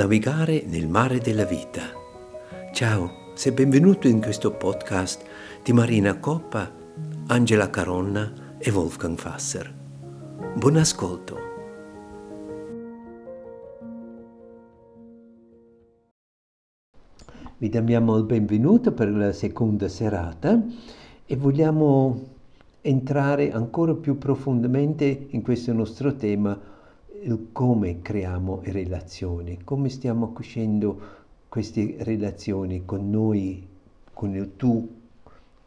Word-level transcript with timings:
Navigare 0.00 0.64
nel 0.66 0.88
mare 0.88 1.18
della 1.18 1.44
vita. 1.44 1.82
Ciao, 2.72 3.32
sei 3.34 3.52
benvenuto 3.52 4.08
in 4.08 4.22
questo 4.22 4.50
podcast 4.50 5.22
di 5.62 5.74
Marina 5.74 6.18
Coppa, 6.18 6.72
Angela 7.26 7.68
Caronna 7.68 8.56
e 8.56 8.70
Wolfgang 8.70 9.18
Fasser. 9.18 9.70
Buon 10.56 10.76
ascolto. 10.76 11.36
Vi 17.58 17.68
diamo 17.68 18.16
il 18.16 18.24
benvenuto 18.24 18.92
per 18.92 19.10
la 19.10 19.34
seconda 19.34 19.86
serata 19.88 20.64
e 21.26 21.36
vogliamo 21.36 22.28
entrare 22.80 23.52
ancora 23.52 23.92
più 23.92 24.16
profondamente 24.16 25.26
in 25.28 25.42
questo 25.42 25.74
nostro 25.74 26.14
tema 26.14 26.58
come 27.52 28.00
creiamo 28.00 28.60
relazioni, 28.64 29.58
come 29.62 29.88
stiamo 29.88 30.32
cucendo 30.32 31.18
queste 31.48 31.96
relazioni 32.00 32.84
con 32.84 33.10
noi, 33.10 33.66
con 34.12 34.34
il 34.34 34.56
tu, 34.56 34.98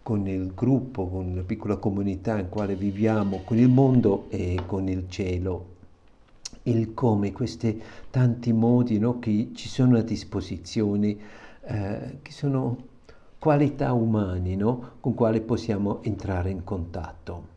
con 0.02 0.28
il 0.28 0.54
gruppo, 0.54 1.08
con 1.08 1.36
la 1.36 1.44
piccola 1.44 1.78
comunità 1.78 2.40
in 2.40 2.50
quale 2.50 2.76
viviamo, 2.76 3.42
con 3.44 3.58
il 3.58 3.70
mondo 3.70 4.26
e 4.30 4.60
con 4.66 4.88
il 4.88 5.10
cielo. 5.10 5.72
Il 6.64 6.94
come, 6.94 7.32
questi 7.32 7.82
tanti 8.10 8.52
modi 8.54 8.98
no, 8.98 9.20
che 9.20 9.52
ci 9.54 9.68
sono 9.68 9.98
a 9.98 10.02
disposizione, 10.02 11.18
eh, 11.66 12.18
che 12.22 12.32
sono 12.32 12.78
qualità 13.38 13.92
umane 13.94 14.56
no, 14.56 14.92
con 15.02 15.14
quali 15.14 15.42
possiamo 15.42 16.02
entrare 16.04 16.50
in 16.50 16.64
contatto. 16.64 17.53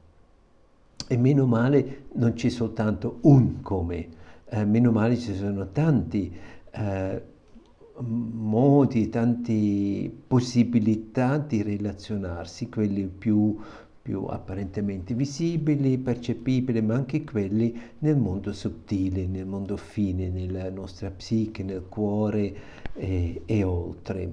E 1.08 1.16
meno 1.16 1.46
male 1.46 2.04
non 2.14 2.32
c'è 2.32 2.48
soltanto 2.48 3.18
un 3.22 3.60
come, 3.62 4.08
eh, 4.48 4.64
meno 4.64 4.90
male 4.90 5.16
ci 5.16 5.34
sono 5.34 5.70
tanti 5.70 6.32
eh, 6.72 7.22
modi, 7.98 9.08
tante 9.08 10.10
possibilità 10.26 11.38
di 11.38 11.62
relazionarsi, 11.62 12.68
quelli 12.68 13.06
più, 13.06 13.56
più 14.02 14.24
apparentemente 14.24 15.14
visibili, 15.14 15.98
percepibili, 15.98 16.82
ma 16.82 16.94
anche 16.94 17.24
quelli 17.24 17.78
nel 18.00 18.16
mondo 18.16 18.52
sottile, 18.52 19.26
nel 19.26 19.46
mondo 19.46 19.76
fine, 19.76 20.28
nella 20.28 20.70
nostra 20.70 21.10
psiche, 21.10 21.62
nel 21.62 21.86
cuore 21.88 22.54
e, 22.94 23.42
e 23.46 23.62
oltre. 23.62 24.32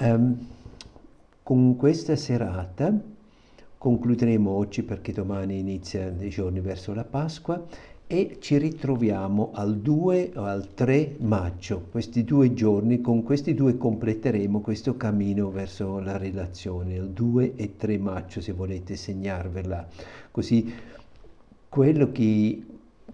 Um, 0.00 0.36
con 1.42 1.76
questa 1.76 2.16
serata 2.16 2.92
Concluderemo 3.78 4.50
oggi 4.50 4.82
perché 4.82 5.12
domani 5.12 5.58
inizia 5.58 6.08
i 6.18 6.30
giorni 6.30 6.60
verso 6.60 6.94
la 6.94 7.04
Pasqua 7.04 7.62
e 8.06 8.38
ci 8.40 8.56
ritroviamo 8.56 9.50
al 9.52 9.78
2 9.78 10.32
o 10.36 10.44
al 10.44 10.72
3 10.72 11.16
maggio. 11.20 11.86
Questi 11.90 12.24
due 12.24 12.54
giorni, 12.54 13.00
con 13.00 13.22
questi 13.22 13.52
due 13.52 13.76
completeremo 13.76 14.60
questo 14.60 14.96
cammino 14.96 15.50
verso 15.50 15.98
la 15.98 16.16
relazione, 16.16 16.94
il 16.94 17.10
2 17.10 17.54
e 17.56 17.76
3 17.76 17.98
maggio 17.98 18.40
se 18.40 18.52
volete 18.52 18.96
segnarvela. 18.96 19.86
Così 20.30 20.72
quello 21.68 22.12
che 22.12 22.64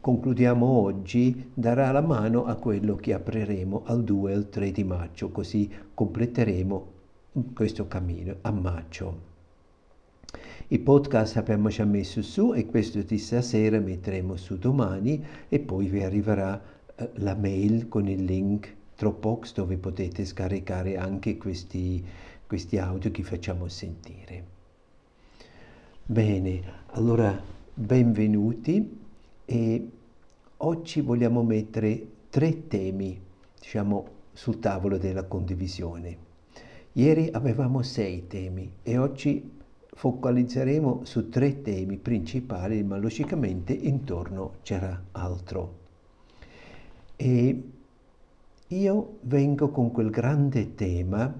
concludiamo 0.00 0.64
oggi 0.64 1.50
darà 1.54 1.90
la 1.90 2.02
mano 2.02 2.44
a 2.44 2.54
quello 2.54 2.94
che 2.96 3.14
apriremo 3.14 3.82
al 3.86 4.04
2 4.04 4.30
e 4.30 4.34
al 4.34 4.48
3 4.48 4.70
di 4.70 4.84
maggio, 4.84 5.30
così 5.30 5.68
completeremo 5.92 6.86
questo 7.52 7.88
cammino 7.88 8.36
a 8.42 8.50
maggio. 8.52 9.31
I 10.68 10.78
podcast 10.78 11.36
abbiamo 11.36 11.68
già 11.68 11.84
messo 11.84 12.22
su 12.22 12.54
e 12.54 12.64
questo 12.64 13.02
di 13.02 13.18
stasera 13.18 13.78
metteremo 13.78 14.36
su 14.36 14.56
domani 14.56 15.22
e 15.48 15.60
poi 15.60 15.86
vi 15.86 16.02
arriverà 16.02 16.58
eh, 16.94 17.10
la 17.16 17.34
mail 17.34 17.88
con 17.88 18.08
il 18.08 18.24
link 18.24 18.74
Dropbox 18.96 19.52
dove 19.52 19.76
potete 19.76 20.24
scaricare 20.24 20.96
anche 20.96 21.36
questi, 21.36 22.02
questi 22.46 22.78
audio 22.78 23.10
che 23.10 23.22
facciamo 23.22 23.68
sentire. 23.68 24.44
Bene, 26.04 26.62
allora 26.92 27.38
benvenuti 27.74 29.00
e 29.44 29.88
oggi 30.56 31.00
vogliamo 31.02 31.42
mettere 31.42 32.06
tre 32.30 32.66
temi, 32.66 33.20
diciamo, 33.60 34.06
sul 34.32 34.58
tavolo 34.58 34.96
della 34.96 35.24
condivisione. 35.24 36.16
Ieri 36.92 37.28
avevamo 37.30 37.82
sei 37.82 38.26
temi 38.26 38.72
e 38.82 38.96
oggi 38.96 39.60
focalizzeremo 39.94 41.00
su 41.04 41.28
tre 41.28 41.62
temi 41.62 41.96
principali, 41.98 42.82
ma 42.82 42.96
logicamente 42.96 43.72
intorno 43.72 44.54
c'era 44.62 45.00
altro. 45.12 45.80
E 47.16 47.62
io 48.68 49.18
vengo 49.20 49.68
con 49.70 49.92
quel 49.92 50.10
grande 50.10 50.74
tema 50.74 51.32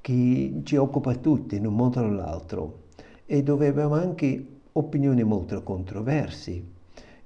che 0.00 0.60
ci 0.62 0.76
occupa 0.76 1.14
tutti 1.16 1.56
in 1.56 1.66
un 1.66 1.74
modo 1.74 2.00
o 2.00 2.06
nell'altro 2.06 2.80
e 3.26 3.42
dove 3.42 3.66
abbiamo 3.66 3.94
anche 3.94 4.46
opinioni 4.72 5.22
molto 5.22 5.62
controverse 5.62 6.62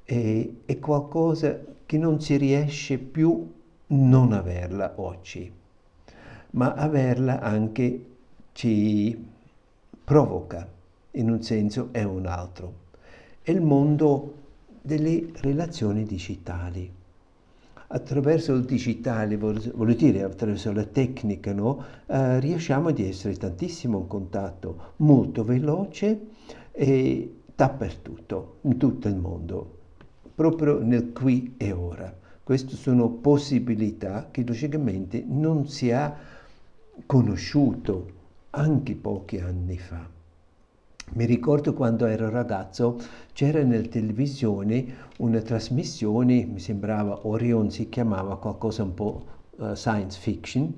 e 0.04 0.56
è 0.64 0.78
qualcosa 0.78 1.58
che 1.84 1.98
non 1.98 2.20
si 2.20 2.36
riesce 2.36 2.98
più 2.98 3.52
non 3.88 4.32
averla 4.32 4.94
oggi, 4.96 5.50
ma 6.50 6.72
averla 6.72 7.40
anche 7.40 8.04
ci 8.52 9.34
provoca 10.06 10.64
in 11.12 11.28
un 11.28 11.42
senso 11.42 11.88
e 11.90 12.04
un 12.04 12.26
altro. 12.26 12.74
È 13.42 13.50
il 13.50 13.60
mondo 13.60 14.34
delle 14.80 15.30
relazioni 15.40 16.04
digitali. 16.04 16.88
Attraverso 17.88 18.54
il 18.54 18.64
digitale, 18.64 19.36
voglio 19.36 19.94
dire, 19.94 20.22
attraverso 20.22 20.70
la 20.72 20.84
tecnica, 20.84 21.52
no? 21.52 21.82
eh, 22.06 22.38
riusciamo 22.38 22.90
ad 22.90 23.00
essere 23.00 23.34
tantissimo 23.34 23.98
in 23.98 24.06
contatto, 24.06 24.92
molto 24.98 25.42
veloce 25.42 26.20
e 26.70 27.34
dappertutto, 27.52 28.58
in 28.60 28.76
tutto 28.76 29.08
il 29.08 29.16
mondo, 29.16 29.78
proprio 30.36 30.80
nel 30.82 31.12
qui 31.12 31.54
e 31.56 31.72
ora. 31.72 32.14
Queste 32.44 32.76
sono 32.76 33.08
possibilità 33.08 34.28
che 34.30 34.44
logicamente 34.46 35.24
non 35.26 35.66
si 35.66 35.90
ha 35.90 36.14
conosciuto 37.06 38.14
anche 38.56 38.94
pochi 38.94 39.38
anni 39.38 39.78
fa. 39.78 40.08
Mi 41.12 41.24
ricordo 41.24 41.72
quando 41.74 42.06
ero 42.06 42.30
ragazzo 42.30 42.98
c'era 43.32 43.62
nella 43.62 43.86
televisione 43.86 44.84
una 45.18 45.40
trasmissione, 45.40 46.44
mi 46.46 46.58
sembrava 46.58 47.26
Orion 47.26 47.70
si 47.70 47.88
chiamava 47.88 48.38
qualcosa 48.38 48.82
un 48.82 48.94
po' 48.94 49.24
uh, 49.56 49.74
science 49.74 50.18
fiction, 50.18 50.72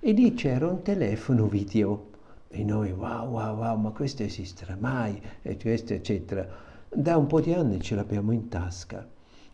e 0.00 0.12
lì 0.12 0.32
c'era 0.34 0.68
un 0.68 0.82
telefono 0.82 1.46
video 1.46 2.12
e 2.48 2.62
noi 2.62 2.92
wow 2.92 3.28
wow 3.28 3.56
wow 3.56 3.76
ma 3.78 3.90
questo 3.90 4.22
esisterà 4.22 4.76
mai 4.78 5.20
e 5.42 5.56
questo 5.58 5.92
eccetera. 5.92 6.46
Da 6.88 7.16
un 7.16 7.26
po' 7.26 7.40
di 7.40 7.52
anni 7.52 7.80
ce 7.80 7.96
l'abbiamo 7.96 8.30
in 8.30 8.48
tasca, 8.48 9.06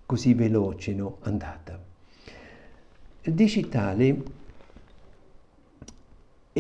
così 0.05 0.35
veloce 0.35 0.95
no? 0.95 1.17
andata. 1.23 1.83
Il 3.23 3.35
digitale 3.35 4.40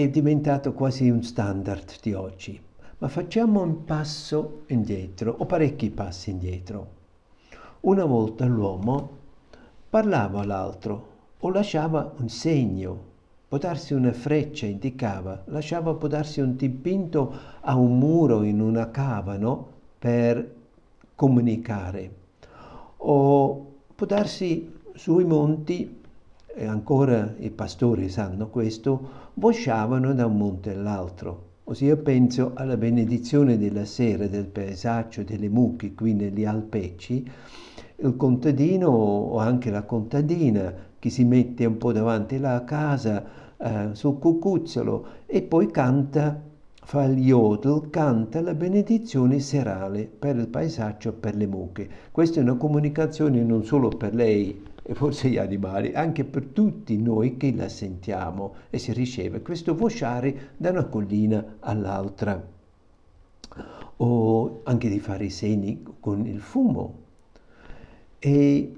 è 0.02 0.08
diventato 0.08 0.72
quasi 0.72 1.10
un 1.10 1.22
standard 1.22 2.00
di 2.00 2.14
oggi, 2.14 2.58
ma 2.98 3.08
facciamo 3.08 3.60
un 3.60 3.84
passo 3.84 4.62
indietro 4.68 5.34
o 5.38 5.44
parecchi 5.44 5.90
passi 5.90 6.30
indietro. 6.30 6.98
Una 7.80 8.06
volta 8.06 8.46
l'uomo 8.46 9.18
parlava 9.90 10.40
all'altro 10.40 11.08
o 11.38 11.50
lasciava 11.50 12.14
un 12.16 12.28
segno, 12.30 13.08
può 13.46 13.58
darsi 13.58 13.92
una 13.92 14.12
freccia 14.12 14.64
indicava, 14.64 15.42
lasciava 15.46 15.94
può 15.94 16.08
darsi 16.08 16.40
un 16.40 16.56
dipinto 16.56 17.32
a 17.60 17.76
un 17.76 17.98
muro 17.98 18.42
in 18.42 18.60
una 18.60 18.90
cava 18.90 19.36
no? 19.36 19.68
per 19.98 20.56
comunicare 21.14 22.14
o 22.96 23.66
può 23.94 24.06
darsi 24.06 24.78
sui 24.94 25.24
monti 25.24 25.99
e 26.54 26.66
ancora 26.66 27.34
i 27.38 27.50
pastori 27.50 28.08
sanno 28.08 28.48
questo, 28.48 29.30
vosciavano 29.34 30.12
da 30.14 30.26
un 30.26 30.36
monte 30.36 30.74
all'altro. 30.74 31.48
Ossia 31.64 31.96
penso 31.96 32.52
alla 32.54 32.76
benedizione 32.76 33.56
della 33.56 33.84
sera 33.84 34.26
del 34.26 34.46
paesaggio 34.46 35.22
delle 35.22 35.48
mucche 35.48 35.94
qui 35.94 36.14
negli 36.14 36.44
Alpecci, 36.44 37.30
il 38.02 38.16
contadino 38.16 38.88
o 38.88 39.38
anche 39.38 39.70
la 39.70 39.84
contadina 39.84 40.74
che 40.98 41.10
si 41.10 41.24
mette 41.24 41.64
un 41.66 41.76
po' 41.76 41.92
davanti 41.92 42.36
alla 42.36 42.64
casa 42.64 43.24
eh, 43.56 43.88
sul 43.92 44.18
cucuzzolo 44.18 45.06
e 45.26 45.42
poi 45.42 45.70
canta, 45.70 46.40
fa 46.82 47.04
il 47.04 47.18
yodel, 47.18 47.88
canta 47.90 48.40
la 48.40 48.54
benedizione 48.54 49.38
serale 49.38 50.06
per 50.06 50.36
il 50.36 50.48
paesaggio, 50.48 51.12
per 51.12 51.36
le 51.36 51.46
mucche. 51.46 51.88
Questa 52.10 52.40
è 52.40 52.42
una 52.42 52.56
comunicazione 52.56 53.42
non 53.42 53.64
solo 53.64 53.88
per 53.88 54.14
lei 54.14 54.60
e 54.90 54.94
forse 54.96 55.28
gli 55.28 55.36
animali, 55.36 55.92
anche 55.94 56.24
per 56.24 56.46
tutti 56.46 57.00
noi 57.00 57.36
che 57.36 57.54
la 57.54 57.68
sentiamo 57.68 58.54
e 58.70 58.78
si 58.78 58.92
riceve 58.92 59.40
questo 59.40 59.76
vociare 59.76 60.54
da 60.56 60.70
una 60.70 60.86
collina 60.86 61.58
all'altra. 61.60 62.44
O 63.98 64.60
anche 64.64 64.88
di 64.88 64.98
fare 64.98 65.26
i 65.26 65.30
segni 65.30 65.84
con 66.00 66.26
il 66.26 66.40
fumo. 66.40 66.94
E 68.18 68.74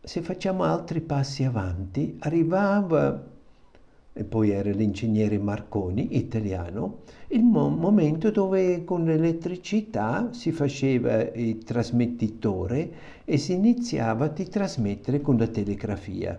se 0.00 0.22
facciamo 0.22 0.62
altri 0.62 1.02
passi 1.02 1.44
avanti, 1.44 2.16
arrivava, 2.20 3.26
e 4.18 4.24
poi 4.24 4.50
era 4.50 4.70
l'ingegnere 4.70 5.38
Marconi, 5.38 6.16
italiano, 6.16 7.02
il 7.28 7.44
mo 7.44 7.68
momento 7.68 8.32
dove 8.32 8.82
con 8.82 9.04
l'elettricità 9.04 10.30
si 10.32 10.50
faceva 10.50 11.22
il 11.34 11.58
trasmettitore 11.58 12.90
e 13.24 13.38
si 13.38 13.52
iniziava 13.52 14.24
a 14.24 14.28
trasmettere 14.30 15.20
con 15.20 15.36
la 15.36 15.46
telegrafia. 15.46 16.36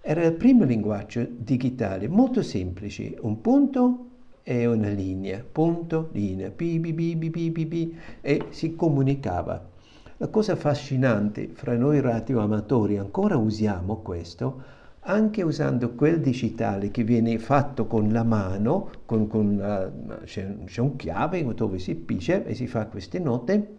Era 0.00 0.24
il 0.24 0.32
primo 0.32 0.64
linguaggio 0.64 1.24
digitale, 1.30 2.08
molto 2.08 2.42
semplice, 2.42 3.16
un 3.20 3.40
punto 3.40 4.06
e 4.42 4.66
una 4.66 4.88
linea, 4.88 5.44
punto, 5.52 6.08
linea, 6.10 6.48
bi, 6.50 6.80
bi, 6.80 6.92
bi, 6.92 7.14
bi, 7.14 7.50
bi, 7.50 7.64
bi, 7.64 7.96
e 8.20 8.46
si 8.48 8.74
comunicava. 8.74 9.68
La 10.16 10.26
cosa 10.26 10.54
affascinante, 10.54 11.50
fra 11.52 11.76
noi 11.76 12.00
radioamatori 12.00 12.98
ancora 12.98 13.36
usiamo 13.36 13.98
questo, 13.98 14.77
anche 15.08 15.42
usando 15.42 15.94
quel 15.94 16.20
digitale 16.20 16.90
che 16.90 17.02
viene 17.02 17.38
fatto 17.38 17.86
con 17.86 18.12
la 18.12 18.24
mano, 18.24 18.90
uh, 19.06 20.24
c'è, 20.24 20.80
un 20.80 20.96
chiave 20.96 21.54
dove 21.54 21.78
si 21.78 21.94
pisce 21.94 22.44
e 22.44 22.54
si 22.54 22.66
fa 22.66 22.86
queste 22.86 23.18
note, 23.18 23.76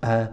uh, 0.00 0.28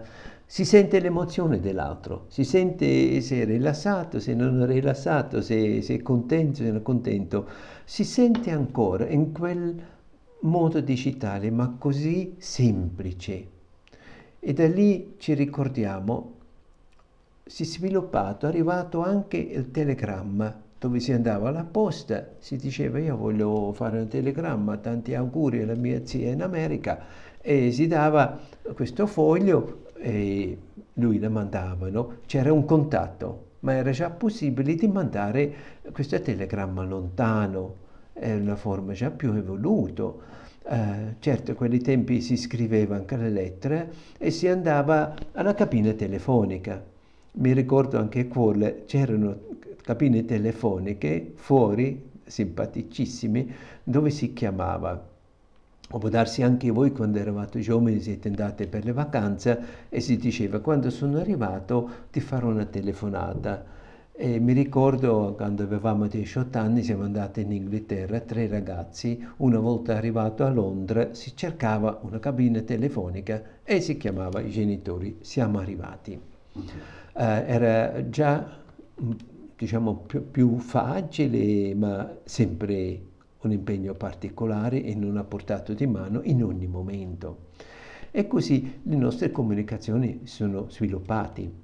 si 0.46 0.64
sente 0.64 1.00
l'emozione 1.00 1.58
dell'altro, 1.58 2.26
si 2.28 2.44
sente 2.44 3.20
se 3.20 3.42
è 3.42 3.44
rilassato, 3.44 4.20
se 4.20 4.34
non 4.34 4.62
è 4.62 4.66
rilassato, 4.66 5.40
se, 5.40 5.82
se 5.82 5.94
è 5.96 6.02
contento, 6.02 6.58
se 6.58 6.66
non 6.68 6.76
è 6.76 6.82
contento, 6.82 7.48
si 7.84 8.04
sente 8.04 8.52
ancora 8.52 9.08
in 9.08 9.32
quel 9.32 9.82
modo 10.40 10.80
digitale, 10.80 11.50
ma 11.50 11.74
così 11.76 12.34
semplice. 12.38 13.46
E 14.38 14.52
da 14.52 14.68
lì 14.68 15.14
ci 15.18 15.34
ricordiamo, 15.34 16.33
si 17.46 17.62
è 17.62 17.66
sviluppato, 17.66 18.46
è 18.46 18.48
arrivato 18.48 19.02
anche 19.02 19.36
il 19.36 19.70
telegramma, 19.70 20.62
dove 20.78 20.98
si 20.98 21.12
andava 21.12 21.48
alla 21.48 21.64
posta, 21.64 22.30
si 22.38 22.56
diceva 22.56 22.98
io 22.98 23.16
voglio 23.16 23.72
fare 23.72 24.00
un 24.00 24.08
telegramma, 24.08 24.78
tanti 24.78 25.14
auguri 25.14 25.62
alla 25.62 25.74
mia 25.74 26.04
zia 26.04 26.30
in 26.30 26.42
America, 26.42 27.04
e 27.40 27.70
si 27.72 27.86
dava 27.86 28.38
questo 28.72 29.06
foglio 29.06 29.82
e 29.96 30.58
lui 30.94 31.18
la 31.18 31.28
mandavano, 31.28 32.18
c'era 32.26 32.52
un 32.52 32.64
contatto, 32.64 33.52
ma 33.60 33.74
era 33.74 33.90
già 33.90 34.10
possibile 34.10 34.74
di 34.74 34.88
mandare 34.88 35.54
questo 35.92 36.20
telegramma 36.20 36.82
lontano, 36.82 37.76
è 38.14 38.32
una 38.32 38.56
forma 38.56 38.92
già 38.92 39.10
più 39.10 39.32
evoluta. 39.34 40.04
Uh, 40.66 41.16
certo, 41.18 41.52
a 41.52 41.54
quei 41.54 41.78
tempi 41.80 42.22
si 42.22 42.38
scriveva 42.38 42.96
anche 42.96 43.16
le 43.18 43.28
lettere 43.28 43.92
e 44.16 44.30
si 44.30 44.48
andava 44.48 45.14
alla 45.32 45.54
cabina 45.54 45.92
telefonica. 45.92 46.92
Mi 47.36 47.52
ricordo 47.52 47.98
anche 47.98 48.28
quelle, 48.28 48.84
c'erano 48.86 49.36
cabine 49.82 50.24
telefoniche 50.24 51.32
fuori, 51.34 52.10
simpaticissime, 52.24 53.46
dove 53.82 54.10
si 54.10 54.32
chiamava. 54.32 55.12
O 55.90 55.98
può 55.98 56.08
darsi 56.08 56.42
anche 56.42 56.70
voi 56.70 56.92
quando 56.92 57.18
eravate 57.18 57.58
giovani 57.58 58.00
siete 58.00 58.28
andati 58.28 58.66
per 58.66 58.84
le 58.84 58.92
vacanze 58.92 59.60
e 59.88 60.00
si 60.00 60.16
diceva 60.16 60.60
quando 60.60 60.90
sono 60.90 61.18
arrivato 61.18 61.90
ti 62.10 62.20
farò 62.20 62.48
una 62.48 62.64
telefonata 62.64 63.64
e 64.12 64.38
mi 64.38 64.52
ricordo 64.52 65.34
quando 65.36 65.64
avevamo 65.64 66.06
18 66.06 66.56
anni 66.56 66.84
siamo 66.84 67.02
andati 67.02 67.40
in 67.40 67.50
Inghilterra, 67.50 68.20
tre 68.20 68.46
ragazzi, 68.46 69.26
una 69.38 69.58
volta 69.58 69.96
arrivato 69.96 70.44
a 70.44 70.50
Londra 70.50 71.14
si 71.14 71.36
cercava 71.36 71.98
una 72.02 72.20
cabina 72.20 72.60
telefonica 72.60 73.42
e 73.64 73.80
si 73.80 73.96
chiamava 73.96 74.40
i 74.40 74.50
genitori, 74.50 75.18
siamo 75.20 75.58
arrivati. 75.58 76.20
Uh, 77.14 77.20
era 77.46 78.08
già 78.08 78.60
diciamo 79.56 79.94
più, 79.98 80.30
più 80.30 80.58
facile 80.58 81.72
ma 81.74 82.12
sempre 82.24 83.00
un 83.42 83.52
impegno 83.52 83.94
particolare 83.94 84.82
e 84.82 84.94
non 84.94 85.16
a 85.16 85.24
portato 85.24 85.74
di 85.74 85.86
mano 85.86 86.20
in 86.24 86.42
ogni 86.42 86.66
momento. 86.66 87.50
E 88.10 88.26
così 88.26 88.80
le 88.82 88.96
nostre 88.96 89.30
comunicazioni 89.30 90.22
sono 90.24 90.68
sviluppate 90.68 91.62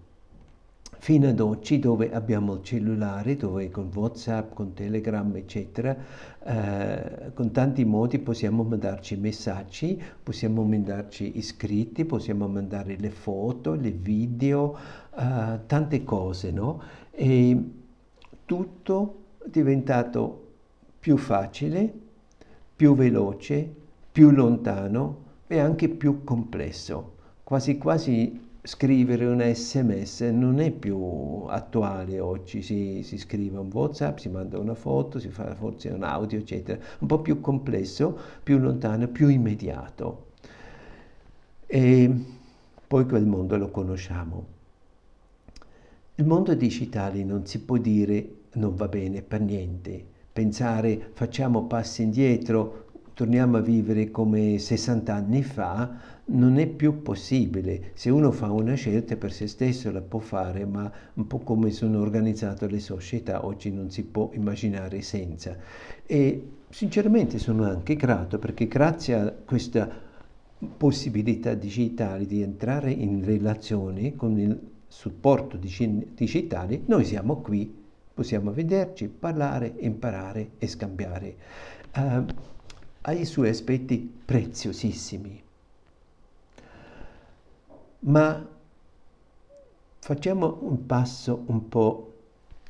fino 1.01 1.29
ad 1.29 1.41
oggi 1.41 1.79
dove 1.79 2.13
abbiamo 2.13 2.57
il 2.57 2.63
cellulare, 2.63 3.35
dove 3.35 3.71
con 3.71 3.91
Whatsapp, 3.93 4.53
con 4.53 4.75
Telegram, 4.75 5.35
eccetera, 5.35 5.97
eh, 6.45 7.33
con 7.33 7.51
tanti 7.53 7.87
modi 7.87 8.19
possiamo 8.19 8.65
mandarci 8.65 9.17
messaggi, 9.17 10.01
possiamo 10.23 10.63
mandarci 10.63 11.39
iscritti, 11.39 12.05
possiamo 12.05 12.47
mandare 12.49 12.97
le 12.99 13.09
foto, 13.09 13.73
le 13.73 13.93
video, 13.93 14.77
eh, 15.17 15.61
tante 15.65 16.05
cose, 16.05 16.51
no? 16.51 16.83
E 17.13 17.65
tutto 18.45 19.15
è 19.39 19.49
diventato 19.49 20.49
più 21.01 21.17
facile, 21.17 21.91
più 22.77 22.95
veloce, 22.95 23.75
più 24.13 24.31
lontano 24.31 25.29
e 25.47 25.59
anche 25.61 25.89
più 25.89 26.25
complesso. 26.25 27.15
Quasi 27.43 27.79
quasi 27.79 28.49
scrivere 28.63 29.25
un 29.27 29.41
sms 29.55 30.21
non 30.33 30.61
è 30.61 30.71
più 30.71 31.45
attuale 31.49 32.21
oggi, 32.21 32.63
si, 32.63 33.03
si, 33.03 33.17
scrive 33.19 33.59
un 33.59 33.71
whatsapp, 33.73 34.19
si 34.19 34.29
manda 34.29 34.59
una 34.59 34.75
foto, 34.75 35.19
si 35.19 35.29
fa 35.29 35.55
forse 35.55 35.89
un 35.89 36.03
audio, 36.03 36.39
eccetera, 36.39 36.81
un 36.99 37.07
po' 37.07 37.21
più 37.21 37.41
complesso, 37.41 38.19
più 38.43 38.59
lontano, 38.59 39.09
più 39.09 39.29
immediato. 39.29 40.27
E 41.67 42.25
poi 42.87 43.07
quel 43.07 43.27
mondo 43.27 43.57
lo 43.57 43.71
conosciamo. 43.71 44.47
Il 46.17 46.27
mondo 46.27 46.55
digitale 46.55 47.25
non 47.25 47.47
si 47.47 47.61
può 47.61 47.79
dire 47.79 48.39
non 48.53 48.75
va 48.75 48.89
bene 48.89 49.23
per 49.23 49.41
niente. 49.41 50.05
Pensare 50.33 51.11
facciamo 51.13 51.65
passi 51.65 52.03
indietro, 52.03 52.90
torniamo 53.21 53.59
a 53.59 53.61
vivere 53.61 54.11
come 54.11 54.57
60 54.57 55.13
anni 55.13 55.43
fa, 55.43 55.95
non 56.29 56.59
è 56.59 56.67
più 56.67 57.03
possibile. 57.03 57.91
Se 57.93 58.09
uno 58.09 58.31
fa 58.31 58.51
una 58.51 58.73
scelta 58.73 59.15
per 59.17 59.31
se 59.31 59.47
stesso 59.47 59.91
la 59.91 60.01
può 60.01 60.21
fare, 60.21 60.65
ma 60.65 60.91
un 61.13 61.27
po' 61.27 61.41
come 61.41 61.71
sono 61.71 62.01
organizzate 62.01 62.67
le 62.67 62.81
società 62.81 63.45
oggi 63.45 63.71
non 63.71 63.91
si 63.91 64.05
può 64.05 64.31
immaginare 64.33 65.03
senza. 65.03 65.55
E 66.07 66.49
sinceramente 66.71 67.39
sono 67.39 67.65
anche 67.65 67.95
grato 67.95 68.39
perché 68.39 68.67
grazie 68.67 69.15
a 69.15 69.31
questa 69.45 69.87
possibilità 70.79 71.53
digitale 71.53 72.25
di 72.25 72.41
entrare 72.41 72.91
in 72.91 73.23
relazione 73.23 74.17
con 74.17 74.39
il 74.39 74.59
supporto 74.87 75.59
digitale, 75.59 76.81
noi 76.87 77.05
siamo 77.05 77.43
qui, 77.43 77.71
possiamo 78.15 78.51
vederci, 78.51 79.09
parlare, 79.09 79.75
imparare 79.81 80.53
e 80.57 80.67
scambiare. 80.67 81.37
Uh, 81.95 82.25
ha 83.03 83.13
i 83.13 83.25
suoi 83.25 83.49
aspetti 83.49 84.21
preziosissimi 84.25 85.49
ma 88.01 88.47
facciamo 89.99 90.59
un 90.63 90.87
passo 90.87 91.43
un 91.47 91.69
po' 91.69 92.15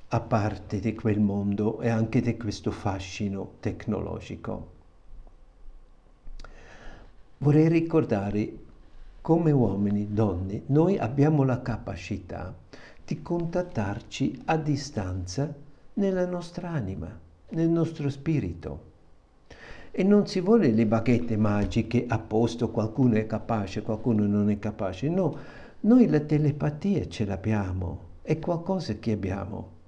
a 0.08 0.20
parte 0.20 0.80
di 0.80 0.94
quel 0.94 1.20
mondo 1.20 1.80
e 1.80 1.88
anche 1.88 2.20
di 2.20 2.36
questo 2.36 2.72
fascino 2.72 3.52
tecnologico. 3.60 4.78
Vorrei 7.38 7.68
ricordare 7.68 8.52
come 9.20 9.52
uomini, 9.52 10.12
donne, 10.12 10.62
noi 10.66 10.98
abbiamo 10.98 11.44
la 11.44 11.62
capacità 11.62 12.52
di 13.04 13.22
contattarci 13.22 14.42
a 14.46 14.56
distanza 14.56 15.52
nella 15.94 16.26
nostra 16.26 16.70
anima, 16.70 17.08
nel 17.50 17.68
nostro 17.68 18.10
spirito. 18.10 18.88
E 19.92 20.04
non 20.04 20.26
si 20.28 20.40
vuole 20.40 20.70
le 20.70 20.86
bacchette 20.86 21.36
magiche 21.36 22.04
a 22.06 22.18
posto, 22.18 22.70
qualcuno 22.70 23.16
è 23.16 23.26
capace, 23.26 23.82
qualcuno 23.82 24.24
non 24.24 24.48
è 24.48 24.58
capace. 24.60 25.08
No, 25.08 25.36
noi 25.80 26.06
la 26.06 26.20
telepatia 26.20 27.08
ce 27.08 27.24
l'abbiamo, 27.24 27.98
è 28.22 28.38
qualcosa 28.38 28.94
che 28.94 29.12
abbiamo. 29.12 29.78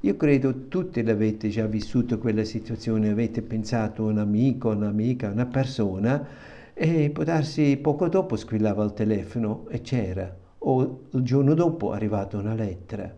Io 0.00 0.16
credo 0.16 0.68
tutti 0.68 1.02
l'avete 1.02 1.50
già 1.50 1.66
vissuto 1.66 2.18
quella 2.18 2.44
situazione, 2.44 3.10
avete 3.10 3.42
pensato 3.42 4.04
a 4.04 4.10
un 4.10 4.18
amico, 4.18 4.70
un'amica, 4.70 5.30
una 5.30 5.46
persona 5.46 6.26
e 6.72 7.10
può 7.10 7.22
darsi 7.22 7.76
poco 7.76 8.08
dopo 8.08 8.36
squillava 8.36 8.82
il 8.84 8.94
telefono 8.94 9.66
e 9.68 9.82
c'era, 9.82 10.34
o 10.58 11.00
il 11.10 11.22
giorno 11.22 11.52
dopo 11.52 11.92
è 11.92 11.96
arrivata 11.96 12.38
una 12.38 12.54
lettera, 12.54 13.14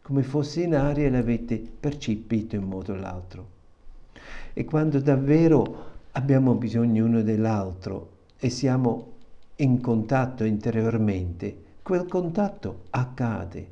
come 0.00 0.22
fosse 0.22 0.62
in 0.62 0.74
aria 0.74 1.10
l'avete 1.10 1.62
percepito 1.78 2.56
in 2.56 2.62
modo 2.62 2.94
o 2.94 2.96
l'altro 2.96 3.55
e 4.58 4.64
quando 4.64 5.00
davvero 5.00 5.84
abbiamo 6.12 6.54
bisogno 6.54 7.04
uno 7.04 7.20
dell'altro 7.20 8.08
e 8.38 8.48
siamo 8.48 9.12
in 9.56 9.82
contatto 9.82 10.44
interiormente, 10.44 11.54
quel 11.82 12.06
contatto 12.06 12.84
accade. 12.88 13.66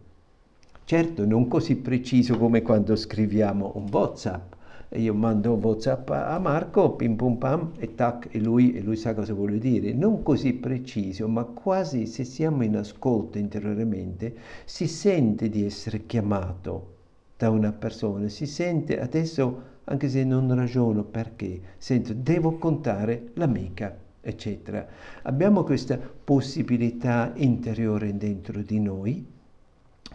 Certo, 0.84 1.24
non 1.24 1.48
così 1.48 1.76
preciso 1.76 2.36
come 2.36 2.60
quando 2.60 2.96
scriviamo 2.96 3.72
un 3.76 3.88
WhatsApp, 3.90 4.52
io 4.90 5.14
mando 5.14 5.54
WhatsApp 5.54 6.10
a 6.10 6.38
Marco, 6.38 6.90
pim 6.90 7.16
pum 7.16 7.36
pam, 7.36 7.70
e 7.78 7.94
tac, 7.94 8.28
e 8.30 8.38
lui, 8.38 8.74
e 8.74 8.82
lui 8.82 8.96
sa 8.96 9.14
cosa 9.14 9.32
vuole 9.32 9.58
dire. 9.58 9.94
Non 9.94 10.22
così 10.22 10.52
preciso, 10.52 11.26
ma 11.28 11.44
quasi 11.44 12.04
se 12.04 12.24
siamo 12.24 12.62
in 12.62 12.76
ascolto 12.76 13.38
interiormente, 13.38 14.34
si 14.66 14.86
sente 14.86 15.48
di 15.48 15.64
essere 15.64 16.04
chiamato 16.04 16.92
da 17.38 17.48
una 17.48 17.72
persona, 17.72 18.28
si 18.28 18.44
sente 18.46 19.00
adesso, 19.00 19.72
anche 19.84 20.08
se 20.08 20.24
non 20.24 20.54
ragiono 20.54 21.04
perché, 21.04 21.60
sento, 21.78 22.12
devo 22.14 22.56
contare 22.58 23.30
l'amica 23.34 24.02
eccetera. 24.24 24.86
Abbiamo 25.22 25.62
questa 25.62 25.98
possibilità 25.98 27.32
interiore 27.36 28.16
dentro 28.16 28.62
di 28.62 28.80
noi. 28.80 29.32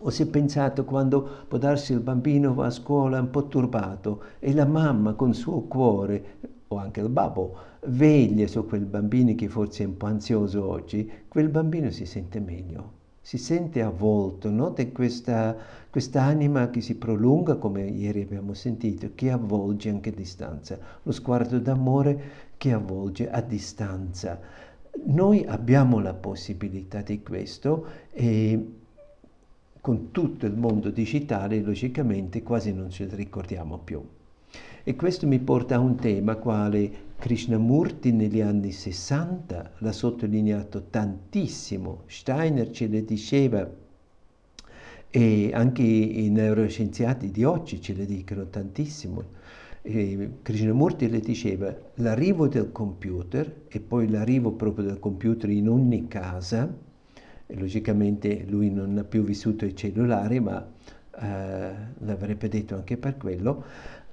O 0.01 0.09
se 0.09 0.27
pensate 0.27 0.83
quando 0.83 1.45
può 1.47 1.57
darsi 1.57 1.93
il 1.93 1.99
bambino 1.99 2.53
va 2.53 2.67
a 2.67 2.71
scuola 2.71 3.19
un 3.19 3.29
po' 3.29 3.47
turbato 3.47 4.23
e 4.39 4.53
la 4.53 4.65
mamma 4.65 5.13
con 5.13 5.33
suo 5.33 5.61
cuore, 5.61 6.37
o 6.69 6.77
anche 6.77 7.01
il 7.01 7.09
babbo, 7.09 7.57
veglia 7.87 8.47
su 8.47 8.65
quel 8.65 8.85
bambino 8.85 9.35
che 9.35 9.49
forse 9.49 9.83
è 9.83 9.87
un 9.87 9.97
po' 9.97 10.05
ansioso 10.05 10.65
oggi, 10.65 11.09
quel 11.27 11.49
bambino 11.49 11.89
si 11.91 12.05
sente 12.05 12.39
meglio, 12.39 12.91
si 13.29 13.37
sente 13.37 13.83
avvolto, 13.83 14.51
questa, 14.91 15.55
questa 15.91 16.23
anima 16.23 16.71
che 16.71 16.81
si 16.81 16.95
prolunga, 16.95 17.57
come 17.57 17.83
ieri 17.83 18.23
abbiamo 18.23 18.55
sentito, 18.55 19.11
che 19.13 19.29
avvolge 19.29 19.89
anche 19.89 20.09
a 20.09 20.13
distanza, 20.13 20.79
lo 21.03 21.11
sguardo 21.11 21.59
d'amore 21.59 22.21
che 22.57 22.73
avvolge 22.73 23.29
a 23.29 23.39
distanza. 23.41 24.39
Noi 25.03 25.45
abbiamo 25.45 25.99
la 25.99 26.15
possibilità 26.15 27.03
di 27.03 27.21
questo 27.21 27.85
e 28.11 28.73
con 29.79 30.09
tutto 30.09 30.47
il 30.47 30.55
mondo 30.55 30.89
digitale 30.89 31.61
logicamente 31.61 32.41
quasi 32.41 32.73
non 32.73 32.89
ce 32.89 33.05
lo 33.07 33.15
ricordiamo 33.15 33.77
più. 33.77 34.03
E 34.83 34.95
questo 34.95 35.27
mi 35.27 35.37
porta 35.37 35.75
a 35.75 35.79
un 35.79 35.93
tema 35.97 36.33
quale 36.37 37.08
Krishnamurti 37.19 38.13
negli 38.13 38.39
anni 38.39 38.71
60 38.71 39.71
l'ha 39.79 39.91
sottolineato 39.91 40.85
tantissimo, 40.89 42.03
Steiner 42.05 42.71
ce 42.71 42.87
le 42.87 43.03
diceva 43.03 43.69
e 45.09 45.51
anche 45.53 45.81
i 45.81 46.29
neuroscienziati 46.29 47.29
di 47.29 47.43
oggi 47.43 47.81
ce 47.81 47.93
le 47.93 48.05
dicono 48.05 48.47
tantissimo. 48.47 49.23
E 49.81 50.29
Krishnamurti 50.41 51.09
le 51.09 51.19
diceva 51.19 51.75
l'arrivo 51.95 52.47
del 52.47 52.71
computer 52.71 53.63
e 53.67 53.81
poi 53.81 54.07
l'arrivo 54.07 54.53
proprio 54.53 54.85
del 54.85 54.99
computer 54.99 55.49
in 55.49 55.67
ogni 55.67 56.07
casa, 56.07 56.73
logicamente 57.47 58.45
lui 58.47 58.69
non 58.69 58.97
ha 58.97 59.03
più 59.03 59.23
vissuto 59.23 59.65
i 59.65 59.75
cellulari, 59.75 60.39
ma 60.39 60.65
eh, 61.19 61.71
l'avrebbe 61.97 62.47
detto 62.47 62.75
anche 62.75 62.95
per 62.95 63.17
quello, 63.17 63.63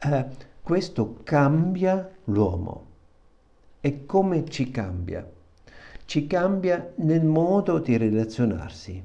eh, 0.01 0.27
questo 0.61 1.21
cambia 1.23 2.11
l'uomo. 2.25 2.86
E 3.87 4.05
come 4.05 4.45
ci 4.47 4.73
cambia? 4.73 5.25
Ci 6.07 6.27
cambia 6.27 6.93
nel 6.97 7.25
modo 7.25 7.79
di 7.79 7.97
relazionarsi. 7.97 9.01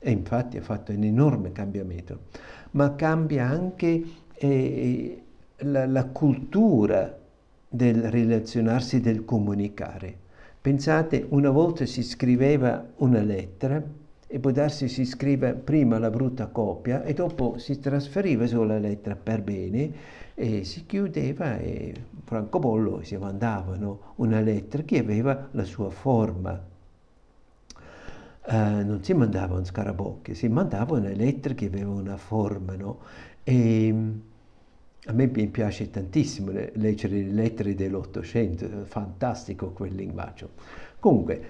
E 0.00 0.10
infatti 0.10 0.56
ha 0.56 0.62
fatto 0.62 0.90
un 0.90 1.04
enorme 1.04 1.52
cambiamento, 1.52 2.22
ma 2.72 2.96
cambia 2.96 3.46
anche 3.46 4.02
eh, 4.34 5.22
la, 5.58 5.86
la 5.86 6.06
cultura 6.06 7.16
del 7.68 8.10
relazionarsi, 8.10 9.00
del 9.00 9.24
comunicare. 9.24 10.12
Pensate, 10.60 11.24
una 11.28 11.50
volta 11.50 11.86
si 11.86 12.02
scriveva 12.02 12.84
una 12.96 13.22
lettera 13.22 13.80
e 14.26 14.40
può 14.40 14.50
darsi 14.50 14.88
si 14.88 15.04
scrive 15.04 15.52
prima 15.52 16.00
la 16.00 16.10
brutta 16.10 16.48
copia 16.48 17.04
e 17.04 17.12
dopo 17.12 17.58
si 17.58 17.78
trasferiva 17.78 18.44
sulla 18.48 18.78
lettera 18.80 19.14
per 19.14 19.42
bene 19.42 19.92
e 20.34 20.64
si 20.64 20.84
chiudeva 20.84 21.58
e 21.58 21.94
francobollo 22.24 23.02
si 23.02 23.16
mandavano 23.16 24.14
una 24.16 24.40
lettera 24.40 24.82
che 24.82 24.98
aveva 24.98 25.48
la 25.52 25.64
sua 25.64 25.90
forma. 25.90 26.72
Uh, 28.46 28.52
non 28.84 28.98
si 29.02 29.14
mandava 29.14 29.56
un 29.56 29.64
scarabocchio, 29.64 30.34
si 30.34 30.48
mandava 30.48 30.98
una 30.98 31.10
lettera 31.10 31.54
che 31.54 31.66
aveva 31.66 31.90
una 31.90 32.16
forma, 32.16 32.74
no? 32.74 32.98
E, 33.42 33.94
a 35.06 35.12
me 35.12 35.28
piace 35.28 35.90
tantissimo 35.90 36.50
leggere 36.50 37.22
le 37.22 37.32
lettere 37.32 37.74
dell'Ottocento, 37.74 38.66
fantastico 38.84 39.70
quel 39.70 39.94
linguaggio. 39.94 40.50
Comunque, 40.98 41.42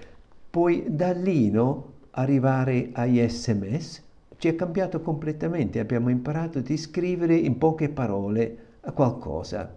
poi 0.49 0.85
da 0.87 1.11
lì 1.11 1.49
no, 1.49 1.93
arrivare 2.11 2.89
agli 2.93 3.25
sms 3.27 4.03
ci 4.37 4.47
è 4.49 4.55
cambiato 4.55 5.01
completamente, 5.01 5.79
abbiamo 5.79 6.09
imparato 6.09 6.59
di 6.59 6.77
scrivere 6.77 7.35
in 7.35 7.57
poche 7.57 7.89
parole 7.89 8.64
qualcosa. 8.91 9.75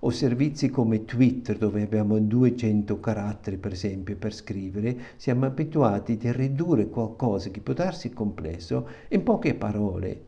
O 0.00 0.10
servizi 0.10 0.70
come 0.70 1.04
Twitter 1.04 1.58
dove 1.58 1.82
abbiamo 1.82 2.18
200 2.18 3.00
caratteri 3.00 3.56
per 3.56 3.72
esempio 3.72 4.16
per 4.16 4.32
scrivere, 4.32 4.96
siamo 5.16 5.46
abituati 5.46 6.18
a 6.24 6.32
ridurre 6.32 6.88
qualcosa 6.88 7.50
che 7.50 7.60
può 7.60 7.74
darsi 7.74 8.12
complesso 8.12 8.88
in 9.08 9.24
poche 9.24 9.54
parole 9.54 10.22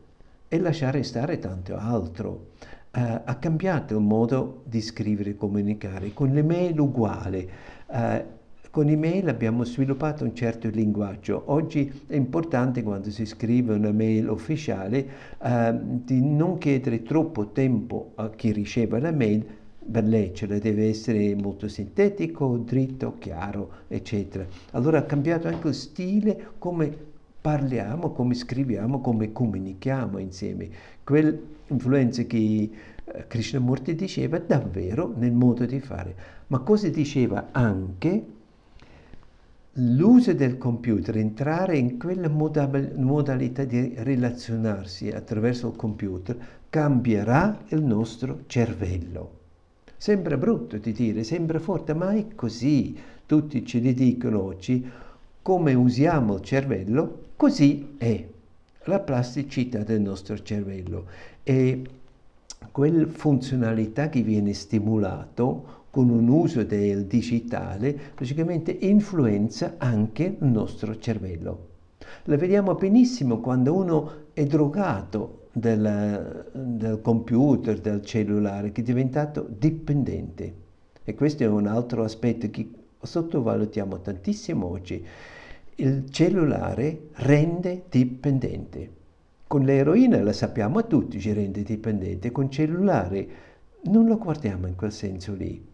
e 0.49 0.59
lasciare 0.59 1.03
stare 1.03 1.39
tanto 1.39 1.77
altro. 1.77 2.49
Uh, 2.93 3.21
ha 3.23 3.35
cambiato 3.39 3.95
il 3.95 4.01
modo 4.01 4.63
di 4.65 4.81
scrivere 4.81 5.29
e 5.29 5.37
comunicare, 5.37 6.13
con 6.13 6.31
le 6.31 6.43
mail 6.43 6.77
uguale. 6.77 7.49
Uh, 7.87 8.23
con 8.71 8.87
email 8.87 9.27
abbiamo 9.27 9.65
sviluppato 9.65 10.23
un 10.23 10.33
certo 10.33 10.69
linguaggio. 10.69 11.43
Oggi 11.47 11.91
è 12.07 12.15
importante 12.15 12.81
quando 12.81 13.11
si 13.11 13.25
scrive 13.25 13.73
una 13.73 13.91
mail 13.91 14.29
ufficiale 14.29 15.07
uh, 15.39 15.77
di 15.77 16.21
non 16.21 16.57
chiedere 16.57 17.03
troppo 17.03 17.49
tempo 17.49 18.13
a 18.15 18.29
chi 18.29 18.53
riceve 18.53 19.01
la 19.01 19.11
mail 19.11 19.45
per 19.91 20.05
leggerla, 20.05 20.57
deve 20.59 20.87
essere 20.87 21.35
molto 21.35 21.67
sintetico, 21.67 22.57
dritto, 22.57 23.15
chiaro, 23.19 23.71
eccetera. 23.89 24.45
Allora 24.71 24.99
ha 24.99 25.03
cambiato 25.03 25.49
anche 25.49 25.67
il 25.67 25.73
stile 25.73 26.51
come 26.57 26.95
parliamo, 27.41 28.11
come 28.11 28.35
scriviamo, 28.35 29.01
come 29.01 29.33
comunichiamo 29.33 30.17
insieme. 30.17 30.69
Quell'influenza 31.03 32.23
che 32.23 32.37
eh, 33.03 33.27
Krishnamurti 33.27 33.95
diceva 33.95 34.37
davvero 34.37 35.13
nel 35.17 35.33
modo 35.33 35.65
di 35.65 35.79
fare. 35.81 36.15
Ma 36.47 36.59
cosa 36.59 36.87
diceva 36.87 37.49
anche? 37.51 38.39
L'uso 39.75 40.33
del 40.33 40.57
computer, 40.57 41.15
entrare 41.15 41.77
in 41.77 41.97
quella 41.97 42.27
modalità 42.27 43.63
di 43.63 43.93
relazionarsi 43.95 45.09
attraverso 45.09 45.69
il 45.69 45.77
computer, 45.77 46.37
cambierà 46.69 47.57
il 47.69 47.81
nostro 47.81 48.43
cervello. 48.47 49.39
Sembra 49.95 50.35
brutto 50.35 50.77
di 50.77 50.91
dire, 50.91 51.23
sembra 51.23 51.59
forte, 51.59 51.93
ma 51.93 52.11
è 52.11 52.35
così. 52.35 52.97
Tutti 53.25 53.65
ci 53.65 53.79
dicono 53.93 54.43
oggi 54.43 54.85
come 55.41 55.73
usiamo 55.73 56.35
il 56.35 56.41
cervello, 56.41 57.27
così 57.37 57.95
è 57.97 58.27
la 58.85 58.99
plasticità 58.99 59.83
del 59.83 60.01
nostro 60.01 60.37
cervello 60.41 61.05
e 61.43 61.81
quella 62.71 63.07
funzionalità 63.07 64.09
che 64.09 64.21
viene 64.21 64.51
stimolato 64.53 65.80
con 65.91 66.09
un 66.09 66.29
uso 66.29 66.63
del 66.63 67.05
digitale, 67.05 68.13
logicamente 68.17 68.71
influenza 68.71 69.75
anche 69.77 70.37
il 70.39 70.47
nostro 70.47 70.97
cervello. 70.97 71.67
La 72.23 72.37
vediamo 72.37 72.75
benissimo 72.75 73.39
quando 73.39 73.75
uno 73.75 74.11
è 74.33 74.45
drogato 74.45 75.47
del, 75.51 76.49
del 76.53 77.01
computer, 77.01 77.79
del 77.79 78.03
cellulare, 78.03 78.71
che 78.71 78.81
è 78.81 78.83
diventato 78.83 79.45
dipendente. 79.47 80.53
E 81.03 81.13
questo 81.13 81.43
è 81.43 81.47
un 81.47 81.67
altro 81.67 82.03
aspetto 82.03 82.49
che 82.49 82.69
sottovalutiamo 83.01 83.99
tantissimo 83.99 84.67
oggi. 84.67 85.05
Il 85.75 86.09
cellulare 86.09 87.09
rende 87.13 87.83
dipendente. 87.89 88.99
Con 89.45 89.63
l'eroina 89.63 90.21
la 90.23 90.31
sappiamo 90.31 90.87
tutti, 90.87 91.19
ci 91.19 91.33
rende 91.33 91.63
dipendente, 91.63 92.31
con 92.31 92.45
il 92.45 92.49
cellulare 92.51 93.27
non 93.83 94.05
lo 94.05 94.17
guardiamo 94.17 94.67
in 94.67 94.75
quel 94.75 94.93
senso 94.93 95.33
lì. 95.33 95.70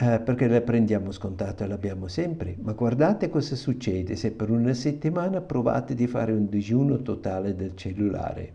Eh, 0.00 0.20
perché 0.20 0.46
la 0.46 0.60
prendiamo 0.60 1.10
scontata, 1.10 1.66
l'abbiamo 1.66 2.06
sempre, 2.06 2.56
ma 2.60 2.70
guardate 2.70 3.28
cosa 3.28 3.56
succede 3.56 4.14
se 4.14 4.30
per 4.30 4.48
una 4.48 4.72
settimana 4.72 5.40
provate 5.40 5.96
di 5.96 6.06
fare 6.06 6.30
un 6.30 6.48
digiuno 6.48 7.02
totale 7.02 7.56
del 7.56 7.74
cellulare. 7.74 8.52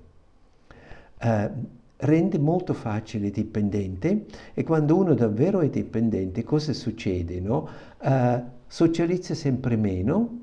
Eh, 1.18 1.50
rende 1.98 2.40
molto 2.40 2.74
facile 2.74 3.30
dipendente 3.30 4.26
e 4.54 4.64
quando 4.64 4.96
uno 4.96 5.14
davvero 5.14 5.60
è 5.60 5.70
dipendente 5.70 6.46
cosa 6.46 6.72
succede? 6.72 7.42
No? 7.42 7.68
Uh, 8.00 8.42
socializza 8.66 9.34
sempre 9.34 9.76
meno, 9.76 10.40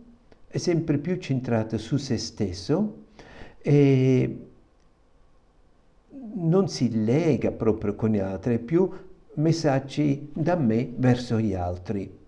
è 0.49 0.59
sempre 0.59 0.99
più 0.99 1.16
centrato 1.16 1.78
su 1.78 1.97
se 1.97 2.19
stesso 2.19 3.04
e 3.62 4.38
non 6.35 6.69
si 6.69 7.04
lega 7.04 7.50
proprio 7.52 7.95
con 7.95 8.11
gli 8.11 8.19
altri, 8.19 8.57
è 8.57 8.59
più 8.59 8.90
messaggi 9.34 10.30
da 10.32 10.56
me 10.56 10.92
verso 10.96 11.38
gli 11.38 11.54
altri. 11.54 12.18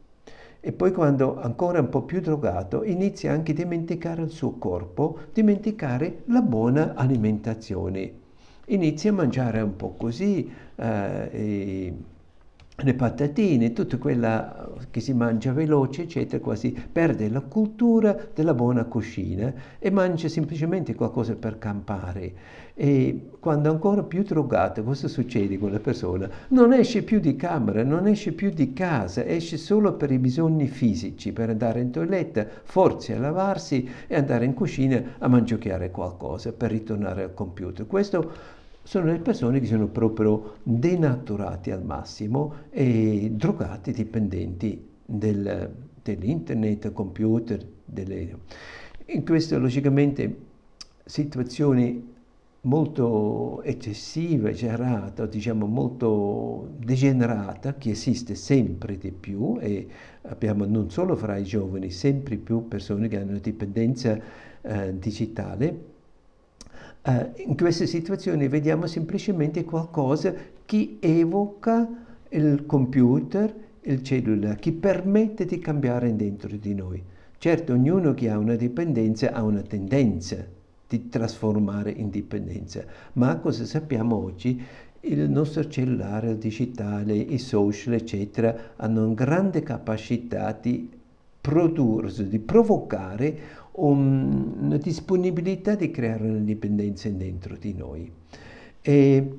E 0.60 0.72
poi 0.72 0.92
quando 0.92 1.40
ancora 1.40 1.80
un 1.80 1.88
po' 1.88 2.02
più 2.02 2.20
drogato 2.20 2.84
inizia 2.84 3.32
anche 3.32 3.52
a 3.52 3.54
dimenticare 3.54 4.22
il 4.22 4.30
suo 4.30 4.52
corpo, 4.58 5.18
dimenticare 5.32 6.22
la 6.26 6.42
buona 6.42 6.94
alimentazione 6.94 8.20
inizia 8.66 9.10
a 9.10 9.14
mangiare 9.14 9.60
un 9.60 9.76
po' 9.76 9.94
così, 9.96 10.50
eh, 10.76 11.94
le 12.82 12.94
patatine, 12.94 13.72
tutto 13.72 13.98
quella 13.98 14.70
che 14.90 15.00
si 15.00 15.12
mangia 15.12 15.52
veloce, 15.52 16.02
eccetera, 16.02 16.42
quasi 16.42 16.76
perde 16.90 17.28
la 17.28 17.40
cultura 17.40 18.16
della 18.34 18.54
buona 18.54 18.84
cucina 18.84 19.52
e 19.78 19.90
mangia 19.90 20.28
semplicemente 20.28 20.94
qualcosa 20.94 21.34
per 21.34 21.58
campare. 21.58 22.60
E 22.74 23.30
quando 23.38 23.70
ancora 23.70 24.02
più 24.02 24.22
drogato, 24.22 24.82
cosa 24.82 25.06
succede 25.06 25.58
con 25.58 25.70
la 25.70 25.78
persona? 25.78 26.28
Non 26.48 26.72
esce 26.72 27.02
più 27.02 27.20
di 27.20 27.36
camera, 27.36 27.82
non 27.82 28.06
esce 28.06 28.32
più 28.32 28.50
di 28.50 28.72
casa, 28.72 29.24
esce 29.24 29.56
solo 29.56 29.92
per 29.92 30.10
i 30.10 30.18
bisogni 30.18 30.66
fisici, 30.68 31.32
per 31.32 31.50
andare 31.50 31.80
in 31.80 31.90
toiletta, 31.90 32.46
forse 32.62 33.14
a 33.14 33.18
lavarsi 33.18 33.88
e 34.06 34.16
andare 34.16 34.46
in 34.46 34.54
cucina 34.54 35.02
a 35.18 35.28
mangiare 35.28 35.90
qualcosa 35.90 36.52
per 36.52 36.70
ritornare 36.70 37.22
al 37.24 37.34
computer. 37.34 37.86
Questo 37.86 38.60
sono 38.82 39.06
le 39.06 39.18
persone 39.18 39.60
che 39.60 39.66
sono 39.66 39.86
proprio 39.86 40.56
denaturate 40.62 41.72
al 41.72 41.84
massimo 41.84 42.54
e 42.70 43.30
drogate, 43.32 43.92
dipendenti 43.92 44.88
del, 45.04 45.70
dell'internet, 46.02 46.92
computer, 46.92 47.64
delle... 47.84 48.38
in 49.06 49.24
queste 49.24 49.56
logicamente 49.56 50.36
situazioni 51.04 52.10
molto 52.62 53.62
eccessiva, 53.62 54.48
esagerata, 54.48 55.26
diciamo 55.26 55.66
molto 55.66 56.74
degenerata, 56.78 57.74
che 57.74 57.90
esiste 57.90 58.34
sempre 58.34 58.98
di 58.98 59.10
più 59.10 59.58
e 59.60 59.86
abbiamo 60.22 60.64
non 60.64 60.90
solo 60.90 61.16
fra 61.16 61.36
i 61.36 61.44
giovani, 61.44 61.90
sempre 61.90 62.36
più 62.36 62.68
persone 62.68 63.08
che 63.08 63.18
hanno 63.18 63.38
dipendenza 63.38 64.18
eh, 64.60 64.96
digitale, 64.98 65.90
Uh, 67.04 67.32
in 67.36 67.56
queste 67.56 67.86
situazioni 67.86 68.46
vediamo 68.46 68.86
semplicemente 68.86 69.64
qualcosa 69.64 70.32
che 70.64 70.98
evoca 71.00 71.88
il 72.28 72.64
computer, 72.64 73.52
il 73.80 74.02
cellulare, 74.04 74.56
che 74.60 74.72
permette 74.72 75.44
di 75.44 75.58
cambiare 75.58 76.14
dentro 76.14 76.56
di 76.56 76.74
noi. 76.74 77.02
Certo, 77.38 77.72
ognuno 77.72 78.14
che 78.14 78.30
ha 78.30 78.38
una 78.38 78.54
dipendenza 78.54 79.32
ha 79.32 79.42
una 79.42 79.62
tendenza 79.62 80.46
di 80.86 81.08
trasformare 81.08 81.90
in 81.90 82.08
dipendenza, 82.08 82.84
ma 83.14 83.36
cosa 83.38 83.64
sappiamo 83.64 84.22
oggi? 84.22 84.62
Il 85.00 85.28
nostro 85.28 85.66
cellulare, 85.66 86.30
il 86.30 86.38
digitale, 86.38 87.16
i 87.16 87.38
social, 87.38 87.94
eccetera, 87.94 88.74
hanno 88.76 89.06
una 89.06 89.14
grande 89.14 89.64
capacità 89.64 90.56
di 90.60 90.88
produrre, 91.40 92.28
di 92.28 92.38
provocare 92.38 93.38
un, 93.72 94.54
una 94.60 94.76
disponibilità 94.76 95.74
di 95.74 95.90
creare 95.90 96.28
una 96.28 96.38
dipendenza 96.38 97.08
dentro 97.08 97.56
di 97.56 97.74
noi. 97.74 98.10
E 98.80 99.34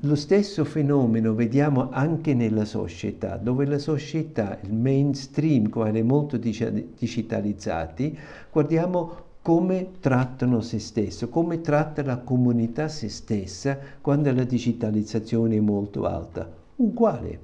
lo 0.00 0.14
stesso 0.14 0.64
fenomeno 0.64 1.34
vediamo 1.34 1.88
anche 1.90 2.34
nella 2.34 2.66
società, 2.66 3.38
dove 3.38 3.64
la 3.64 3.78
società, 3.78 4.58
il 4.62 4.74
mainstream, 4.74 5.70
quale 5.70 6.02
molto 6.02 6.36
digitalizzati, 6.36 8.18
guardiamo 8.52 9.24
come 9.40 9.92
trattano 10.00 10.60
se 10.60 10.80
stesso, 10.80 11.28
come 11.28 11.60
tratta 11.60 12.02
la 12.02 12.18
comunità 12.18 12.88
se 12.88 13.08
stessa 13.08 13.78
quando 14.00 14.30
la 14.32 14.44
digitalizzazione 14.44 15.56
è 15.56 15.60
molto 15.60 16.04
alta. 16.04 16.50
Uguale, 16.76 17.40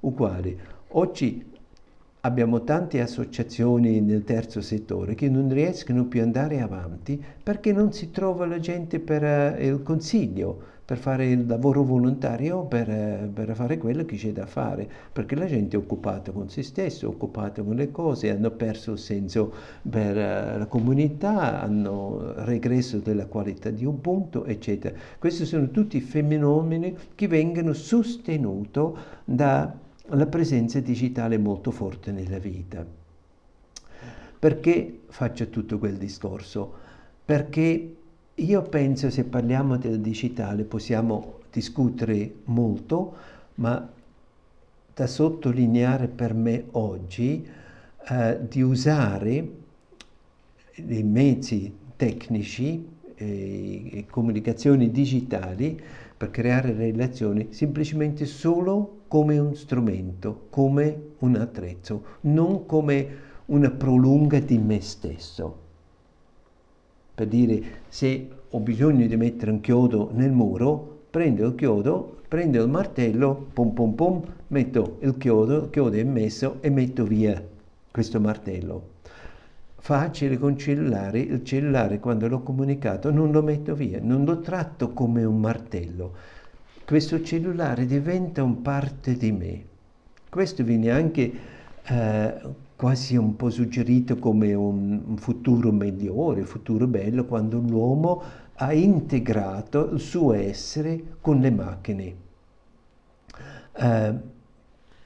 uguale. 0.00 0.58
Oggi 0.88 1.44
abbiamo 2.26 2.64
tante 2.64 3.00
associazioni 3.00 4.00
nel 4.00 4.24
terzo 4.24 4.60
settore 4.60 5.14
che 5.14 5.28
non 5.28 5.48
riescono 5.48 6.06
più 6.06 6.20
ad 6.20 6.26
andare 6.26 6.60
avanti 6.60 7.22
perché 7.42 7.72
non 7.72 7.92
si 7.92 8.10
trova 8.10 8.46
la 8.46 8.58
gente 8.58 8.98
per 8.98 9.22
uh, 9.22 9.62
il 9.62 9.82
consiglio, 9.84 10.74
per 10.84 10.98
fare 10.98 11.26
il 11.30 11.46
lavoro 11.46 11.84
volontario, 11.84 12.64
per, 12.64 12.88
uh, 12.88 13.32
per 13.32 13.54
fare 13.54 13.78
quello 13.78 14.04
che 14.04 14.16
c'è 14.16 14.32
da 14.32 14.46
fare, 14.46 14.88
perché 15.12 15.36
la 15.36 15.46
gente 15.46 15.76
è 15.76 15.78
occupata 15.78 16.32
con 16.32 16.48
se 16.48 16.64
stessa, 16.64 17.06
occupata 17.06 17.62
con 17.62 17.76
le 17.76 17.92
cose, 17.92 18.30
hanno 18.30 18.50
perso 18.50 18.92
il 18.92 18.98
senso 18.98 19.52
per 19.88 20.16
uh, 20.16 20.58
la 20.58 20.66
comunità, 20.68 21.62
hanno 21.62 22.32
regresso 22.44 22.98
della 22.98 23.26
qualità 23.26 23.70
di 23.70 23.84
Ubuntu, 23.84 24.42
eccetera. 24.44 24.96
Questi 25.20 25.44
sono 25.44 25.70
tutti 25.70 26.00
fenomeni 26.00 26.96
che 27.14 27.28
vengono 27.28 27.72
sostenuti 27.72 28.80
da 29.24 29.84
la 30.10 30.26
presenza 30.26 30.80
digitale 30.80 31.38
molto 31.38 31.70
forte 31.70 32.12
nella 32.12 32.38
vita. 32.38 32.84
Perché 34.38 35.00
faccio 35.08 35.48
tutto 35.48 35.78
quel 35.78 35.96
discorso? 35.96 36.72
Perché 37.24 37.96
io 38.34 38.62
penso 38.62 39.10
se 39.10 39.24
parliamo 39.24 39.76
del 39.76 40.00
digitale 40.00 40.64
possiamo 40.64 41.40
discutere 41.50 42.34
molto, 42.44 43.14
ma 43.56 43.90
da 44.94 45.06
sottolineare 45.06 46.08
per 46.08 46.34
me 46.34 46.64
oggi 46.72 47.46
eh, 48.08 48.38
di 48.48 48.62
usare 48.62 49.48
i 50.74 51.02
mezzi 51.02 51.74
tecnici 51.96 52.86
e, 53.14 53.98
e 53.98 54.06
comunicazioni 54.06 54.90
digitali 54.90 55.80
per 56.16 56.30
creare 56.30 56.72
relazioni 56.72 57.48
semplicemente 57.50 58.26
solo 58.26 58.95
come 59.08 59.38
un 59.38 59.54
strumento, 59.54 60.46
come 60.50 61.12
un 61.18 61.36
attrezzo, 61.36 62.04
non 62.22 62.66
come 62.66 63.08
una 63.46 63.70
prolunga 63.70 64.38
di 64.40 64.58
me 64.58 64.80
stesso. 64.80 65.64
Per 67.14 67.26
dire, 67.26 67.62
se 67.88 68.28
ho 68.50 68.60
bisogno 68.60 69.06
di 69.06 69.16
mettere 69.16 69.50
un 69.50 69.60
chiodo 69.60 70.10
nel 70.12 70.32
muro, 70.32 71.04
prendo 71.10 71.46
il 71.46 71.54
chiodo, 71.54 72.20
prendo 72.28 72.62
il 72.62 72.68
martello, 72.68 73.46
pom 73.52 73.72
pom 73.72 73.92
pom, 73.94 74.22
metto 74.48 74.98
il 75.00 75.16
chiodo, 75.16 75.64
il 75.64 75.70
chiodo 75.70 75.96
è 75.96 76.04
messo 76.04 76.58
e 76.60 76.70
metto 76.70 77.04
via 77.04 77.42
questo 77.90 78.20
martello 78.20 78.94
facile 79.86 80.36
con 80.36 80.58
cellulare, 80.58 81.20
il 81.20 81.44
cellulare 81.44 82.00
quando 82.00 82.26
l'ho 82.26 82.42
comunicato 82.42 83.12
non 83.12 83.30
lo 83.30 83.40
metto 83.40 83.76
via, 83.76 84.00
non 84.02 84.24
lo 84.24 84.40
tratto 84.40 84.92
come 84.92 85.22
un 85.22 85.38
martello. 85.38 86.12
Questo 86.86 87.20
cellulare 87.20 87.84
diventa 87.84 88.44
un 88.44 88.62
parte 88.62 89.16
di 89.16 89.32
me. 89.32 89.64
Questo 90.30 90.62
viene 90.62 90.90
anche 90.90 91.32
eh, 91.82 92.34
quasi 92.76 93.16
un 93.16 93.34
po' 93.34 93.50
suggerito 93.50 94.16
come 94.18 94.54
un, 94.54 95.02
un 95.04 95.16
futuro 95.16 95.72
migliore, 95.72 96.42
un 96.42 96.46
futuro 96.46 96.86
bello, 96.86 97.24
quando 97.24 97.58
l'uomo 97.58 98.22
ha 98.54 98.72
integrato 98.72 99.90
il 99.94 99.98
suo 99.98 100.32
essere 100.34 101.16
con 101.20 101.40
le 101.40 101.50
macchine. 101.50 102.14
Eh, 103.72 104.14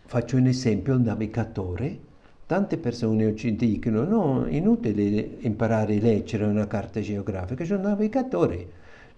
faccio 0.05 0.37
un 0.37 0.47
esempio, 0.49 0.93
il 0.93 1.01
navigatore 1.01 2.09
Tante 2.51 2.79
persone 2.79 3.27
oggi 3.27 3.55
dicono 3.55 4.03
no, 4.03 4.45
è 4.45 4.57
inutile 4.57 5.37
imparare 5.39 5.99
a 5.99 6.01
leggere 6.01 6.47
una 6.47 6.67
carta 6.67 7.01
geografica, 7.01 7.63
c'è 7.63 7.77
un 7.77 7.83
navigatore 7.83 8.71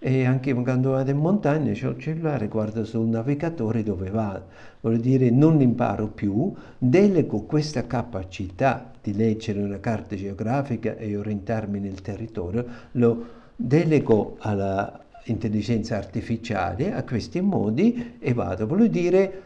e 0.05 0.25
anche 0.25 0.53
quando 0.53 0.91
vado 0.91 1.11
in 1.11 1.17
montagna 1.17 1.71
c'è 1.71 1.87
il 1.87 1.97
cellulare, 1.97 2.49
guardo 2.49 2.83
sul 2.83 3.07
navigatore 3.07 3.83
dove 3.83 4.09
vado. 4.09 4.47
Vuol 4.81 4.97
dire 4.97 5.29
non 5.29 5.61
imparo 5.61 6.07
più, 6.07 6.53
delego 6.77 7.43
questa 7.43 7.87
capacità 7.87 8.91
di 9.01 9.15
leggere 9.15 9.61
una 9.61 9.79
carta 9.79 10.17
geografica 10.17 10.97
e 10.97 11.15
orientarmi 11.15 11.79
nel 11.79 12.01
territorio, 12.01 12.65
lo 12.91 13.25
delego 13.55 14.35
all'intelligenza 14.39 15.95
artificiale 15.95 16.93
a 16.93 17.05
questi 17.05 17.39
modi 17.39 18.15
e 18.19 18.33
vado. 18.33 18.67
Vuol 18.67 18.89
dire 18.89 19.41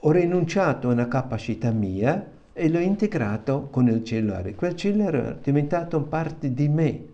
ho 0.00 0.10
rinunciato 0.10 0.88
a 0.88 0.92
una 0.92 1.06
capacità 1.06 1.70
mia 1.70 2.32
e 2.52 2.68
l'ho 2.68 2.80
integrato 2.80 3.68
con 3.70 3.86
il 3.86 4.02
cellulare. 4.02 4.56
Quel 4.56 4.74
cellulare 4.74 5.18
è 5.18 5.36
diventato 5.40 6.02
parte 6.02 6.52
di 6.52 6.68
me. 6.68 7.12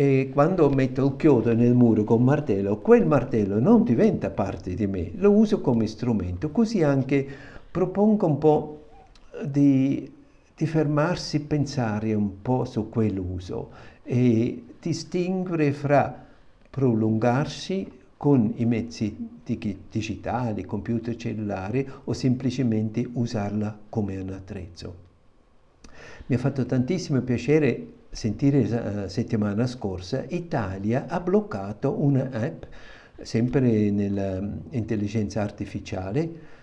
E 0.00 0.30
quando 0.32 0.70
metto 0.70 1.04
il 1.04 1.16
chiodo 1.16 1.52
nel 1.52 1.74
muro 1.74 2.04
con 2.04 2.22
martello, 2.22 2.78
quel 2.78 3.04
martello 3.04 3.58
non 3.58 3.82
diventa 3.82 4.30
parte 4.30 4.74
di 4.74 4.86
me, 4.86 5.10
lo 5.16 5.32
uso 5.32 5.60
come 5.60 5.88
strumento. 5.88 6.52
Così 6.52 6.84
anche 6.84 7.26
propongo 7.68 8.26
un 8.28 8.38
po' 8.38 8.84
di, 9.44 10.08
di 10.56 10.66
fermarsi, 10.68 11.40
pensare 11.40 12.14
un 12.14 12.40
po' 12.40 12.64
su 12.64 12.88
quell'uso 12.88 13.70
e 14.04 14.66
distinguere 14.80 15.72
fra 15.72 16.26
prolungarsi 16.70 17.90
con 18.16 18.52
i 18.54 18.66
mezzi 18.66 19.30
digitali, 19.90 20.64
computer 20.64 21.16
cellulari 21.16 21.84
o 22.04 22.12
semplicemente 22.12 23.04
usarla 23.14 23.76
come 23.88 24.16
un 24.16 24.30
attrezzo. 24.30 24.94
Mi 26.26 26.36
ha 26.36 26.38
fatto 26.38 26.64
tantissimo 26.64 27.20
piacere 27.22 27.96
sentire 28.10 28.66
la 28.68 29.04
eh, 29.04 29.08
settimana 29.08 29.66
scorsa 29.66 30.24
Italia 30.28 31.06
ha 31.08 31.20
bloccato 31.20 32.02
una 32.02 32.30
app 32.32 32.62
sempre 33.22 33.90
nell'intelligenza 33.90 35.42
artificiale 35.42 36.56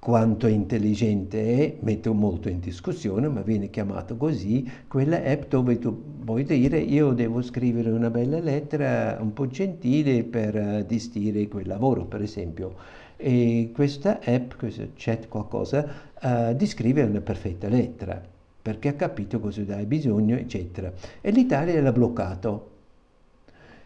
quanto 0.00 0.46
intelligente 0.46 1.58
è, 1.58 1.76
metto 1.80 2.14
molto 2.14 2.48
in 2.48 2.58
discussione, 2.58 3.28
ma 3.28 3.42
viene 3.42 3.68
chiamato 3.68 4.16
così, 4.16 4.68
quella 4.88 5.22
app 5.22 5.50
dove 5.50 5.78
tu 5.78 6.24
puoi 6.24 6.42
dire 6.44 6.78
io 6.78 7.12
devo 7.12 7.42
scrivere 7.42 7.90
una 7.90 8.08
bella 8.08 8.40
lettera 8.40 9.18
un 9.20 9.34
po' 9.34 9.46
gentile 9.46 10.24
per 10.24 10.86
distire 10.86 11.46
quel 11.48 11.66
lavoro, 11.66 12.06
per 12.06 12.22
esempio. 12.22 12.74
E 13.18 13.70
questa 13.74 14.20
app, 14.24 14.52
questo 14.56 14.88
chat 14.94 15.28
qualcosa, 15.28 15.86
uh, 16.22 16.54
descrive 16.54 17.02
una 17.02 17.20
perfetta 17.20 17.68
lettera, 17.68 18.22
perché 18.60 18.88
ha 18.88 18.94
capito 18.94 19.40
cosa 19.40 19.62
hai 19.74 19.86
bisogno, 19.86 20.36
eccetera. 20.36 20.92
E 21.20 21.30
l'Italia 21.30 21.80
l'ha 21.80 21.92
bloccato. 21.92 22.70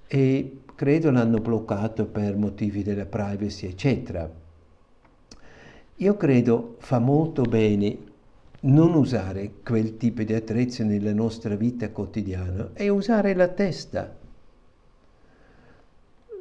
E 0.06 0.58
credo 0.74 1.10
l'hanno 1.10 1.38
bloccato 1.38 2.06
per 2.06 2.36
motivi 2.36 2.82
della 2.82 3.06
privacy, 3.06 3.66
eccetera 3.66 4.42
io 5.98 6.16
credo 6.16 6.74
fa 6.78 6.98
molto 6.98 7.42
bene 7.42 7.96
non 8.60 8.94
usare 8.94 9.52
quel 9.62 9.96
tipo 9.96 10.22
di 10.24 10.34
attrezzo 10.34 10.82
nella 10.82 11.12
nostra 11.12 11.54
vita 11.54 11.90
quotidiana 11.90 12.70
e 12.72 12.88
usare 12.88 13.34
la 13.34 13.46
testa. 13.46 14.16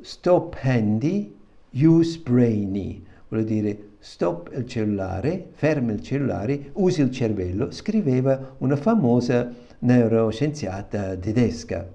Stop 0.01 0.57
handy, 0.59 1.35
use 1.73 2.19
brainy, 2.19 3.03
vuol 3.27 3.43
dire 3.43 3.89
stop 4.03 4.51
il 4.53 4.67
cellulare, 4.67 5.51
ferma 5.53 5.93
il 5.93 6.01
cellulare, 6.01 6.71
usi 6.73 6.99
il 6.99 7.09
cervello, 7.09 7.71
scriveva 7.71 8.55
una 8.57 8.75
famosa 8.75 9.49
neuroscienziata 9.79 11.15
tedesca. 11.15 11.89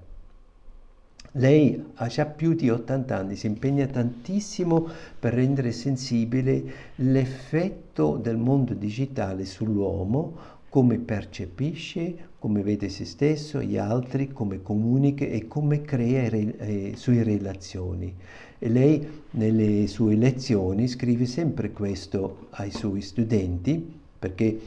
Lei 1.33 1.85
ha 1.93 2.07
già 2.07 2.25
più 2.25 2.55
di 2.55 2.67
80 2.67 3.15
anni, 3.15 3.35
si 3.35 3.45
impegna 3.45 3.85
tantissimo 3.85 4.87
per 5.19 5.35
rendere 5.35 5.71
sensibile 5.71 6.63
l'effetto 6.95 8.17
del 8.17 8.37
mondo 8.37 8.73
digitale 8.73 9.45
sull'uomo, 9.45 10.57
come 10.67 10.97
percepisce, 10.97 12.29
come 12.39 12.63
vede 12.63 12.89
se 12.89 13.05
stesso, 13.05 13.61
gli 13.61 13.77
altri, 13.77 14.29
come 14.29 14.63
comunica 14.63 15.25
e 15.25 15.47
come 15.47 15.81
crea 15.81 16.27
re, 16.27 16.57
eh, 16.57 16.93
sue 16.95 17.21
relazioni. 17.21 18.15
E 18.61 18.67
lei 18.67 19.07
nelle 19.31 19.87
sue 19.87 20.15
lezioni 20.15 20.87
scrive 20.89 21.25
sempre 21.25 21.71
questo 21.71 22.47
ai 22.51 22.71
suoi 22.71 23.01
studenti, 23.01 23.99
perché 24.19 24.59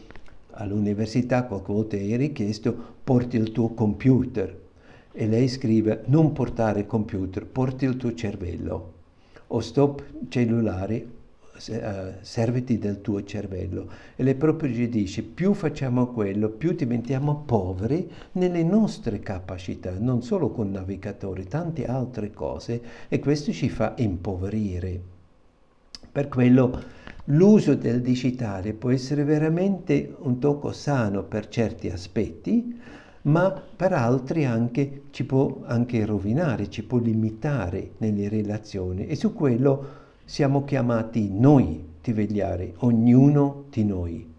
all'università 0.52 1.44
qualche 1.44 1.72
volta 1.72 1.96
è 1.96 2.16
richiesto 2.16 2.74
porti 3.04 3.36
il 3.36 3.52
tuo 3.52 3.74
computer, 3.74 4.60
e 5.12 5.26
lei 5.26 5.46
scrive 5.46 6.04
non 6.06 6.32
portare 6.32 6.86
computer, 6.86 7.44
porti 7.44 7.84
il 7.84 7.98
tuo 7.98 8.14
cervello 8.14 8.92
o 9.48 9.60
stop 9.60 10.02
cellulare, 10.28 11.06
serviti 11.56 12.78
del 12.78 13.00
tuo 13.00 13.22
cervello. 13.22 13.88
E 14.16 14.22
lei 14.22 14.34
proprio 14.34 14.88
dice 14.88 15.22
più 15.22 15.54
facciamo 15.54 16.08
quello, 16.08 16.48
più 16.48 16.72
diventiamo 16.72 17.42
poveri 17.44 18.10
nelle 18.32 18.62
nostre 18.62 19.20
capacità, 19.20 19.92
non 19.98 20.22
solo 20.22 20.50
con 20.50 20.70
navigatori, 20.70 21.44
tante 21.44 21.86
altre 21.86 22.32
cose 22.32 22.82
e 23.08 23.18
questo 23.18 23.52
ci 23.52 23.68
fa 23.68 23.94
impoverire. 23.98 25.00
Per 26.10 26.28
quello 26.28 26.82
l'uso 27.26 27.74
del 27.74 28.00
digitale 28.00 28.72
può 28.74 28.90
essere 28.90 29.24
veramente 29.24 30.14
un 30.18 30.38
tocco 30.38 30.72
sano 30.72 31.22
per 31.22 31.48
certi 31.48 31.88
aspetti, 31.88 32.80
ma 33.22 33.50
per 33.50 33.92
altri 33.92 34.44
anche 34.44 35.04
ci 35.10 35.24
può 35.24 35.60
anche 35.64 36.04
rovinare, 36.04 36.68
ci 36.68 36.82
può 36.82 36.98
limitare 36.98 37.92
nelle 37.98 38.28
relazioni 38.28 39.06
e 39.06 39.14
su 39.14 39.32
quello 39.32 40.00
siamo 40.32 40.64
chiamati 40.64 41.28
noi 41.30 41.96
di 42.00 42.14
vegliare, 42.14 42.72
ognuno 42.78 43.66
di 43.68 43.84
noi. 43.84 44.32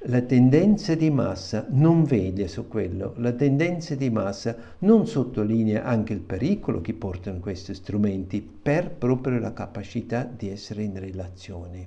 La 0.00 0.20
tendenza 0.20 0.94
di 0.94 1.08
massa 1.08 1.64
non 1.70 2.04
vede 2.04 2.48
su 2.48 2.68
quello, 2.68 3.14
la 3.16 3.32
tendenza 3.32 3.94
di 3.94 4.10
massa 4.10 4.54
non 4.80 5.06
sottolinea 5.06 5.84
anche 5.84 6.12
il 6.12 6.18
pericolo 6.18 6.82
che 6.82 6.92
portano 6.92 7.38
questi 7.38 7.72
strumenti 7.72 8.42
per 8.42 8.90
proprio 8.90 9.38
la 9.38 9.54
capacità 9.54 10.22
di 10.24 10.50
essere 10.50 10.82
in 10.82 11.00
relazione. 11.00 11.86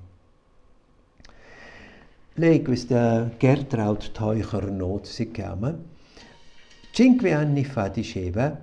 Lei, 2.33 2.63
questa 2.63 3.29
Gertraud 3.37 4.09
Teucher-Not 4.11 5.05
si 5.05 5.29
chiama, 5.29 5.77
Cinque 6.89 7.31
anni 7.31 7.63
fa 7.63 7.89
diceva, 7.89 8.59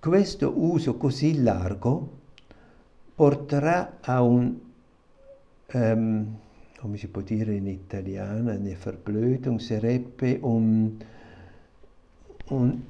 questo 0.00 0.52
uso 0.56 0.96
così 0.96 1.40
largo 1.40 2.16
porterà 3.18 3.98
a 4.00 4.22
un, 4.22 4.56
um, 5.72 6.38
come 6.78 6.96
si 6.96 7.08
può 7.08 7.20
dire 7.20 7.52
in 7.56 7.66
italiano, 7.66 8.50
eine 8.50 8.76
Verblödung 8.80 9.58
sarebbe 9.58 10.38
un, 10.40 10.96
un 12.50 12.80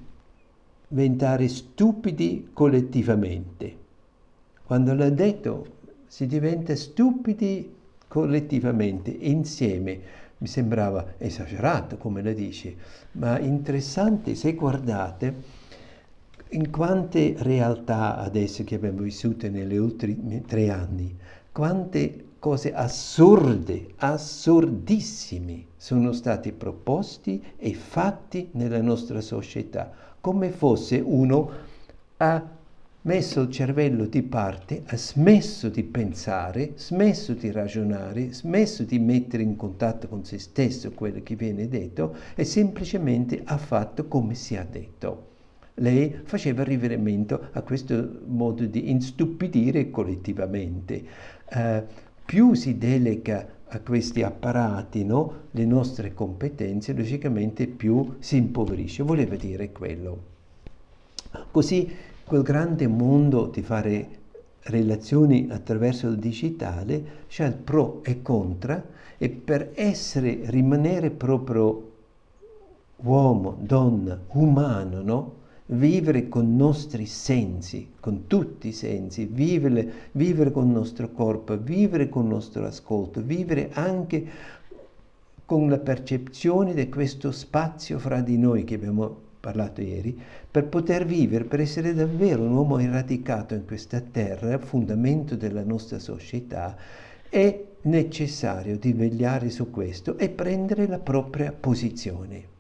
diventare 0.86 1.48
stupidi 1.48 2.50
collettivamente. 2.52 3.76
Quando 4.64 4.92
l'ha 4.92 5.08
detto 5.08 5.76
si 6.06 6.26
diventa 6.26 6.76
stupidi 6.76 7.74
collettivamente, 8.06 9.10
insieme 9.10 10.00
mi 10.36 10.46
sembrava 10.46 11.14
esagerato 11.16 11.96
come 11.96 12.20
la 12.20 12.34
dice, 12.34 12.76
ma 13.12 13.38
interessante 13.38 14.34
se 14.34 14.52
guardate 14.52 15.34
in 16.50 16.70
quante 16.70 17.34
realtà 17.38 18.16
adesso 18.16 18.64
che 18.64 18.76
abbiamo 18.76 19.02
vissuto 19.02 19.48
negli 19.48 19.76
ultimi 19.76 20.42
tre 20.42 20.70
anni, 20.70 21.16
quante 21.52 22.24
cose 22.38 22.72
assurde, 22.72 23.94
assurdissime 23.96 25.64
sono 25.76 26.12
stati 26.12 26.52
proposti 26.52 27.42
e 27.56 27.74
fatti 27.74 28.48
nella 28.52 28.80
nostra 28.80 29.20
società, 29.20 29.90
come 30.20 30.50
fosse 30.50 31.02
uno 31.04 31.50
a 32.18 32.56
messo 33.02 33.40
il 33.42 33.50
cervello 33.50 34.06
di 34.06 34.22
parte, 34.22 34.82
ha 34.87 34.96
smesso 34.96 35.68
di 35.68 35.82
pensare, 35.82 36.72
smesso 36.76 37.32
di 37.32 37.50
ragionare, 37.50 38.32
smesso 38.32 38.82
di 38.84 38.98
mettere 38.98 39.42
in 39.42 39.56
contatto 39.56 40.08
con 40.08 40.24
se 40.24 40.38
stesso 40.38 40.90
quello 40.92 41.20
che 41.22 41.34
viene 41.34 41.68
detto 41.68 42.14
e 42.34 42.44
semplicemente 42.44 43.40
ha 43.44 43.56
fatto 43.56 44.06
come 44.08 44.34
si 44.34 44.54
è 44.54 44.66
detto. 44.66 45.27
Lei 45.78 46.20
faceva 46.24 46.62
riferimento 46.64 47.48
a 47.52 47.62
questo 47.62 48.20
modo 48.26 48.64
di 48.64 48.90
instupidire 48.90 49.90
collettivamente. 49.90 51.04
Uh, 51.50 51.82
più 52.24 52.54
si 52.54 52.76
delega 52.78 53.46
a 53.68 53.80
questi 53.80 54.22
apparati 54.22 55.04
no, 55.04 55.46
le 55.50 55.64
nostre 55.64 56.14
competenze, 56.14 56.92
logicamente 56.94 57.66
più 57.66 58.16
si 58.18 58.36
impoverisce. 58.36 59.02
Voleva 59.02 59.36
dire 59.36 59.72
quello. 59.72 60.36
Così 61.50 61.90
quel 62.24 62.42
grande 62.42 62.86
mondo 62.86 63.46
di 63.46 63.62
fare 63.62 64.08
relazioni 64.62 65.48
attraverso 65.50 66.08
il 66.08 66.18
digitale, 66.18 67.24
c'è 67.28 67.46
il 67.46 67.54
pro 67.54 68.02
e 68.02 68.22
contra 68.22 68.82
e 69.16 69.28
per 69.30 69.72
essere, 69.74 70.40
rimanere 70.44 71.10
proprio 71.10 71.90
uomo, 72.96 73.56
donna, 73.60 74.18
umano, 74.32 75.02
no? 75.02 75.38
Vivere 75.70 76.28
con 76.28 76.46
i 76.46 76.57
nostri 76.57 77.07
sensi, 77.07 77.88
con 78.00 78.26
tutti 78.26 78.68
i 78.68 78.72
sensi, 78.72 79.26
vivere, 79.26 79.90
vivere 80.12 80.50
con 80.50 80.66
il 80.66 80.72
nostro 80.72 81.11
corpo, 81.11 81.59
vivere 81.59 82.09
con 82.09 82.24
il 82.24 82.31
nostro 82.31 82.64
ascolto, 82.64 83.20
vivere 83.20 83.70
anche 83.72 84.26
con 85.44 85.68
la 85.68 85.78
percezione 85.78 86.74
di 86.74 86.88
questo 86.88 87.33
spazio 87.33 87.98
fra 87.98 88.20
di 88.20 88.38
noi 88.38 88.64
che 88.64 88.74
abbiamo 88.74 89.26
parlato 89.40 89.81
ieri, 89.81 90.18
per 90.50 90.66
poter 90.66 91.07
vivere, 91.07 91.44
per 91.44 91.61
essere 91.61 91.94
davvero 91.94 92.42
un 92.42 92.52
uomo 92.52 92.78
radicato 92.78 93.54
in 93.54 93.64
questa 93.64 94.00
terra, 94.00 94.59
fondamento 94.59 95.37
della 95.37 95.64
nostra 95.64 95.98
società, 95.98 96.76
è 97.28 97.64
necessario 97.83 98.78
di 98.78 98.92
vegliare 98.92 99.50
su 99.50 99.70
questo 99.70 100.16
e 100.18 100.28
prendere 100.28 100.87
la 100.87 100.98
propria 100.98 101.52
posizione. 101.52 102.57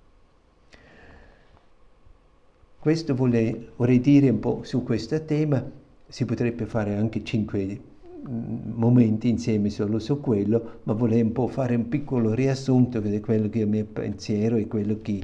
Questo 2.80 3.16
vorrei, 3.16 3.70
vorrei 3.74 3.98
dire 3.98 4.28
un 4.28 4.38
po' 4.38 4.60
su 4.62 4.84
questo 4.84 5.24
tema, 5.24 5.68
si 6.06 6.24
potrebbe 6.24 6.64
fare 6.64 6.94
anche 6.94 7.24
cinque 7.24 7.80
mm, 8.28 8.70
momenti 8.72 9.28
insieme 9.28 9.68
solo 9.68 9.98
su 9.98 10.20
quello, 10.20 10.78
ma 10.84 10.92
vorrei 10.92 11.22
un 11.22 11.32
po' 11.32 11.48
fare 11.48 11.74
un 11.74 11.88
piccolo 11.88 12.34
riassunto 12.34 13.00
di 13.00 13.18
quello 13.18 13.48
che 13.48 13.58
è 13.58 13.62
il 13.62 13.68
mio 13.68 13.84
pensiero 13.84 14.54
e 14.54 14.68
quello 14.68 14.98
che 15.02 15.20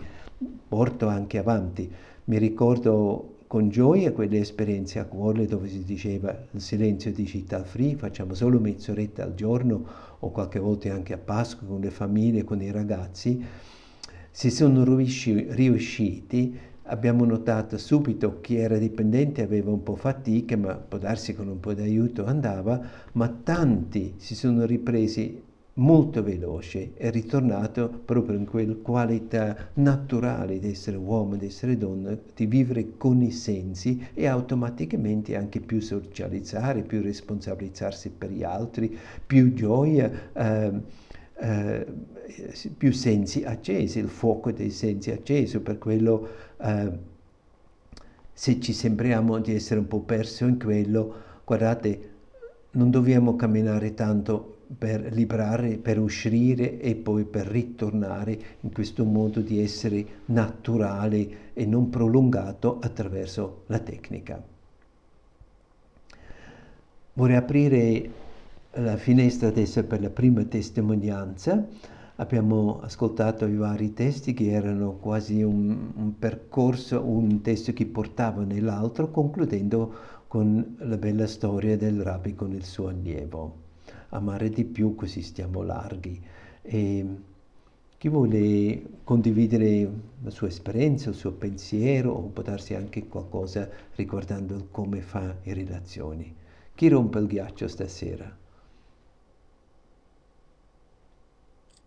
porto 0.66 1.06
anche 1.06 1.38
avanti. 1.38 1.88
Mi 2.24 2.38
ricordo 2.38 3.36
con 3.46 3.68
gioia 3.68 4.10
quelle 4.10 4.40
esperienze 4.40 4.98
a 4.98 5.04
cuore 5.04 5.46
dove 5.46 5.68
si 5.68 5.84
diceva 5.84 6.36
il 6.50 6.60
silenzio 6.60 7.12
digital 7.12 7.64
free, 7.64 7.94
facciamo 7.94 8.34
solo 8.34 8.58
mezz'oretta 8.58 9.22
al 9.22 9.36
giorno 9.36 9.84
o 10.18 10.30
qualche 10.32 10.58
volta 10.58 10.92
anche 10.92 11.12
a 11.12 11.18
Pasqua 11.18 11.68
con 11.68 11.80
le 11.80 11.90
famiglie, 11.90 12.42
con 12.42 12.60
i 12.60 12.72
ragazzi, 12.72 13.44
si 14.32 14.50
sono 14.50 14.82
riusciti 14.82 16.72
abbiamo 16.84 17.24
notato 17.24 17.78
subito 17.78 18.40
chi 18.40 18.56
era 18.56 18.76
dipendente 18.78 19.42
aveva 19.42 19.70
un 19.70 19.82
po' 19.82 19.96
fatica, 19.96 20.56
ma 20.56 20.74
può 20.74 20.98
darsi 20.98 21.34
con 21.34 21.48
un 21.48 21.60
po' 21.60 21.72
di 21.72 21.82
aiuto 21.82 22.24
andava, 22.24 22.80
ma 23.12 23.28
tanti 23.28 24.14
si 24.16 24.34
sono 24.34 24.64
ripresi 24.66 25.42
molto 25.76 26.22
veloce, 26.22 26.92
è 26.94 27.10
ritornato 27.10 27.88
proprio 28.04 28.36
in 28.38 28.44
quella 28.44 28.74
qualità 28.80 29.70
naturale 29.74 30.58
di 30.60 30.68
essere 30.68 30.96
uomo, 30.96 31.36
di 31.36 31.46
essere 31.46 31.76
donna, 31.76 32.16
di 32.34 32.46
vivere 32.46 32.96
con 32.96 33.22
i 33.22 33.32
sensi 33.32 34.06
e 34.14 34.26
automaticamente 34.26 35.36
anche 35.36 35.60
più 35.60 35.80
socializzare, 35.80 36.82
più 36.82 37.02
responsabilizzarsi 37.02 38.10
per 38.10 38.30
gli 38.30 38.44
altri, 38.44 38.96
più 39.26 39.52
gioia. 39.52 40.10
Eh, 40.32 41.12
eh, 41.36 41.84
più 42.76 42.92
sensi 42.92 43.42
accesi, 43.44 43.98
il 43.98 44.08
fuoco 44.08 44.52
dei 44.52 44.70
sensi 44.70 45.10
acceso, 45.10 45.60
per 45.60 45.78
quello 45.78 46.28
eh, 46.64 47.12
se 48.32 48.60
ci 48.60 48.72
sembriamo 48.72 49.38
di 49.38 49.54
essere 49.54 49.80
un 49.80 49.86
po' 49.86 50.00
perso 50.00 50.46
in 50.46 50.58
quello, 50.58 51.14
guardate, 51.44 52.10
non 52.72 52.90
dobbiamo 52.90 53.36
camminare 53.36 53.94
tanto 53.94 54.56
per 54.76 55.12
liberare, 55.12 55.76
per 55.76 55.98
uscire 55.98 56.80
e 56.80 56.96
poi 56.96 57.24
per 57.24 57.46
ritornare 57.46 58.38
in 58.60 58.72
questo 58.72 59.04
modo 59.04 59.40
di 59.40 59.60
essere 59.60 60.04
naturale 60.26 61.52
e 61.52 61.64
non 61.66 61.90
prolungato 61.90 62.78
attraverso 62.80 63.62
la 63.66 63.78
tecnica. 63.78 64.42
Vorrei 67.12 67.36
aprire 67.36 68.10
la 68.72 68.96
finestra 68.96 69.48
adesso 69.48 69.84
per 69.84 70.00
la 70.00 70.10
prima 70.10 70.42
testimonianza. 70.42 71.64
Abbiamo 72.16 72.80
ascoltato 72.80 73.46
i 73.46 73.56
vari 73.56 73.92
testi 73.92 74.34
che 74.34 74.50
erano 74.50 74.92
quasi 74.94 75.42
un, 75.42 75.92
un 75.94 76.18
percorso, 76.18 77.02
un 77.02 77.40
testo 77.40 77.72
che 77.72 77.86
portava 77.86 78.44
nell'altro, 78.44 79.10
concludendo 79.10 79.92
con 80.28 80.76
la 80.78 80.96
bella 80.96 81.26
storia 81.26 81.76
del 81.76 82.02
rabbi 82.02 82.34
con 82.34 82.52
il 82.52 82.64
suo 82.64 82.88
allievo 82.88 83.62
amare 84.14 84.48
di 84.48 84.64
più 84.64 84.94
così 84.94 85.22
stiamo 85.22 85.62
larghi. 85.62 86.20
E 86.62 87.06
chi 87.98 88.08
vuole 88.08 88.82
condividere 89.04 89.90
la 90.22 90.30
sua 90.30 90.48
esperienza, 90.48 91.10
il 91.10 91.16
suo 91.16 91.32
pensiero 91.32 92.12
o 92.12 92.20
può 92.28 92.42
darsi 92.42 92.74
anche 92.74 93.06
qualcosa 93.06 93.68
riguardando 93.94 94.68
come 94.70 95.00
fa 95.00 95.36
in 95.42 95.54
relazioni. 95.54 96.34
Chi 96.74 96.88
rompe 96.88 97.18
il 97.18 97.26
ghiaccio 97.26 97.68
stasera? 97.68 98.43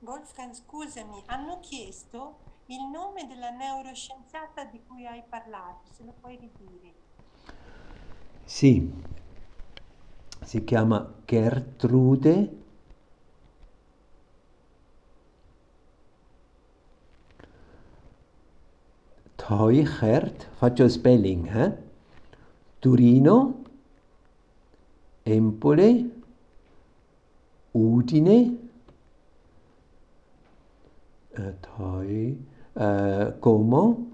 Wolfgang, 0.07 0.53
scusami, 0.53 1.21
hanno 1.25 1.59
chiesto 1.59 2.37
il 2.67 2.81
nome 2.89 3.27
della 3.27 3.49
neuroscienziata 3.49 4.63
di 4.63 4.81
cui 4.87 5.05
hai 5.05 5.21
parlato, 5.27 5.91
se 5.91 6.05
lo 6.05 6.13
puoi 6.17 6.37
ridire. 6.37 6.93
Sì, 8.45 8.89
si 10.43 10.63
chiama 10.63 11.13
Gertrude 11.25 12.63
Teuchert, 19.35 20.49
faccio 20.55 20.83
il 20.83 20.89
spelling, 20.89 21.53
eh? 21.53 21.77
Turino, 22.79 23.61
Empole, 25.23 26.21
Udine, 27.71 28.66
eh, 31.39 31.55
Teu, 31.61 32.37
eh, 32.73 33.33
Como, 33.39 34.07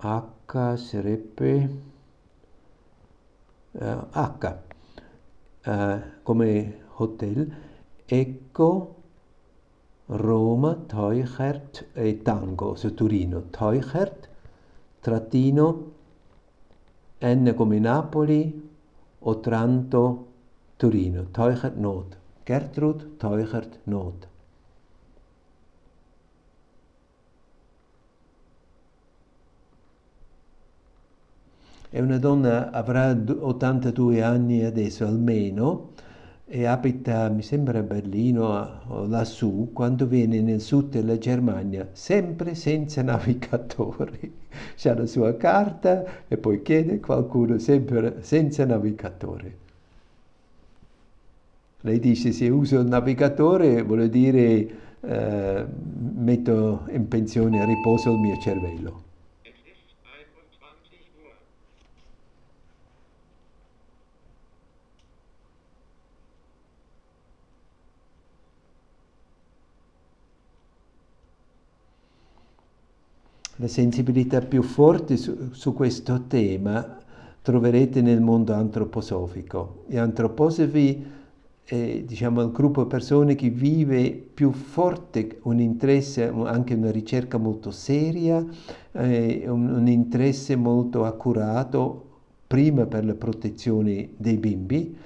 H 0.00 0.76
sarebbe 0.76 1.68
uh, 3.72 4.06
H. 4.12 4.58
Uh, 5.66 6.00
come 6.22 6.78
hotel, 6.94 7.52
ecco 8.06 8.94
Roma, 10.06 10.76
Teuchert 10.86 11.88
e 11.94 12.22
Tango, 12.22 12.76
su 12.76 12.94
Turino, 12.94 13.42
Teuchert, 13.50 14.28
trattino, 15.00 15.92
N 17.20 17.54
come 17.54 17.78
Napoli, 17.80 18.70
Otranto, 19.18 20.26
Turino, 20.76 21.24
Teuchert 21.32 21.76
Not, 21.76 22.16
Gertrud, 22.44 23.16
Teuchert 23.18 23.80
Not. 23.84 24.28
È 31.90 32.00
una 32.00 32.18
donna, 32.18 32.70
avrà 32.70 33.10
82 33.10 34.22
anni 34.22 34.62
adesso 34.62 35.06
almeno, 35.06 35.92
e 36.50 36.66
abita, 36.66 37.28
mi 37.30 37.42
sembra 37.42 37.78
a 37.78 37.82
Berlino 37.82 38.80
o 38.88 39.06
lassù, 39.06 39.70
quando 39.72 40.06
viene 40.06 40.40
nel 40.40 40.60
sud 40.60 40.90
della 40.90 41.16
Germania, 41.16 41.88
sempre 41.92 42.54
senza 42.54 43.00
navigatore. 43.02 44.18
Ha 44.82 44.94
la 44.94 45.06
sua 45.06 45.36
carta 45.36 46.04
e 46.28 46.36
poi 46.36 46.62
chiede 46.62 47.00
qualcuno 47.00 47.58
sempre 47.58 48.16
senza 48.22 48.64
navigatore. 48.66 49.56
Lei 51.82 51.98
dice 52.00 52.32
se 52.32 52.48
uso 52.48 52.80
il 52.80 52.86
navigatore 52.86 53.82
vuol 53.82 54.08
dire 54.08 54.68
eh, 55.00 55.66
metto 56.16 56.86
in 56.90 57.08
pensione 57.08 57.60
a 57.60 57.64
riposo 57.64 58.10
il 58.12 58.18
mio 58.18 58.36
cervello. 58.36 59.07
La 73.60 73.68
sensibilità 73.68 74.40
più 74.40 74.62
forte 74.62 75.16
su, 75.16 75.50
su, 75.50 75.72
questo 75.72 76.24
tema 76.28 76.96
troverete 77.42 78.00
nel 78.00 78.20
mondo 78.20 78.52
antroposofico. 78.52 79.84
Gli 79.88 79.96
antroposofi 79.96 81.04
è 81.64 82.02
diciamo, 82.04 82.42
il 82.42 82.52
gruppo 82.52 82.82
di 82.82 82.88
persone 82.88 83.34
che 83.34 83.50
vive 83.50 84.10
più 84.12 84.52
forte 84.52 85.40
un 85.42 85.60
interesse, 85.60 86.28
anche 86.28 86.74
una 86.74 86.90
ricerca 86.90 87.36
molto 87.38 87.70
seria, 87.70 88.44
eh, 88.92 89.44
un, 89.48 89.68
un 89.68 89.88
interesse 89.88 90.54
molto 90.54 91.04
accurato 91.04 92.04
prima 92.46 92.86
per 92.86 93.04
la 93.04 93.14
protezione 93.14 94.10
dei 94.16 94.36
bimbi 94.36 94.96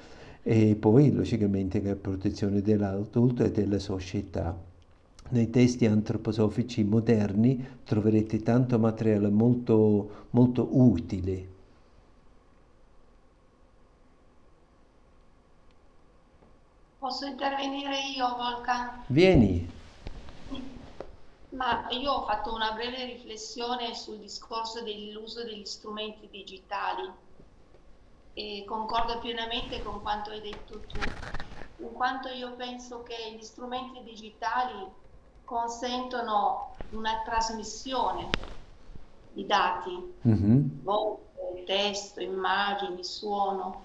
e 0.43 0.77
poi 0.79 1.11
logicamente 1.11 1.81
per 1.81 1.93
la 1.93 1.97
protezione 1.97 2.61
dell'adulto 2.61 3.45
e 3.45 3.51
della 3.51 3.79
società 3.79 4.71
nei 5.33 5.51
testi 5.51 5.85
antroposofici 5.87 6.85
moderni 6.85 7.81
troverete 7.85 8.40
tanto 8.42 8.79
materiale 8.79 9.29
molto, 9.31 10.29
molto 10.31 10.68
utile. 10.79 11.51
Posso 16.97 17.27
intervenire 17.27 17.99
io, 18.16 18.35
Volcan? 18.35 19.05
Vieni. 19.09 19.71
Ma 21.51 21.87
io 21.90 22.11
ho 22.11 22.25
fatto 22.27 22.53
una 22.53 22.73
breve 22.73 23.05
riflessione 23.05 23.95
sul 23.95 24.18
discorso 24.18 24.83
dell'uso 24.83 25.45
degli 25.45 25.64
strumenti 25.64 26.29
digitali 26.29 27.03
e 28.35 28.64
concordo 28.66 29.18
pienamente 29.21 29.81
con 29.81 30.01
quanto 30.03 30.31
hai 30.31 30.40
detto 30.42 30.85
tu, 30.87 31.18
in 31.77 31.92
quanto 31.92 32.29
io 32.29 32.55
penso 32.57 33.03
che 33.03 33.35
gli 33.35 33.42
strumenti 33.42 34.03
digitali 34.03 34.87
consentono 35.53 36.77
una 36.93 37.21
trasmissione 37.27 38.31
di 39.35 39.45
dati, 39.45 40.15
mm-hmm. 40.27 40.83
voce, 40.83 41.65
testo, 41.67 42.23
immagini, 42.23 43.05
suono, 43.05 43.83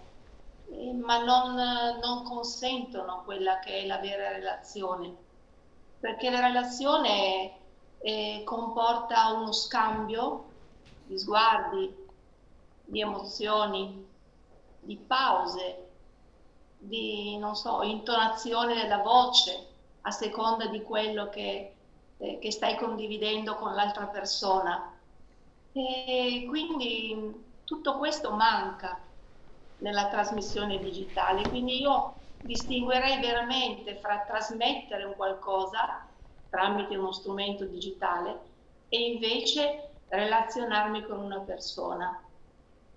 eh, 0.71 0.93
ma 0.93 1.25
non, 1.25 1.55
non, 2.01 2.23
consentono 2.23 3.23
quella 3.25 3.59
che 3.59 3.79
è 3.79 3.85
la 3.85 3.97
vera 3.97 4.29
relazione, 4.29 5.13
perché 5.99 6.29
la 6.29 6.39
relazione 6.39 7.51
eh, 7.97 8.43
comporta 8.45 9.33
uno 9.33 9.51
scambio 9.51 10.45
di 11.05 11.19
sguardi, 11.19 11.93
di 12.85 13.01
emozioni, 13.01 14.07
di 14.79 14.95
pause, 14.95 15.87
di, 16.77 17.37
non 17.37 17.57
so, 17.57 17.81
intonazione 17.81 18.73
della 18.73 18.99
voce, 19.01 19.75
a 20.07 20.11
seconda 20.11 20.67
di 20.67 20.81
quello 20.81 21.29
che, 21.29 21.75
eh, 22.17 22.39
che 22.39 22.51
stai 22.51 22.77
condividendo 22.77 23.55
con 23.55 23.73
l'altra 23.75 24.07
persona. 24.07 24.97
E 25.73 26.45
quindi 26.47 27.61
tutto 27.65 27.97
questo 27.97 28.31
manca 28.31 29.05
nella 29.79 30.07
trasmissione 30.07 30.79
digitale, 30.79 31.47
quindi 31.49 31.79
io 31.81 32.15
distinguerei 32.39 33.19
veramente 33.19 33.97
fra 33.97 34.23
trasmettere 34.25 35.03
un 35.03 35.15
qualcosa 35.15 36.09
tramite 36.49 36.95
uno 36.95 37.11
strumento 37.11 37.65
digitale 37.65 38.39
e 38.87 39.11
invece 39.11 40.03
relazionarmi 40.07 41.03
con 41.03 41.19
una 41.19 41.41
persona. 41.41 42.23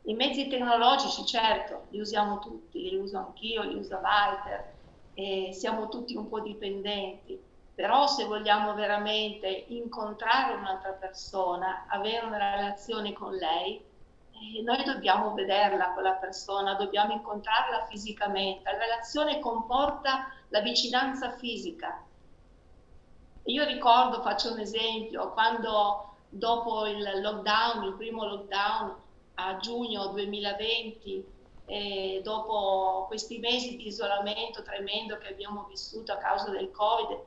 I 0.02 0.14
mezzi 0.14 0.46
tecnologici, 0.46 1.26
certo, 1.26 1.86
li 1.90 2.00
usiamo 2.00 2.38
tutti, 2.38 2.88
li 2.88 2.96
uso 2.96 3.18
anch'io, 3.18 3.62
li 3.64 3.74
usa 3.74 3.98
Walter, 3.98 4.79
e 5.14 5.50
siamo 5.52 5.88
tutti 5.88 6.14
un 6.16 6.28
po' 6.28 6.40
dipendenti, 6.40 7.38
però 7.74 8.06
se 8.06 8.24
vogliamo 8.24 8.74
veramente 8.74 9.48
incontrare 9.68 10.54
un'altra 10.54 10.92
persona, 10.92 11.86
avere 11.88 12.26
una 12.26 12.56
relazione 12.56 13.12
con 13.12 13.34
lei, 13.34 13.82
eh, 14.40 14.62
noi 14.62 14.82
dobbiamo 14.84 15.34
vederla 15.34 15.92
quella 15.92 16.12
persona, 16.12 16.74
dobbiamo 16.74 17.12
incontrarla 17.12 17.86
fisicamente. 17.86 18.70
La 18.70 18.78
relazione 18.78 19.38
comporta 19.40 20.32
la 20.48 20.60
vicinanza 20.60 21.32
fisica. 21.32 22.02
Io 23.44 23.64
ricordo, 23.64 24.22
faccio 24.22 24.52
un 24.52 24.60
esempio, 24.60 25.32
quando 25.32 26.14
dopo 26.28 26.86
il 26.86 27.02
lockdown, 27.20 27.84
il 27.84 27.94
primo 27.94 28.24
lockdown 28.24 28.94
a 29.34 29.56
giugno 29.56 30.08
2020, 30.08 31.26
eh, 31.70 32.20
dopo 32.24 33.04
questi 33.06 33.38
mesi 33.38 33.76
di 33.76 33.86
isolamento 33.86 34.62
tremendo 34.62 35.18
che 35.18 35.28
abbiamo 35.28 35.66
vissuto 35.68 36.12
a 36.12 36.16
causa 36.16 36.50
del 36.50 36.72
Covid, 36.72 37.18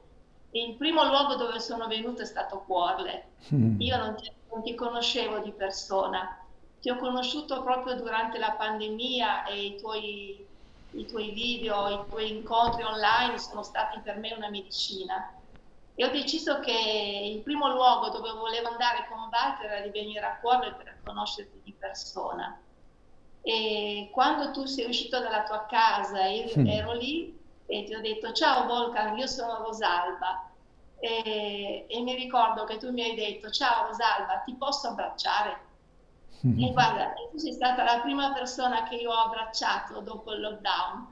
il 0.51 0.75
primo 0.75 1.05
luogo 1.05 1.35
dove 1.35 1.61
sono 1.61 1.87
venuta 1.87 2.23
è 2.23 2.25
stato 2.25 2.63
Cuorle. 2.67 3.27
Mm. 3.53 3.79
Io 3.79 3.97
non 3.97 4.15
ti, 4.15 4.29
non 4.51 4.61
ti, 4.61 4.75
conoscevo 4.75 5.39
di 5.39 5.51
persona, 5.51 6.45
ti 6.81 6.89
ho 6.89 6.97
conosciuto 6.97 7.63
proprio 7.63 7.95
durante 7.95 8.37
la 8.37 8.51
pandemia 8.51 9.45
e 9.45 9.63
i 9.63 9.77
tuoi, 9.77 10.45
i 10.91 11.05
tuoi 11.05 11.31
video, 11.31 11.87
i 11.87 12.09
tuoi 12.09 12.29
incontri 12.29 12.83
online 12.83 13.39
sono 13.39 13.63
stati 13.63 13.99
per 14.01 14.17
me 14.17 14.33
una 14.33 14.49
medicina. 14.49 15.33
E 15.95 16.05
ho 16.05 16.11
deciso 16.11 16.59
che 16.59 17.31
il 17.33 17.41
primo 17.43 17.69
luogo 17.69 18.09
dove 18.09 18.31
volevo 18.31 18.67
andare 18.67 19.07
con 19.07 19.29
Walter 19.31 19.71
era 19.71 19.85
di 19.85 19.89
venire 19.89 20.25
a 20.25 20.37
Cuorle 20.39 20.73
per 20.73 20.97
conoscerti 21.01 21.61
di 21.63 21.71
persona. 21.71 22.59
E 23.43 24.09
quando 24.11 24.51
tu 24.51 24.65
sei 24.65 24.85
uscito 24.85 25.19
dalla 25.19 25.43
tua 25.43 25.65
casa, 25.65 26.25
io 26.25 26.45
mm. 26.57 26.67
ero 26.67 26.93
lì 26.93 27.37
e 27.65 27.83
ti 27.83 27.93
ho 27.93 28.01
detto 28.01 28.31
ciao 28.31 28.65
Volcan, 28.65 29.17
io 29.17 29.27
sono 29.27 29.63
Rosalba. 29.63 30.49
E, 30.99 31.85
e, 31.87 32.01
mi 32.01 32.15
ricordo 32.15 32.63
che 32.63 32.77
tu 32.77 32.91
mi 32.91 33.03
hai 33.03 33.15
detto 33.15 33.49
ciao 33.49 33.87
Rosalba, 33.87 34.41
ti 34.45 34.53
posso 34.53 34.87
abbracciare? 34.87 35.59
Mm. 36.47 36.63
E 36.63 36.71
guarda, 36.71 37.13
tu 37.31 37.37
sei 37.37 37.51
stata 37.51 37.83
la 37.83 37.99
prima 37.99 38.31
persona 38.31 38.83
che 38.83 38.95
io 38.95 39.11
ho 39.11 39.25
abbracciato 39.25 39.99
dopo 39.99 40.31
il 40.31 40.39
lockdown 40.39 41.07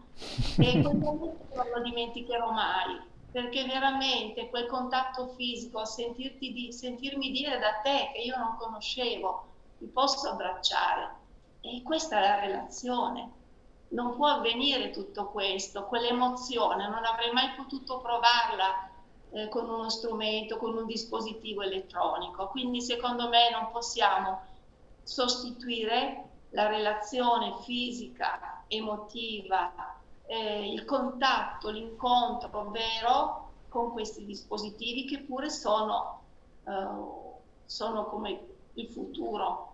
e 0.57 0.81
quel 0.81 0.95
momento 0.97 1.45
non 1.53 1.69
lo 1.73 1.81
dimenticherò 1.81 2.51
mai 2.51 3.09
perché 3.31 3.63
veramente 3.65 4.49
quel 4.49 4.67
contatto 4.67 5.27
fisico, 5.37 5.83
di, 6.39 6.67
sentirmi 6.71 7.31
dire 7.31 7.59
da 7.59 7.79
te 7.81 8.11
che 8.13 8.19
io 8.19 8.37
non 8.37 8.57
conoscevo, 8.57 9.45
ti 9.77 9.85
posso 9.85 10.29
abbracciare, 10.31 11.09
e 11.61 11.81
questa 11.83 12.17
è 12.17 12.21
la 12.21 12.39
relazione. 12.39 13.39
Non 13.89 14.15
può 14.15 14.27
avvenire 14.27 14.89
tutto 14.89 15.27
questo, 15.27 15.85
quell'emozione, 15.85 16.87
non 16.87 17.03
avrei 17.03 17.31
mai 17.31 17.51
potuto 17.55 17.99
provarla 17.99 18.89
eh, 19.31 19.47
con 19.49 19.69
uno 19.69 19.89
strumento, 19.89 20.57
con 20.57 20.75
un 20.75 20.85
dispositivo 20.85 21.61
elettronico. 21.61 22.47
Quindi 22.47 22.81
secondo 22.81 23.29
me 23.29 23.49
non 23.49 23.69
possiamo 23.71 24.41
sostituire 25.03 26.29
la 26.51 26.67
relazione 26.67 27.55
fisica, 27.63 28.63
emotiva, 28.67 29.95
eh, 30.25 30.71
il 30.71 30.85
contatto, 30.85 31.69
l'incontro 31.69 32.69
vero 32.69 33.49
con 33.67 33.91
questi 33.91 34.25
dispositivi 34.25 35.05
che 35.05 35.19
pure 35.19 35.49
sono, 35.49 36.21
eh, 36.65 36.87
sono 37.65 38.05
come 38.05 38.47
il 38.73 38.87
futuro 38.87 39.70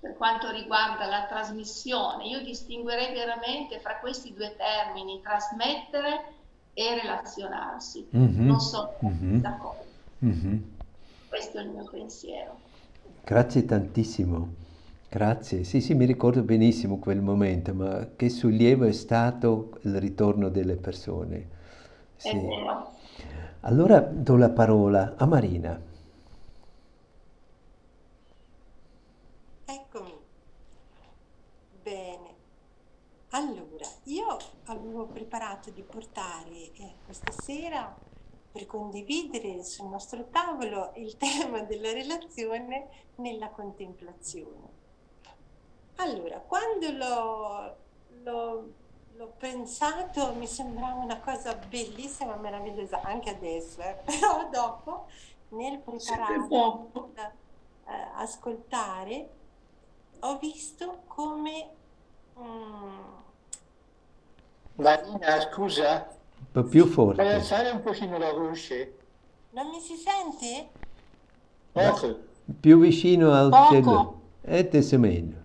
per 0.00 0.16
quanto 0.16 0.50
riguarda 0.50 1.04
la 1.06 1.26
trasmissione, 1.28 2.24
io 2.24 2.42
distinguerei 2.42 3.12
veramente 3.12 3.78
fra 3.80 3.98
questi 3.98 4.32
due 4.32 4.56
termini, 4.56 5.20
trasmettere 5.20 6.24
e 6.72 7.00
relazionarsi. 7.02 8.08
Mm-hmm. 8.16 8.46
Non 8.46 8.60
sono 8.60 8.94
mm-hmm. 9.04 9.40
d'accordo. 9.40 9.84
Mm-hmm. 10.24 10.56
Questo 11.28 11.58
è 11.58 11.62
il 11.62 11.68
mio 11.68 11.84
pensiero. 11.90 12.58
Grazie 13.22 13.64
tantissimo. 13.66 14.54
Grazie. 15.10 15.64
Sì, 15.64 15.82
sì, 15.82 15.92
mi 15.92 16.06
ricordo 16.06 16.42
benissimo 16.42 16.98
quel 16.98 17.20
momento, 17.20 17.74
ma 17.74 18.08
che 18.16 18.30
sollievo 18.30 18.86
è 18.86 18.92
stato 18.92 19.78
il 19.82 20.00
ritorno 20.00 20.48
delle 20.48 20.76
persone. 20.76 21.48
Sì. 22.16 22.40
Allora 23.60 24.00
do 24.00 24.36
la 24.36 24.48
parola 24.48 25.14
a 25.18 25.26
Marina. 25.26 25.88
Allora, 33.32 33.86
io 34.04 34.36
avevo 34.64 35.06
preparato 35.60 35.70
di 35.70 35.82
portare 35.82 36.72
eh, 36.72 36.94
questa 37.04 37.30
sera 37.30 37.94
per 38.50 38.66
condividere 38.66 39.62
sul 39.62 39.88
nostro 39.88 40.24
tavolo 40.30 40.92
il 40.96 41.16
tema 41.18 41.60
della 41.60 41.92
relazione 41.92 42.88
nella 43.16 43.50
contemplazione. 43.50 44.78
Allora, 45.96 46.38
quando 46.38 46.90
l'ho, 46.90 47.76
l'ho, 48.22 48.72
l'ho 49.12 49.32
pensato 49.36 50.32
mi 50.34 50.46
sembrava 50.46 50.94
una 50.94 51.20
cosa 51.20 51.54
bellissima, 51.54 52.36
meravigliosa, 52.36 53.02
anche 53.02 53.30
adesso, 53.30 53.82
eh, 53.82 54.00
però 54.02 54.48
dopo 54.48 55.06
nel 55.50 55.78
preparare, 55.78 56.46
eh, 57.84 58.08
ascoltare, 58.14 59.30
ho 60.20 60.38
visto 60.38 61.02
come 61.06 61.78
Mm. 62.40 63.19
Marina, 64.80 65.40
scusa. 65.40 66.08
Un 66.38 66.46
po' 66.52 66.62
più 66.64 66.86
forte. 66.86 67.22
Puoi 67.22 67.34
alzare 67.34 67.70
un 67.70 67.82
pochino 67.82 68.18
la 68.18 68.32
voce? 68.32 68.96
Non 69.50 69.68
mi 69.68 69.80
si 69.80 69.94
sente? 69.96 70.68
No. 71.72 72.18
Più 72.58 72.80
vicino 72.80 73.32
al 73.32 73.52
cielo. 73.68 74.20
E 74.42 74.68
te 74.68 74.82
se 74.82 74.96
meglio. 74.96 75.38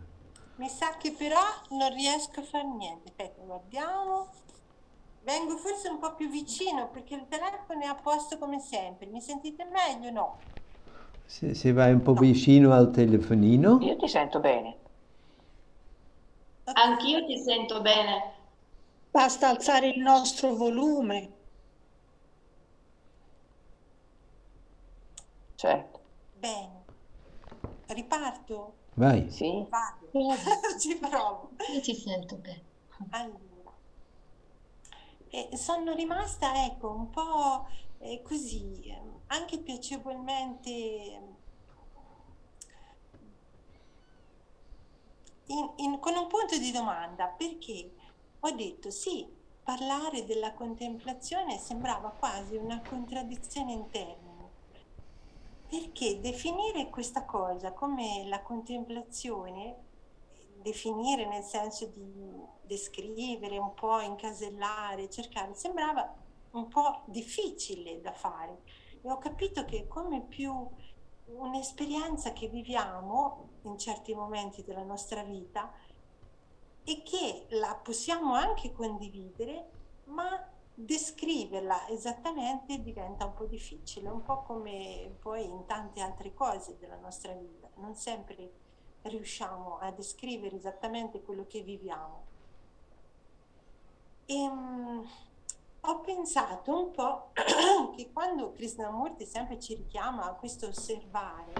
Mi 0.55 0.69
sa 0.69 0.95
che 0.97 1.11
però 1.11 1.41
non 1.71 1.93
riesco 1.93 2.39
a 2.39 2.43
fare 2.43 2.65
niente. 2.65 3.09
Aspetta, 3.09 3.41
guardiamo. 3.43 4.27
Vengo 5.23 5.57
forse 5.57 5.89
un 5.89 5.99
po' 5.99 6.13
più 6.15 6.29
vicino 6.29 6.89
perché 6.89 7.15
il 7.15 7.25
telefono 7.27 7.81
è 7.81 7.85
a 7.87 7.95
posto 7.95 8.37
come 8.37 8.59
sempre. 8.59 9.07
Mi 9.07 9.21
sentite 9.21 9.65
meglio? 9.65 10.11
No. 10.11 10.37
Se, 11.25 11.53
se 11.53 11.73
vai 11.73 11.91
un 11.91 12.01
po' 12.01 12.13
no. 12.13 12.19
vicino 12.19 12.71
al 12.73 12.91
telefonino. 12.91 13.79
Io 13.81 13.97
ti 13.97 14.07
sento 14.07 14.39
bene. 14.39 14.77
Anch'io 16.65 17.25
ti 17.25 17.37
sento 17.37 17.81
bene. 17.81 18.34
Basta 19.15 19.47
alzare 19.47 19.87
il 19.87 20.01
nostro 20.01 20.53
volume. 20.55 21.31
Certo. 25.55 25.99
Bene. 26.37 26.83
Riparto? 27.85 28.73
Vai. 28.95 29.31
Sì. 29.31 29.65
Vado. 29.69 30.09
Ci 30.77 30.97
provo. 30.97 31.51
Io 31.73 31.79
ti 31.79 31.95
sento 31.95 32.35
bene. 32.35 32.63
Allora. 33.11 33.71
E 35.29 35.49
sono 35.55 35.93
rimasta, 35.93 36.65
ecco, 36.65 36.91
un 36.91 37.09
po' 37.09 37.69
eh, 37.99 38.21
così, 38.21 38.93
anche 39.27 39.59
piacevolmente 39.59 40.69
in, 45.45 45.71
in, 45.77 45.99
con 45.99 46.17
un 46.17 46.27
punto 46.27 46.57
di 46.57 46.71
domanda 46.73 47.27
perché 47.27 47.91
ho 48.45 48.51
detto 48.51 48.91
sì, 48.91 49.27
parlare 49.63 50.23
della 50.23 50.53
contemplazione 50.53 51.57
sembrava 51.57 52.09
quasi 52.11 52.55
una 52.55 52.79
contraddizione 52.87 53.71
in 53.71 53.89
termini. 53.89 54.47
Perché 55.67 56.19
definire 56.19 56.91
questa 56.91 57.25
cosa 57.25 57.71
come 57.71 58.23
la 58.27 58.43
contemplazione, 58.43 59.77
definire 60.61 61.25
nel 61.25 61.41
senso 61.41 61.87
di 61.87 62.39
descrivere, 62.61 63.57
un 63.57 63.73
po' 63.73 63.99
incasellare, 63.99 65.09
cercare, 65.09 65.55
sembrava 65.55 66.15
un 66.51 66.67
po' 66.67 67.01
difficile 67.05 67.99
da 67.99 68.11
fare. 68.11 68.61
E 69.01 69.09
ho 69.09 69.17
capito 69.17 69.65
che 69.65 69.87
come 69.87 70.21
più 70.21 70.53
un'esperienza 71.25 72.31
che 72.31 72.47
viviamo 72.47 73.49
in 73.63 73.79
certi 73.79 74.13
momenti 74.13 74.63
della 74.63 74.83
nostra 74.83 75.23
vita 75.23 75.73
e 76.85 77.01
che 77.03 77.47
la 77.49 77.75
possiamo 77.75 78.35
anche 78.35 78.71
condividere, 78.71 79.69
ma 80.05 80.49
descriverla 80.77 81.87
esattamente 81.87 82.81
diventa 82.81 83.25
un 83.25 83.33
po' 83.33 83.45
difficile, 83.45 84.09
un 84.09 84.21
po' 84.21 84.43
come 84.43 85.15
poi 85.19 85.45
in 85.45 85.65
tante 85.65 86.01
altre 86.01 86.33
cose 86.33 86.77
della 86.77 86.97
nostra 86.97 87.33
vita. 87.33 87.69
Non 87.75 87.95
sempre 87.95 88.51
riusciamo 89.03 89.79
a 89.79 89.91
descrivere 89.91 90.55
esattamente 90.55 91.21
quello 91.21 91.45
che 91.47 91.61
viviamo. 91.61 92.23
E, 94.25 94.47
um, 94.47 95.07
ho 95.81 95.99
pensato 96.01 96.77
un 96.77 96.91
po' 96.91 97.31
che 97.95 98.11
quando 98.11 98.51
Krishnamurti 98.51 99.25
sempre 99.25 99.59
ci 99.59 99.75
richiama 99.75 100.25
a 100.25 100.33
questo 100.33 100.67
osservare 100.67 101.53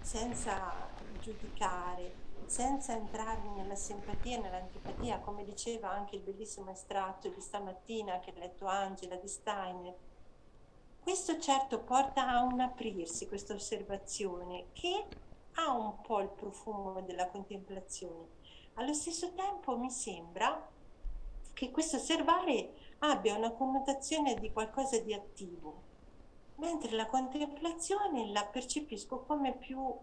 senza 0.00 0.88
giudicare, 1.20 2.26
senza 2.48 2.94
entrare 2.94 3.42
nella 3.54 3.74
simpatia 3.74 4.38
e 4.38 4.40
nell'antipatia, 4.40 5.20
come 5.20 5.44
diceva 5.44 5.90
anche 5.90 6.16
il 6.16 6.22
bellissimo 6.22 6.70
estratto 6.70 7.28
di 7.28 7.40
stamattina 7.40 8.20
che 8.20 8.30
ha 8.30 8.38
letto 8.38 8.64
Angela 8.66 9.16
di 9.16 9.28
Steiner, 9.28 9.94
questo 11.02 11.38
certo 11.38 11.80
porta 11.80 12.26
a 12.26 12.42
un 12.42 12.60
aprirsi, 12.60 13.28
questa 13.28 13.52
osservazione, 13.52 14.68
che 14.72 15.06
ha 15.54 15.72
un 15.72 16.00
po' 16.00 16.20
il 16.20 16.28
profumo 16.28 17.00
della 17.02 17.28
contemplazione. 17.28 18.36
Allo 18.74 18.94
stesso 18.94 19.34
tempo 19.34 19.76
mi 19.76 19.90
sembra 19.90 20.66
che 21.52 21.70
questo 21.70 21.96
osservare 21.96 22.74
abbia 23.00 23.36
una 23.36 23.52
connotazione 23.52 24.34
di 24.34 24.50
qualcosa 24.52 24.98
di 25.00 25.12
attivo, 25.12 25.82
mentre 26.56 26.92
la 26.92 27.06
contemplazione 27.06 28.30
la 28.30 28.44
percepisco 28.46 29.20
come 29.20 29.54
più 29.54 29.94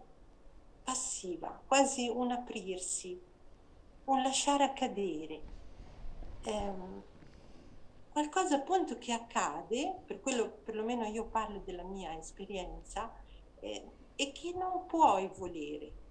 passiva, 1.26 1.60
quasi 1.66 2.08
un 2.08 2.30
aprirsi, 2.30 3.20
un 4.04 4.22
lasciare 4.22 4.64
accadere. 4.64 5.54
Ehm, 6.44 7.02
qualcosa 8.12 8.56
appunto 8.56 8.96
che 8.98 9.12
accade, 9.12 10.02
per 10.06 10.20
quello 10.20 10.48
perlomeno 10.64 11.04
io 11.04 11.26
parlo 11.26 11.58
della 11.58 11.82
mia 11.82 12.16
esperienza, 12.16 13.12
eh, 13.60 13.90
e 14.14 14.32
che 14.32 14.52
non 14.52 14.86
puoi 14.86 15.28
volere. 15.36 16.04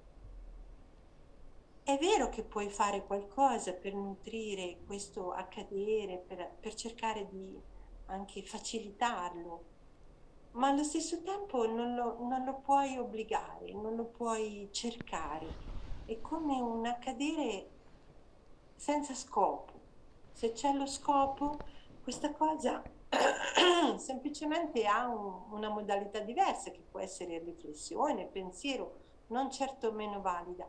È 1.83 1.97
vero 1.97 2.29
che 2.29 2.43
puoi 2.43 2.69
fare 2.69 3.05
qualcosa 3.05 3.73
per 3.73 3.93
nutrire 3.93 4.79
questo 4.85 5.31
accadere, 5.31 6.17
per, 6.17 6.55
per 6.59 6.73
cercare 6.73 7.27
di 7.29 7.59
anche 8.07 8.43
facilitarlo, 8.43 9.73
ma 10.55 10.69
allo 10.69 10.83
stesso 10.83 11.21
tempo 11.21 11.67
non 11.67 11.95
lo, 11.95 12.17
non 12.21 12.45
lo 12.45 12.55
puoi 12.55 12.97
obbligare, 12.97 13.73
non 13.73 13.95
lo 13.95 14.05
puoi 14.05 14.69
cercare. 14.71 15.73
È 16.05 16.19
come 16.21 16.59
un 16.61 16.85
accadere 16.85 17.69
senza 18.75 19.13
scopo. 19.13 19.73
Se 20.31 20.53
c'è 20.53 20.71
lo 20.73 20.85
scopo, 20.85 21.57
questa 22.03 22.31
cosa 22.31 22.81
semplicemente 23.97 24.85
ha 24.85 25.07
un, 25.07 25.41
una 25.49 25.69
modalità 25.69 26.19
diversa 26.19 26.71
che 26.71 26.83
può 26.89 26.99
essere 26.99 27.39
riflessione, 27.39 28.25
pensiero, 28.25 29.03
non 29.27 29.51
certo 29.51 29.91
meno 29.91 30.21
valida, 30.21 30.67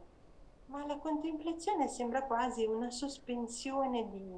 ma 0.66 0.84
la 0.84 0.99
contemplazione 0.99 1.87
sembra 1.87 2.24
quasi 2.24 2.64
una 2.64 2.91
sospensione 2.91 4.09
di, 4.09 4.34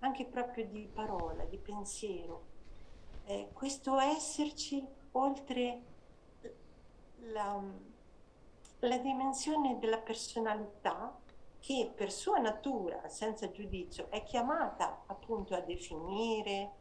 anche 0.00 0.26
proprio 0.26 0.66
di 0.66 0.88
parola, 0.92 1.44
di 1.44 1.58
pensiero 1.58 2.50
eh, 3.32 3.48
questo 3.52 3.98
esserci 3.98 4.86
oltre 5.12 5.82
la, 7.32 7.62
la 8.80 8.98
dimensione 8.98 9.78
della 9.78 9.98
personalità 9.98 11.18
che 11.60 11.90
per 11.94 12.10
sua 12.10 12.38
natura, 12.38 13.08
senza 13.08 13.50
giudizio, 13.50 14.10
è 14.10 14.22
chiamata 14.24 15.04
appunto 15.06 15.54
a 15.54 15.60
definire, 15.60 16.72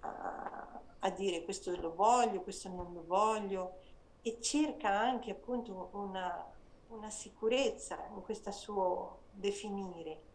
a, 0.00 0.80
a, 0.98 1.10
dire 1.10 1.44
questo 1.44 1.74
lo 1.80 1.94
voglio, 1.94 2.42
questo 2.42 2.68
non 2.68 2.92
lo 2.92 3.04
voglio 3.06 3.78
e 4.22 4.40
cerca 4.40 4.90
anche 4.90 5.30
appunto 5.30 5.90
una, 5.92 6.44
una 6.88 7.10
sicurezza 7.10 8.08
in 8.12 8.22
questo 8.22 8.50
suo 8.50 9.20
definire. 9.30 10.32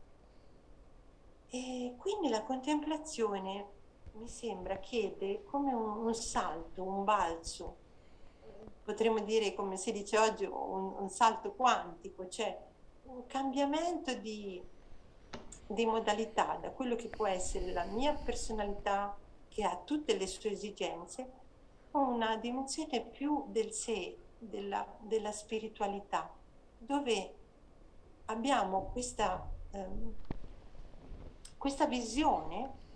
E 1.49 1.95
quindi 1.97 2.29
la 2.29 2.43
contemplazione 2.43 3.77
mi 4.19 4.27
sembra 4.27 4.77
chiede 4.77 5.43
come 5.43 5.73
un, 5.73 6.05
un 6.05 6.13
salto, 6.13 6.83
un 6.83 7.03
balzo, 7.03 7.77
potremmo 8.83 9.19
dire 9.19 9.53
come 9.53 9.77
si 9.77 9.91
dice 9.91 10.17
oggi 10.17 10.45
un, 10.45 10.95
un 10.97 11.09
salto 11.09 11.53
quantico, 11.53 12.27
cioè 12.27 12.57
un 13.03 13.25
cambiamento 13.25 14.13
di, 14.15 14.61
di 15.67 15.85
modalità 15.85 16.57
da 16.59 16.71
quello 16.71 16.95
che 16.95 17.07
può 17.07 17.27
essere 17.27 17.71
la 17.71 17.85
mia 17.85 18.13
personalità 18.13 19.17
che 19.47 19.63
ha 19.63 19.77
tutte 19.77 20.17
le 20.17 20.27
sue 20.27 20.51
esigenze 20.51 21.37
una 21.91 22.37
dimensione 22.37 23.01
più 23.01 23.45
del 23.47 23.71
sé, 23.71 24.15
della, 24.37 24.85
della 24.99 25.31
spiritualità, 25.31 26.31
dove 26.77 27.35
abbiamo 28.25 28.89
questa, 28.91 29.49
ehm, 29.71 30.13
questa 31.57 31.87
visione 31.87 32.87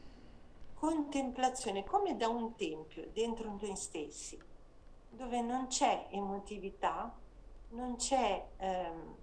contemplazione 0.84 1.86
come 1.86 2.18
da 2.18 2.28
un 2.28 2.56
tempio 2.56 3.10
dentro 3.14 3.58
noi 3.58 3.74
stessi, 3.78 4.38
dove 5.10 5.40
non 5.40 5.68
c'è 5.68 6.08
emotività, 6.10 7.18
non 7.70 7.96
c'è 7.96 8.50
ehm, 8.58 9.16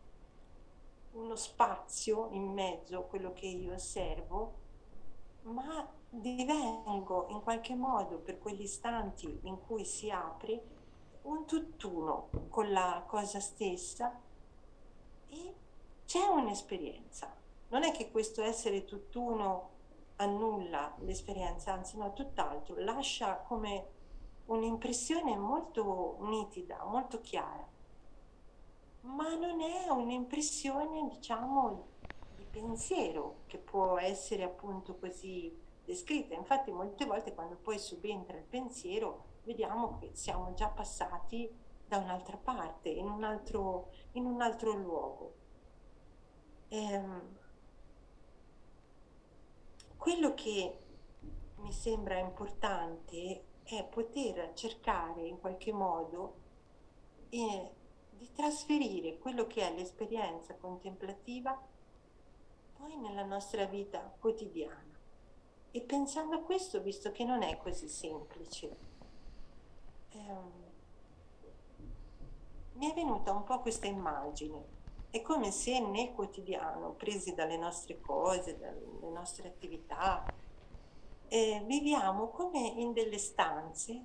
uno 1.13 1.37
spazio 1.37 2.29
in 2.31 2.51
mezzo 2.51 3.01
a 3.01 3.03
quello 3.03 3.35
che 3.35 3.45
io 3.45 3.75
osservo, 3.75 4.55
ma 5.43 5.87
divengo 6.09 7.27
in 7.29 7.43
qualche 7.43 7.75
modo 7.75 8.21
per 8.21 8.39
quegli 8.39 8.63
istanti 8.63 9.41
in 9.43 9.61
cui 9.61 9.85
si 9.85 10.11
apre 10.11 10.63
un 11.25 11.45
tutt'uno 11.45 12.31
con 12.49 12.73
la 12.73 13.05
cosa 13.07 13.39
stessa 13.39 14.19
e 15.29 15.55
c'è 16.07 16.25
un'esperienza. 16.25 17.37
Non 17.69 17.83
è 17.83 17.93
che 17.93 18.11
questo 18.11 18.41
essere 18.41 18.87
tutt'uno 18.87 19.70
annulla 20.21 20.95
l'esperienza, 20.99 21.73
anzi 21.73 21.97
no, 21.97 22.13
tutt'altro, 22.13 22.75
lascia 22.79 23.37
come 23.39 23.99
un'impressione 24.47 25.37
molto 25.37 26.19
nitida, 26.21 26.85
molto 26.85 27.21
chiara, 27.21 27.67
ma 29.03 29.35
non 29.35 29.61
è 29.61 29.89
un'impressione, 29.89 31.09
diciamo, 31.09 31.87
di 32.37 32.45
pensiero 32.51 33.43
che 33.47 33.59
può 33.59 33.99
essere 33.99 34.43
appunto 34.43 34.97
così 34.97 35.57
descritta. 35.85 36.35
Infatti 36.35 36.71
molte 36.71 37.07
volte 37.07 37.35
quando 37.35 37.57
poi 37.57 37.79
subentra 37.79 38.37
il 38.37 38.45
pensiero 38.45 39.25
vediamo 39.45 39.97
che 39.99 40.11
siamo 40.13 40.53
già 40.53 40.69
passati 40.69 41.51
da 41.87 41.97
un'altra 41.97 42.37
parte, 42.37 42.91
in 42.91 43.09
un 43.09 43.25
altro, 43.25 43.91
in 44.13 44.27
un 44.27 44.43
altro 44.43 44.73
luogo. 44.73 45.35
Ehm, 46.69 47.39
quello 50.01 50.33
che 50.33 50.79
mi 51.57 51.73
sembra 51.73 52.17
importante 52.17 53.45
è 53.63 53.85
poter 53.85 54.55
cercare 54.55 55.27
in 55.27 55.39
qualche 55.39 55.75
modo 55.75 56.37
eh, 57.29 57.71
di 58.09 58.33
trasferire 58.33 59.19
quello 59.19 59.47
che 59.47 59.61
è 59.61 59.75
l'esperienza 59.75 60.55
contemplativa 60.55 61.55
poi 62.79 62.97
nella 62.97 63.25
nostra 63.25 63.67
vita 63.67 64.01
quotidiana. 64.19 64.99
E 65.71 65.81
pensando 65.83 66.37
a 66.37 66.41
questo, 66.41 66.81
visto 66.81 67.13
che 67.13 67.25
non 67.25 67.43
è 67.43 67.59
così 67.59 67.87
semplice, 67.87 68.77
ehm, 70.13 70.53
mi 72.73 72.91
è 72.91 72.95
venuta 72.95 73.33
un 73.33 73.45
po' 73.45 73.61
questa 73.61 73.87
immagine 73.87 74.80
è 75.11 75.23
come 75.23 75.51
se 75.51 75.81
nel 75.81 76.13
quotidiano, 76.13 76.93
presi 76.93 77.35
dalle 77.35 77.57
nostre 77.57 78.01
cose, 78.01 78.57
dalle 78.57 79.11
nostre 79.13 79.49
attività, 79.49 80.25
eh, 81.27 81.63
viviamo 81.67 82.29
come 82.29 82.61
in 82.61 82.93
delle 82.93 83.19
stanze, 83.19 84.01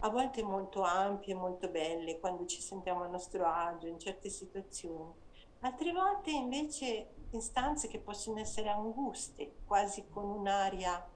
a 0.00 0.08
volte 0.10 0.42
molto 0.42 0.82
ampie, 0.82 1.34
molto 1.34 1.68
belle, 1.68 2.18
quando 2.18 2.46
ci 2.46 2.60
sentiamo 2.60 3.04
a 3.04 3.06
nostro 3.08 3.46
agio 3.46 3.86
in 3.86 3.98
certe 3.98 4.28
situazioni, 4.28 5.12
altre 5.60 5.92
volte 5.92 6.30
invece 6.30 7.10
in 7.30 7.40
stanze 7.40 7.86
che 7.86 7.98
possono 7.98 8.40
essere 8.40 8.68
anguste, 8.70 9.54
quasi 9.66 10.04
con 10.08 10.24
un'aria 10.24 11.10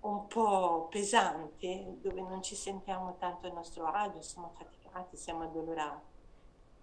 un 0.00 0.26
po' 0.26 0.86
pesante, 0.88 1.96
dove 2.00 2.22
non 2.22 2.42
ci 2.42 2.54
sentiamo 2.54 3.16
tanto 3.16 3.46
a 3.46 3.50
nostro 3.50 3.86
agio, 3.86 4.22
siamo 4.22 4.52
faticati, 4.54 5.16
siamo 5.16 5.42
addolorati 5.42 6.14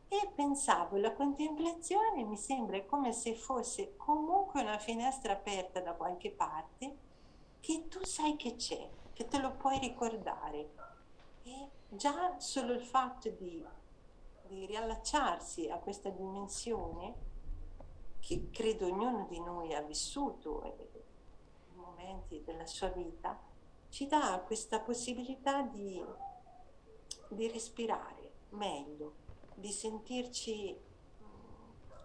e 0.07 0.31
pensavo, 0.35 0.97
la 0.97 1.13
contemplazione 1.13 2.23
mi 2.23 2.37
sembra 2.37 2.83
come 2.85 3.11
se 3.13 3.33
fosse 3.33 3.95
comunque 3.97 4.61
una 4.61 4.77
finestra 4.77 5.33
aperta 5.33 5.79
da 5.79 5.93
qualche 5.93 6.29
parte 6.31 6.97
che 7.59 7.87
tu 7.87 8.03
sai 8.03 8.35
che 8.35 8.55
c'è, 8.55 8.89
che 9.13 9.27
te 9.27 9.39
lo 9.39 9.51
puoi 9.51 9.79
ricordare. 9.79 10.69
E 11.43 11.69
già 11.89 12.39
solo 12.39 12.73
il 12.73 12.83
fatto 12.83 13.29
di, 13.29 13.65
di 14.47 14.65
riallacciarsi 14.65 15.69
a 15.69 15.77
questa 15.77 16.09
dimensione 16.09 17.31
che 18.19 18.49
credo 18.51 18.85
ognuno 18.85 19.25
di 19.29 19.39
noi 19.39 19.73
ha 19.73 19.81
vissuto 19.81 20.75
in 21.73 21.79
momenti 21.79 22.41
della 22.43 22.65
sua 22.65 22.89
vita, 22.89 23.37
ci 23.89 24.07
dà 24.07 24.41
questa 24.45 24.79
possibilità 24.79 25.61
di, 25.61 26.03
di 27.29 27.47
respirare 27.49 28.31
meglio 28.49 29.22
di 29.55 29.71
sentirci 29.71 30.79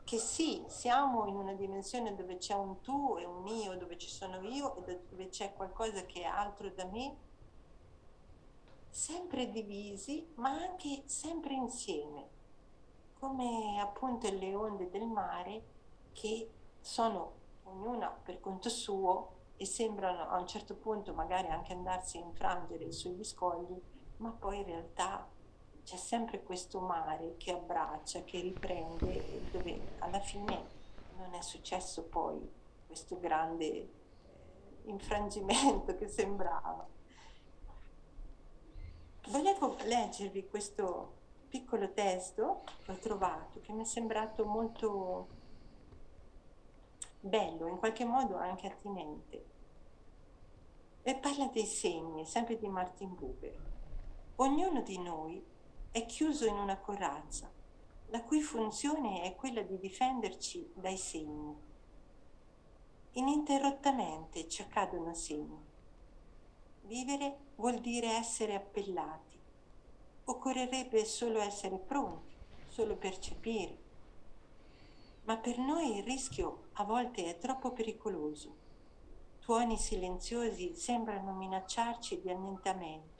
che 0.09 0.19
sì, 0.19 0.65
siamo 0.69 1.27
in 1.27 1.37
una 1.37 1.53
dimensione 1.53 2.15
dove 2.15 2.39
c'è 2.39 2.55
un 2.55 2.81
tu 2.81 3.17
e 3.19 3.27
un 3.27 3.47
io, 3.47 3.77
dove 3.77 3.99
ci 3.99 4.09
sono 4.09 4.41
io 4.41 4.75
e 4.87 5.01
dove 5.07 5.29
c'è 5.29 5.53
qualcosa 5.53 6.07
che 6.07 6.23
è 6.23 6.25
altro 6.25 6.71
da 6.71 6.87
me, 6.87 7.17
sempre 8.89 9.51
divisi, 9.51 10.27
ma 10.37 10.49
anche 10.49 11.03
sempre 11.05 11.53
insieme, 11.53 12.29
come 13.19 13.79
appunto 13.81 14.31
le 14.31 14.55
onde 14.55 14.89
del 14.89 15.07
mare 15.07 15.67
che 16.13 16.51
sono 16.81 17.33
ognuna 17.65 18.09
per 18.09 18.41
conto 18.41 18.71
suo 18.71 19.37
e 19.57 19.67
sembrano 19.67 20.29
a 20.29 20.39
un 20.39 20.47
certo 20.47 20.75
punto 20.75 21.13
magari 21.13 21.49
anche 21.49 21.75
andarsi 21.75 22.17
a 22.17 22.23
infrangere 22.23 22.91
sugli 22.93 23.25
scogli, 23.25 23.79
ma 24.19 24.31
poi 24.31 24.61
in 24.61 24.65
realtà 24.65 25.29
c'è 25.89 25.97
sempre 25.97 26.43
questo 26.43 26.81
mare 26.81 27.37
che 27.39 27.51
abbraccia, 27.51 28.23
che 28.23 28.41
riprende, 28.41 29.49
dove 29.51 29.81
alla 30.01 30.21
fine 30.21 30.67
non 31.17 31.33
è 31.33 31.41
successo 31.41 32.03
poi 32.03 32.47
questo 32.87 33.19
grande 33.19 33.65
eh, 33.65 33.89
infrangimento 34.85 35.97
che 35.97 36.07
sembrava. 36.07 36.87
Volevo 39.29 39.77
leggervi 39.85 40.47
questo 40.49 41.15
piccolo 41.49 41.91
testo 41.95 42.65
che 42.85 42.91
ho 42.91 42.97
trovato, 42.97 43.61
che 43.61 43.73
mi 43.73 43.81
è 43.81 43.87
sembrato 43.87 44.45
molto 44.45 45.29
bello, 47.19 47.67
in 47.67 47.79
qualche 47.79 48.05
modo 48.05 48.37
anche 48.37 48.67
attinente. 48.67 49.47
E 51.01 51.15
parla 51.15 51.47
dei 51.47 51.65
segni, 51.65 52.27
sempre 52.27 52.59
di 52.59 52.69
Martin 52.69 53.15
Buber. 53.15 53.57
Ognuno 54.37 54.83
di 54.83 54.99
noi 54.99 55.57
è 55.99 56.07
chiuso 56.07 56.47
in 56.47 56.55
una 56.55 56.79
corazza, 56.79 57.51
la 58.11 58.23
cui 58.23 58.41
funzione 58.41 59.23
è 59.23 59.35
quella 59.35 59.63
di 59.63 59.79
difenderci 59.79 60.71
dai 60.77 60.97
segni. 60.97 61.57
Ininterrottamente 63.15 64.47
ci 64.47 64.63
accadono 64.63 65.13
segni. 65.13 65.61
Vivere 66.83 67.39
vuol 67.57 67.81
dire 67.81 68.13
essere 68.13 68.55
appellati. 68.55 69.37
Occorrerebbe 70.27 71.05
solo 71.05 71.41
essere 71.41 71.79
pronti, 71.79 72.37
solo 72.69 72.97
percepire. 72.97 73.77
Ma 75.25 75.37
per 75.37 75.59
noi 75.59 75.97
il 75.97 76.05
rischio 76.05 76.69
a 76.75 76.85
volte 76.85 77.25
è 77.25 77.39
troppo 77.39 77.73
pericoloso. 77.73 78.55
Tuoni 79.41 79.77
silenziosi 79.77 80.77
sembrano 80.77 81.33
minacciarci 81.33 82.21
di 82.21 82.31
annientamento 82.31 83.18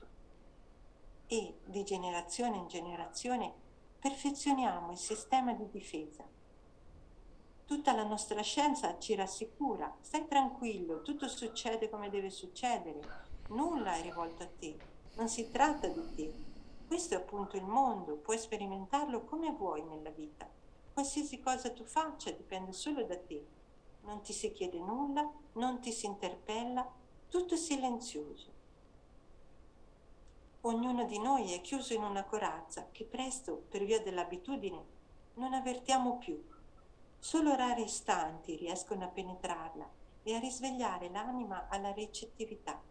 e 1.29 1.59
di 1.65 1.85
generazione 1.85 2.57
in 2.57 2.67
generazione 2.69 3.53
perfezioniamo 4.01 4.93
il 4.93 4.99
sistema 4.99 5.53
di 5.53 5.69
difesa. 5.71 6.25
Tutta 7.67 7.95
la 7.95 8.05
nostra 8.05 8.41
scienza 8.41 8.99
ci 8.99 9.15
rassicura, 9.15 9.95
stai 10.01 10.27
tranquillo, 10.27 11.03
tutto 11.03 11.29
succede 11.29 11.91
come 11.91 12.09
deve 12.09 12.31
succedere, 12.31 13.01
nulla 13.49 13.95
è 13.95 14.01
rivolto 14.01 14.43
a 14.43 14.49
te, 14.59 14.77
non 15.17 15.29
si 15.29 15.51
tratta 15.51 15.87
di 15.87 16.15
te. 16.15 16.35
Questo 16.87 17.13
è 17.13 17.19
appunto 17.19 17.57
il 17.57 17.65
mondo, 17.65 18.17
puoi 18.17 18.39
sperimentarlo 18.39 19.25
come 19.25 19.53
vuoi 19.53 19.83
nella 19.83 20.11
vita. 20.11 20.49
Qualsiasi 20.95 21.41
cosa 21.41 21.71
tu 21.71 21.85
faccia 21.85 22.31
dipende 22.31 22.73
solo 22.73 23.05
da 23.05 23.19
te. 23.19 23.47
Non 24.05 24.23
ti 24.23 24.33
si 24.33 24.51
chiede 24.53 24.79
nulla, 24.79 25.31
non 25.53 25.81
ti 25.81 25.93
si 25.93 26.07
interpella, 26.07 26.91
tutto 27.29 27.53
è 27.53 27.59
silenzioso. 27.59 28.58
Ognuno 30.63 31.05
di 31.05 31.21
noi 31.21 31.53
è 31.53 31.61
chiuso 31.61 31.95
in 31.95 32.03
una 32.03 32.25
corazza 32.25 32.89
che 32.91 33.05
presto, 33.05 33.65
per 33.69 33.85
via 33.85 34.03
dell'abitudine, 34.03 34.85
non 35.35 35.55
avvertiamo 35.55 36.19
più. 36.19 36.45
Solo 37.17 37.55
rari 37.55 37.85
istanti 37.85 38.57
riescono 38.57 39.05
a 39.05 39.09
penetrarla 39.09 39.89
e 40.25 40.35
a 40.35 40.41
risvegliare 40.41 41.11
l'anima 41.11 41.69
alla 41.69 41.93
recettività. 41.93 42.83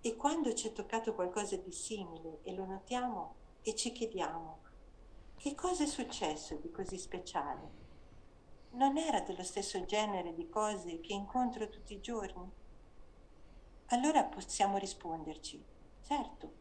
E 0.00 0.14
quando 0.14 0.54
ci 0.54 0.68
è 0.68 0.72
toccato 0.72 1.14
qualcosa 1.14 1.56
di 1.56 1.72
simile 1.72 2.38
e 2.42 2.54
lo 2.54 2.64
notiamo 2.64 3.34
e 3.62 3.74
ci 3.74 3.90
chiediamo, 3.90 4.58
che 5.36 5.56
cosa 5.56 5.82
è 5.82 5.86
successo 5.86 6.54
di 6.54 6.70
così 6.70 6.96
speciale? 6.96 7.84
Non 8.70 8.96
era 8.96 9.20
dello 9.20 9.42
stesso 9.42 9.84
genere 9.84 10.32
di 10.32 10.48
cose 10.48 11.00
che 11.00 11.12
incontro 11.12 11.68
tutti 11.68 11.94
i 11.94 12.00
giorni? 12.00 12.48
Allora 13.86 14.22
possiamo 14.24 14.78
risponderci, 14.78 15.74
Certo, 16.08 16.52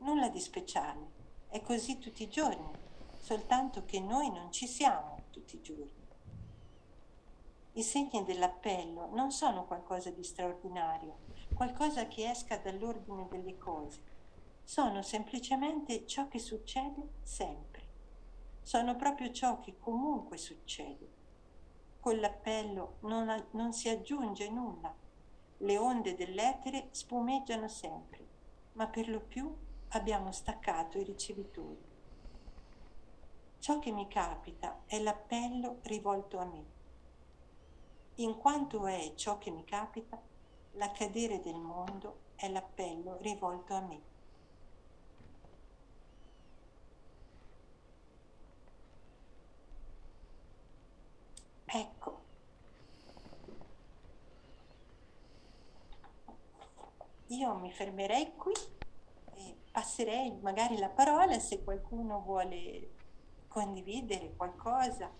nulla 0.00 0.28
di 0.28 0.38
speciale, 0.38 1.12
è 1.48 1.62
così 1.62 1.98
tutti 1.98 2.24
i 2.24 2.28
giorni, 2.28 2.70
soltanto 3.18 3.86
che 3.86 3.98
noi 4.00 4.30
non 4.30 4.52
ci 4.52 4.66
siamo 4.66 5.22
tutti 5.30 5.56
i 5.56 5.62
giorni. 5.62 6.06
I 7.72 7.82
segni 7.82 8.22
dell'appello 8.22 9.08
non 9.14 9.32
sono 9.32 9.64
qualcosa 9.64 10.10
di 10.10 10.22
straordinario, 10.22 11.20
qualcosa 11.54 12.06
che 12.06 12.28
esca 12.28 12.58
dall'ordine 12.58 13.28
delle 13.30 13.56
cose, 13.56 14.02
sono 14.62 15.00
semplicemente 15.00 16.06
ciò 16.06 16.28
che 16.28 16.38
succede 16.38 17.12
sempre. 17.22 17.88
Sono 18.60 18.94
proprio 18.96 19.32
ciò 19.32 19.58
che 19.60 19.78
comunque 19.78 20.36
succede. 20.36 21.08
Con 21.98 22.20
l'appello 22.20 22.96
non, 23.04 23.46
non 23.52 23.72
si 23.72 23.88
aggiunge 23.88 24.50
nulla. 24.50 24.94
Le 25.56 25.78
onde 25.78 26.14
dell'etere 26.14 26.88
spumeggiano 26.90 27.68
sempre 27.68 28.31
ma 28.72 28.86
per 28.86 29.08
lo 29.08 29.20
più 29.20 29.54
abbiamo 29.88 30.32
staccato 30.32 30.98
i 30.98 31.04
ricevitori. 31.04 31.90
Ciò 33.58 33.78
che 33.78 33.92
mi 33.92 34.08
capita 34.08 34.82
è 34.86 34.98
l'appello 35.00 35.78
rivolto 35.82 36.38
a 36.38 36.44
me. 36.44 36.64
In 38.16 38.36
quanto 38.36 38.86
è 38.86 39.12
ciò 39.14 39.38
che 39.38 39.50
mi 39.50 39.64
capita, 39.64 40.20
l'accadere 40.72 41.40
del 41.40 41.56
mondo 41.56 42.20
è 42.34 42.48
l'appello 42.48 43.18
rivolto 43.20 43.74
a 43.74 43.80
me. 43.80 44.10
Ecco, 51.64 52.20
io 57.32 57.54
mi 57.54 57.72
fermerei 57.72 58.34
qui 58.36 58.52
e 59.34 59.56
passerei 59.70 60.38
magari 60.40 60.76
la 60.78 60.88
parola 60.88 61.38
se 61.38 61.62
qualcuno 61.64 62.20
vuole 62.20 62.90
condividere 63.48 64.34
qualcosa. 64.36 65.10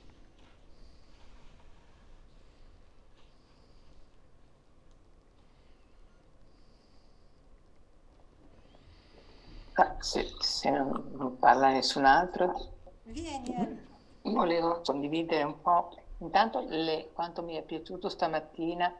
Ah, 9.74 9.96
se, 10.00 10.34
se 10.38 10.68
non, 10.68 11.12
non, 11.14 11.38
parla 11.38 11.70
nessun 11.70 12.04
altro, 12.04 12.72
Vieni. 13.04 13.80
volevo 14.20 14.82
condividere 14.82 15.44
un 15.44 15.60
po'. 15.62 15.96
Intanto 16.18 16.62
le, 16.68 17.10
quanto 17.14 17.42
mi 17.42 17.54
è 17.56 17.62
piaciuto 17.62 18.10
stamattina 18.10 18.94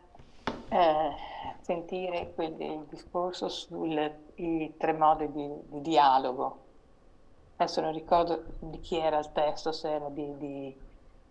eh, 0.72 1.14
sentire 1.60 2.32
quel, 2.34 2.58
il 2.58 2.86
discorso 2.88 3.48
sui 3.48 4.74
tre 4.78 4.92
modi 4.94 5.30
di, 5.30 5.48
di, 5.66 5.80
dialogo. 5.82 6.60
Adesso 7.56 7.80
non 7.82 7.92
ricordo 7.92 8.42
di 8.58 8.80
chi 8.80 8.96
era 8.96 9.18
il 9.18 9.30
testo, 9.32 9.70
se 9.70 9.92
era 9.92 10.08
di, 10.08 10.36
di, 10.38 10.76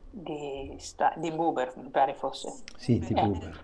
di, 0.10 0.78
di 1.16 1.32
Buber, 1.32 1.74
mi 1.78 1.90
pare 1.90 2.14
fosse. 2.14 2.54
Sì, 2.78 3.00
di 3.00 3.14
eh, 3.14 3.22
Buber. 3.22 3.64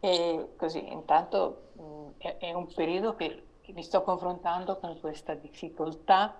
E 0.00 0.48
così, 0.56 0.90
intanto 0.90 1.68
mh, 1.74 2.08
è, 2.16 2.36
è, 2.38 2.52
un 2.54 2.66
periodo 2.72 3.14
che, 3.14 3.42
che, 3.60 3.72
mi 3.74 3.82
sto 3.82 4.02
confrontando 4.02 4.78
con 4.78 4.98
questa 4.98 5.34
difficoltà, 5.34 6.34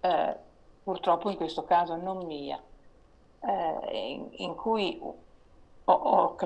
eh, 0.00 0.36
purtroppo 0.82 1.28
in 1.28 1.36
questo 1.36 1.64
caso 1.64 1.94
non 1.96 2.24
mia, 2.24 2.60
eh, 3.40 4.08
in, 4.08 4.28
in, 4.30 4.54
cui 4.54 4.98
ho, 4.98 5.92
ho, 5.92 6.36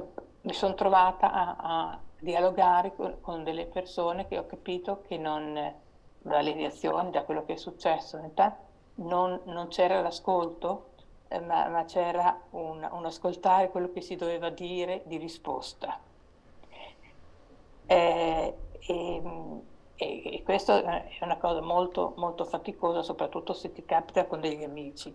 mi 0.47 0.53
sono 0.53 0.75
trovata 0.75 1.33
a, 1.33 1.57
a 1.59 1.99
dialogare 2.21 2.95
con, 2.95 3.17
con, 3.21 3.43
delle 3.43 3.67
persone 3.67 4.27
che 4.29 4.39
ho 4.39 4.47
capito 4.47 5.03
che 5.07 5.19
non, 5.19 5.75
dalle 6.21 6.53
reazioni, 6.53 7.11
da 7.11 7.25
quello 7.25 7.45
che 7.45 7.55
è 7.55 7.57
successo, 7.57 8.19
non, 8.97 9.41
non 9.45 9.69
c'era 9.69 10.01
l'ascolto, 10.01 10.91
eh, 11.29 11.41
ma, 11.41 11.69
ma, 11.69 11.85
c'era 11.85 12.41
un, 12.51 12.89
un, 12.91 13.05
ascoltare 13.05 13.71
quello 13.71 13.91
che 13.93 14.01
si 14.01 14.15
doveva 14.15 14.49
dire 14.51 15.03
di 15.05 15.17
risposta. 15.17 15.99
Eh, 17.89 18.55
e, 18.79 19.23
e, 19.97 20.23
e 20.25 20.43
questo 20.45 20.83
è 20.83 21.19
una 21.23 21.39
cosa 21.39 21.61
molto, 21.61 22.15
molto 22.17 22.45
faticosa, 22.45 23.03
soprattutto 23.03 23.53
se 23.53 23.73
ti 23.73 23.85
capita 23.85 24.27
con 24.27 24.41
degli 24.41 24.63
amici. 24.63 25.13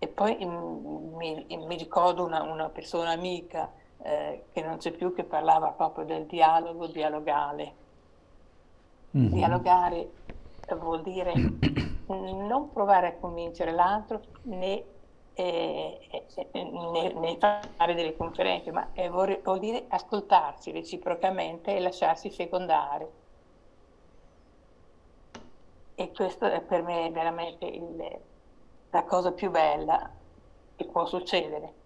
E 0.00 0.08
poi 0.08 0.36
mm, 0.44 1.14
mi, 1.14 1.46
mi 1.48 1.76
ricordo 1.76 2.24
una, 2.24 2.42
una 2.42 2.68
persona 2.68 3.12
amica 3.12 3.70
eh, 4.02 4.44
che 4.52 4.62
non 4.62 4.78
c'è 4.78 4.90
più, 4.92 5.14
che 5.14 5.24
parlava 5.24 5.68
proprio 5.68 6.04
del 6.04 6.26
dialogo 6.26 6.86
dialogale. 6.86 7.82
Mm-hmm. 9.16 9.32
Dialogare 9.32 10.10
vuol 10.78 11.02
dire 11.02 11.32
non 12.06 12.70
provare 12.72 13.08
a 13.08 13.14
convincere 13.14 13.72
l'altro 13.72 14.20
né 14.42 14.84
e, 15.34 15.98
e, 16.10 16.24
nel, 16.52 17.16
nel, 17.16 17.38
fare 17.76 17.94
delle 17.94 18.16
conferenze, 18.16 18.70
ma 18.70 18.88
è, 18.92 19.08
vuol 19.10 19.58
dire 19.58 19.84
ascoltarsi 19.88 20.70
reciprocamente 20.70 21.74
e 21.74 21.80
lasciarsi 21.80 22.30
fecondare. 22.30 23.22
E 25.96 26.12
questo 26.12 26.46
è 26.46 26.60
per 26.60 26.82
me 26.82 27.10
veramente 27.10 27.66
il, 27.66 28.18
la 28.90 29.04
cosa 29.04 29.32
più 29.32 29.50
bella 29.50 30.10
che 30.76 30.84
può 30.86 31.04
succedere. 31.06 31.82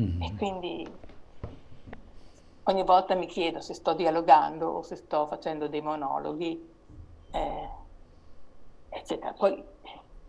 Mm. 0.00 0.22
E 0.22 0.34
quindi 0.36 0.88
ogni 2.64 2.84
volta 2.84 3.14
mi 3.14 3.26
chiedo 3.26 3.60
se 3.60 3.74
sto 3.74 3.94
dialogando 3.94 4.68
o 4.68 4.82
se 4.82 4.96
sto 4.96 5.26
facendo 5.26 5.68
dei 5.68 5.80
monologhi, 5.80 6.70
eh, 7.32 7.68
eccetera. 8.90 9.32
Poi 9.32 9.64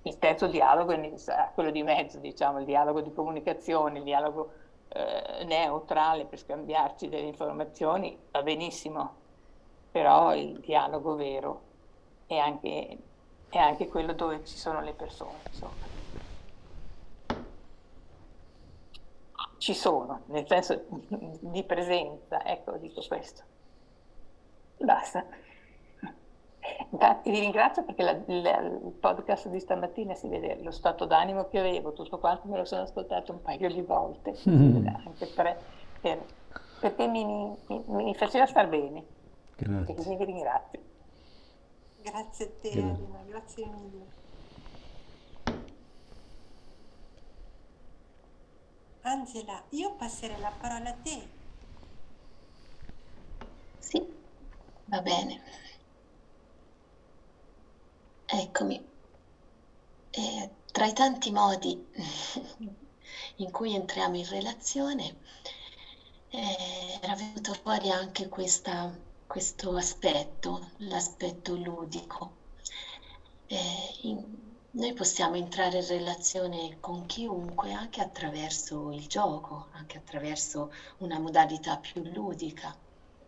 il 0.03 0.17
terzo 0.17 0.47
dialogo 0.47 0.91
è 0.93 1.51
quello 1.53 1.71
di 1.71 1.83
mezzo, 1.83 2.19
diciamo, 2.19 2.59
il 2.59 2.65
dialogo 2.65 3.01
di 3.01 3.13
comunicazione, 3.13 3.99
il 3.99 4.03
dialogo 4.03 4.53
eh, 4.87 5.43
neutrale 5.45 6.25
per 6.25 6.39
scambiarci 6.39 7.09
delle 7.09 7.27
informazioni, 7.27 8.17
va 8.31 8.41
benissimo, 8.41 9.15
però 9.91 10.33
il 10.33 10.59
dialogo 10.59 11.15
vero 11.15 11.61
è 12.25 12.37
anche, 12.37 12.97
è 13.49 13.57
anche 13.57 13.87
quello 13.87 14.13
dove 14.13 14.43
ci 14.45 14.57
sono 14.57 14.81
le 14.81 14.93
persone, 14.93 15.43
insomma. 15.47 15.87
Ci 19.59 19.73
sono, 19.73 20.21
nel 20.27 20.47
senso 20.47 20.85
di 21.41 21.63
presenza, 21.63 22.45
ecco, 22.45 22.77
dico 22.77 23.03
questo. 23.05 23.43
Basta. 24.77 25.25
Infatti 26.91 27.29
vi 27.29 27.39
ringrazio 27.39 27.83
perché 27.83 28.03
la, 28.03 28.17
la, 28.25 28.59
il 28.61 28.93
podcast 28.97 29.49
di 29.49 29.59
stamattina 29.59 30.13
si 30.13 30.29
vede 30.29 30.61
lo 30.61 30.71
stato 30.71 31.03
d'animo 31.03 31.49
che 31.49 31.59
avevo, 31.59 31.91
tutto 31.91 32.19
quanto 32.19 32.47
me 32.47 32.55
lo 32.57 32.63
sono 32.63 32.83
ascoltato 32.83 33.33
un 33.33 33.41
paio 33.41 33.69
di 33.69 33.81
volte, 33.81 34.33
mm. 34.49 34.87
anche 34.87 35.25
per, 35.25 35.59
per, 35.99 36.25
perché 36.79 37.07
mi, 37.07 37.25
mi, 37.25 37.83
mi, 37.85 38.15
faceva 38.15 38.45
star 38.45 38.69
bene. 38.69 39.03
Grazie. 39.57 39.93
quindi 39.93 40.15
vi 40.15 40.23
ringrazio. 40.23 40.79
Grazie 42.01 42.45
a 42.45 42.49
te, 42.61 42.69
grazie. 42.69 42.81
Arina, 42.81 43.19
grazie 43.27 43.65
mille. 43.65 44.05
Angela, 49.19 49.63
io 49.71 49.95
passerei 49.95 50.39
la 50.39 50.51
parola 50.51 50.89
a 50.89 50.93
te. 50.93 51.17
Sì, 53.79 53.99
va 54.85 55.01
bene. 55.01 55.41
Eccomi. 58.37 58.77
E 60.11 60.49
tra 60.71 60.85
i 60.85 60.93
tanti 60.93 61.31
modi 61.31 61.71
in 63.37 63.49
cui 63.51 63.73
entriamo 63.73 64.17
in 64.17 64.27
relazione, 64.29 65.15
eh, 66.31 66.99
era 67.01 67.15
venuto 67.15 67.53
fuori 67.53 67.89
anche 67.89 68.27
questa, 68.29 68.97
questo 69.25 69.75
aspetto, 69.75 70.71
l'aspetto 70.77 71.55
ludico. 71.55 72.37
Eh, 73.47 73.99
in, 74.03 74.17
noi 74.71 74.93
possiamo 74.93 75.35
entrare 75.35 75.79
in 75.79 75.87
relazione 75.87 76.77
con 76.79 77.05
chiunque 77.05 77.71
anche 77.73 78.01
attraverso 78.01 78.91
il 78.91 79.07
gioco, 79.07 79.69
anche 79.73 79.97
attraverso 79.97 80.71
una 80.99 81.19
modalità 81.19 81.77
più 81.77 82.03
ludica. 82.03 82.75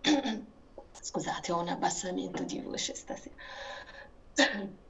Scusate, 1.01 1.51
ho 1.51 1.59
un 1.59 1.69
abbassamento 1.69 2.43
di 2.43 2.59
voce 2.61 2.95
stasera. 2.95 3.35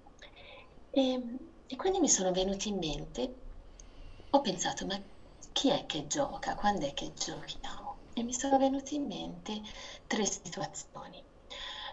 E, 0.93 1.38
e 1.68 1.76
quindi 1.78 1.99
mi 1.99 2.10
sono 2.10 2.34
venuti 2.34 2.68
in 2.68 2.78
mente, 2.78 3.36
ho 4.32 4.41
pensato, 4.41 4.86
ma 4.86 5.02
chi 5.54 5.70
è 5.70 5.86
che 5.86 6.06
gioca? 6.08 6.56
Quando 6.56 6.86
è 6.86 6.93
che 6.93 7.14
giochiamo? 7.14 8.08
E 8.14 8.24
mi 8.24 8.34
sono 8.34 8.58
venuti 8.58 8.95
in 8.95 9.06
mente 9.06 9.62
tre 10.06 10.26
situazioni. 10.26 11.24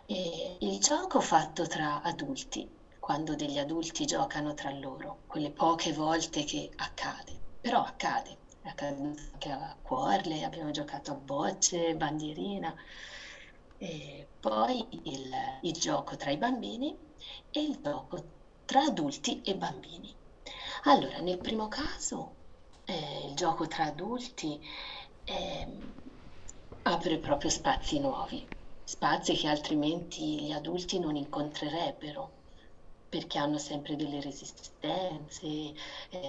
E 0.06 0.56
il 0.61 0.80
gioco 0.80 1.20
fatto 1.20 1.66
tra 1.68 2.02
adulti, 2.02 2.78
quando 3.09 3.34
degli 3.34 3.56
adulti 3.56 4.04
giocano 4.04 4.52
tra 4.52 4.70
loro, 4.70 5.20
quelle 5.28 5.50
poche 5.50 5.94
volte 5.94 6.44
che 6.44 6.68
accade, 6.76 7.40
però 7.59 7.82
accade, 7.82 8.36
è 8.61 8.68
accaduto 8.68 9.22
anche 9.32 9.50
a 9.50 9.74
Cuorle, 9.80 10.44
abbiamo 10.44 10.70
giocato 10.72 11.12
a 11.12 11.14
bocce, 11.14 11.94
bandierina, 11.94 12.74
e 13.78 14.28
poi 14.38 14.86
il, 15.04 15.30
il 15.62 15.72
gioco 15.72 16.16
tra 16.16 16.30
i 16.30 16.36
bambini 16.36 16.94
e 17.50 17.62
il 17.62 17.78
gioco 17.80 18.22
tra 18.66 18.82
adulti 18.82 19.40
e 19.40 19.56
bambini. 19.56 20.14
Allora, 20.82 21.20
nel 21.20 21.38
primo 21.38 21.66
caso, 21.68 22.34
eh, 22.84 23.26
il 23.26 23.34
gioco 23.34 23.66
tra 23.66 23.84
adulti 23.84 24.61
eh, 25.24 25.66
apre 26.82 27.16
proprio 27.16 27.48
spazi 27.48 28.00
nuovi, 28.00 28.46
spazi 28.84 29.32
che 29.34 29.48
altrimenti 29.48 30.42
gli 30.42 30.52
adulti 30.52 30.98
non 30.98 31.16
incontrerebbero 31.16 32.36
perché 33.09 33.38
hanno 33.38 33.59
sempre 33.59 33.96
delle 33.96 34.20
resistenze, 34.20 35.46
eh, 35.46 35.74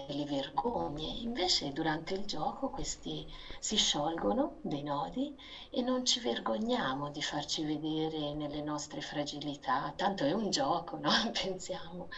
delle 0.08 0.26
vergogne. 0.26 1.06
Invece 1.22 1.74
durante 1.74 2.14
il 2.14 2.26
gioco 2.26 2.70
questi 2.70 3.26
si 3.60 3.76
sciolgono 3.76 4.58
dei 4.62 4.84
nodi 4.84 5.36
e 5.70 5.82
non 5.82 6.06
ci 6.06 6.20
vergogniamo 6.20 7.10
di 7.12 7.22
farci 7.22 7.64
vedere 7.64 8.34
nelle 8.34 8.62
nostre 8.62 9.02
fragilità, 9.02 9.92
tanto 9.96 10.24
è 10.24 10.32
un 10.32 10.50
gioco, 10.50 10.98
no? 10.98 11.12
Pensiamo. 11.32 12.10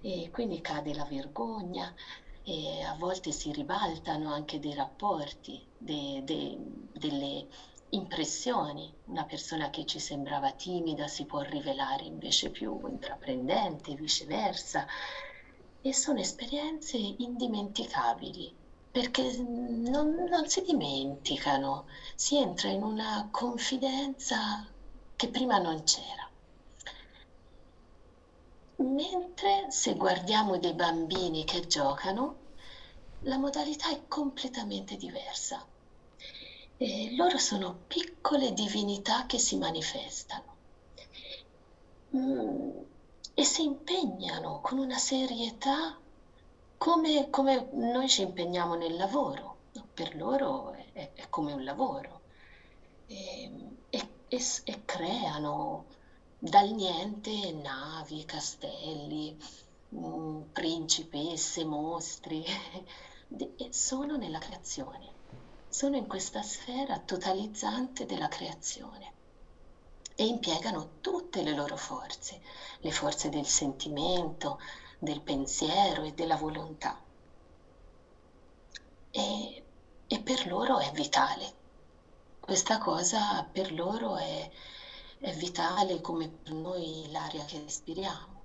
E 0.00 0.30
quindi 0.30 0.60
cade 0.60 0.94
la 0.94 1.04
vergogna 1.04 1.92
e 2.44 2.82
a 2.82 2.94
volte 2.94 3.32
si 3.32 3.50
ribaltano 3.50 4.32
anche 4.32 4.60
dei 4.60 4.74
rapporti, 4.74 5.66
de, 5.76 6.22
de, 6.24 6.56
delle 6.92 7.46
impressioni. 7.90 8.92
Una 9.04 9.24
persona 9.24 9.70
che 9.70 9.84
ci 9.86 9.98
sembrava 9.98 10.52
timida 10.52 11.06
si 11.06 11.24
può 11.24 11.40
rivelare 11.40 12.04
invece 12.04 12.50
più 12.50 12.80
intraprendente, 12.88 13.94
viceversa. 13.94 14.86
E 15.80 15.92
sono 15.92 16.18
esperienze 16.18 16.96
indimenticabili 16.96 18.54
perché 18.90 19.36
non, 19.36 20.26
non 20.28 20.48
si 20.48 20.62
dimenticano, 20.62 21.86
si 22.14 22.38
entra 22.38 22.70
in 22.70 22.82
una 22.82 23.28
confidenza 23.30 24.66
che 25.14 25.28
prima 25.28 25.58
non 25.58 25.82
c'era. 25.84 26.28
Mentre 28.76 29.70
se 29.70 29.94
guardiamo 29.94 30.58
dei 30.58 30.72
bambini 30.72 31.44
che 31.44 31.66
giocano, 31.66 32.44
la 33.20 33.36
modalità 33.36 33.90
è 33.90 34.06
completamente 34.08 34.96
diversa 34.96 35.64
eh, 36.78 37.14
loro 37.16 37.38
sono 37.38 37.74
piccole 37.86 38.52
divinità 38.52 39.26
che 39.26 39.38
si 39.38 39.56
manifestano. 39.56 40.54
Mm, 42.14 42.70
e 43.34 43.44
si 43.44 43.64
impegnano 43.64 44.60
con 44.60 44.78
una 44.78 44.98
serietà 44.98 45.98
come, 46.76 47.30
come, 47.30 47.68
noi 47.72 48.08
ci 48.08 48.22
impegniamo 48.22 48.74
nel 48.74 48.96
lavoro. 48.96 49.54
Per 49.94 50.16
loro 50.16 50.72
è, 50.92 51.12
è 51.14 51.28
come 51.30 51.52
un 51.52 51.64
lavoro. 51.64 52.20
E, 53.06 53.50
e, 53.90 54.08
e, 54.28 54.42
e 54.64 54.84
creano 54.84 55.86
dal 56.38 56.68
niente 56.70 57.52
navi, 57.52 58.24
castelli, 58.24 59.36
mm, 59.94 60.42
principesse, 60.52 61.64
mostri, 61.64 62.44
sono 63.70 64.16
nella 64.16 64.38
creazione 64.38 65.15
sono 65.76 65.96
in 65.96 66.06
questa 66.06 66.40
sfera 66.40 66.98
totalizzante 67.00 68.06
della 68.06 68.28
creazione 68.28 69.12
e 70.14 70.24
impiegano 70.24 71.00
tutte 71.02 71.42
le 71.42 71.54
loro 71.54 71.76
forze, 71.76 72.40
le 72.78 72.90
forze 72.90 73.28
del 73.28 73.44
sentimento, 73.44 74.58
del 74.98 75.20
pensiero 75.20 76.04
e 76.04 76.14
della 76.14 76.36
volontà. 76.36 76.98
E, 79.10 79.64
e 80.06 80.20
per 80.20 80.46
loro 80.46 80.78
è 80.78 80.90
vitale. 80.92 81.52
Questa 82.40 82.78
cosa 82.78 83.44
per 83.44 83.70
loro 83.70 84.16
è, 84.16 84.50
è 85.18 85.32
vitale 85.34 86.00
come 86.00 86.26
per 86.26 86.54
noi 86.54 87.06
l'aria 87.10 87.44
che 87.44 87.60
respiriamo 87.60 88.35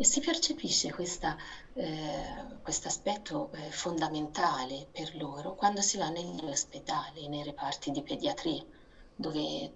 e 0.00 0.04
si 0.04 0.20
percepisce 0.20 0.92
questo 0.92 1.26
eh, 1.74 2.56
aspetto 2.62 3.50
eh, 3.50 3.72
fondamentale 3.72 4.86
per 4.92 5.16
loro 5.16 5.56
quando 5.56 5.80
si 5.80 5.98
va 5.98 6.08
negli 6.08 6.44
ospedali, 6.44 7.26
nei 7.26 7.42
reparti 7.42 7.90
di 7.90 8.02
pediatria, 8.02 8.64
dove 9.16 9.72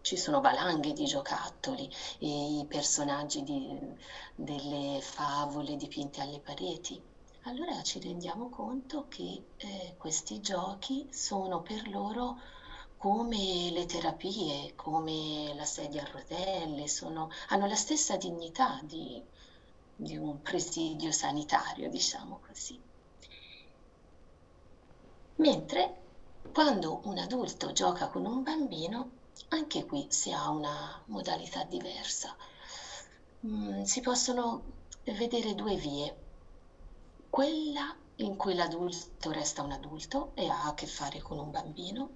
ci 0.00 0.16
sono 0.16 0.40
valanghe 0.40 0.94
di 0.94 1.04
giocattoli 1.04 1.90
e 2.20 2.60
i 2.60 2.64
personaggi 2.66 3.42
di, 3.42 3.78
delle 4.34 4.98
favole 5.02 5.76
dipinte 5.76 6.22
alle 6.22 6.40
pareti. 6.40 6.98
Allora 7.42 7.82
ci 7.82 8.00
rendiamo 8.00 8.48
conto 8.48 9.08
che 9.08 9.42
eh, 9.58 9.94
questi 9.98 10.40
giochi 10.40 11.06
sono 11.10 11.60
per 11.60 11.86
loro 11.90 12.38
come 12.96 13.70
le 13.72 13.84
terapie, 13.84 14.74
come 14.74 15.52
la 15.54 15.64
sedia 15.66 16.02
a 16.02 16.10
rotelle, 16.10 16.88
sono, 16.88 17.30
hanno 17.48 17.66
la 17.66 17.74
stessa 17.74 18.16
dignità 18.16 18.80
di, 18.82 19.22
di 20.00 20.16
un 20.16 20.40
presidio 20.40 21.12
sanitario, 21.12 21.90
diciamo 21.90 22.40
così. 22.46 22.80
Mentre 25.36 25.94
quando 26.52 27.00
un 27.04 27.18
adulto 27.18 27.72
gioca 27.72 28.08
con 28.08 28.24
un 28.24 28.42
bambino, 28.42 29.10
anche 29.48 29.84
qui 29.84 30.06
si 30.08 30.32
ha 30.32 30.48
una 30.48 31.02
modalità 31.06 31.64
diversa. 31.64 32.34
Mm, 33.46 33.82
si 33.82 34.00
possono 34.00 34.62
vedere 35.04 35.54
due 35.54 35.76
vie. 35.76 36.16
Quella 37.28 37.94
in 38.16 38.36
cui 38.36 38.54
l'adulto 38.54 39.30
resta 39.30 39.62
un 39.62 39.72
adulto 39.72 40.32
e 40.34 40.48
ha 40.48 40.64
a 40.64 40.74
che 40.74 40.86
fare 40.86 41.20
con 41.20 41.38
un 41.38 41.50
bambino. 41.50 42.08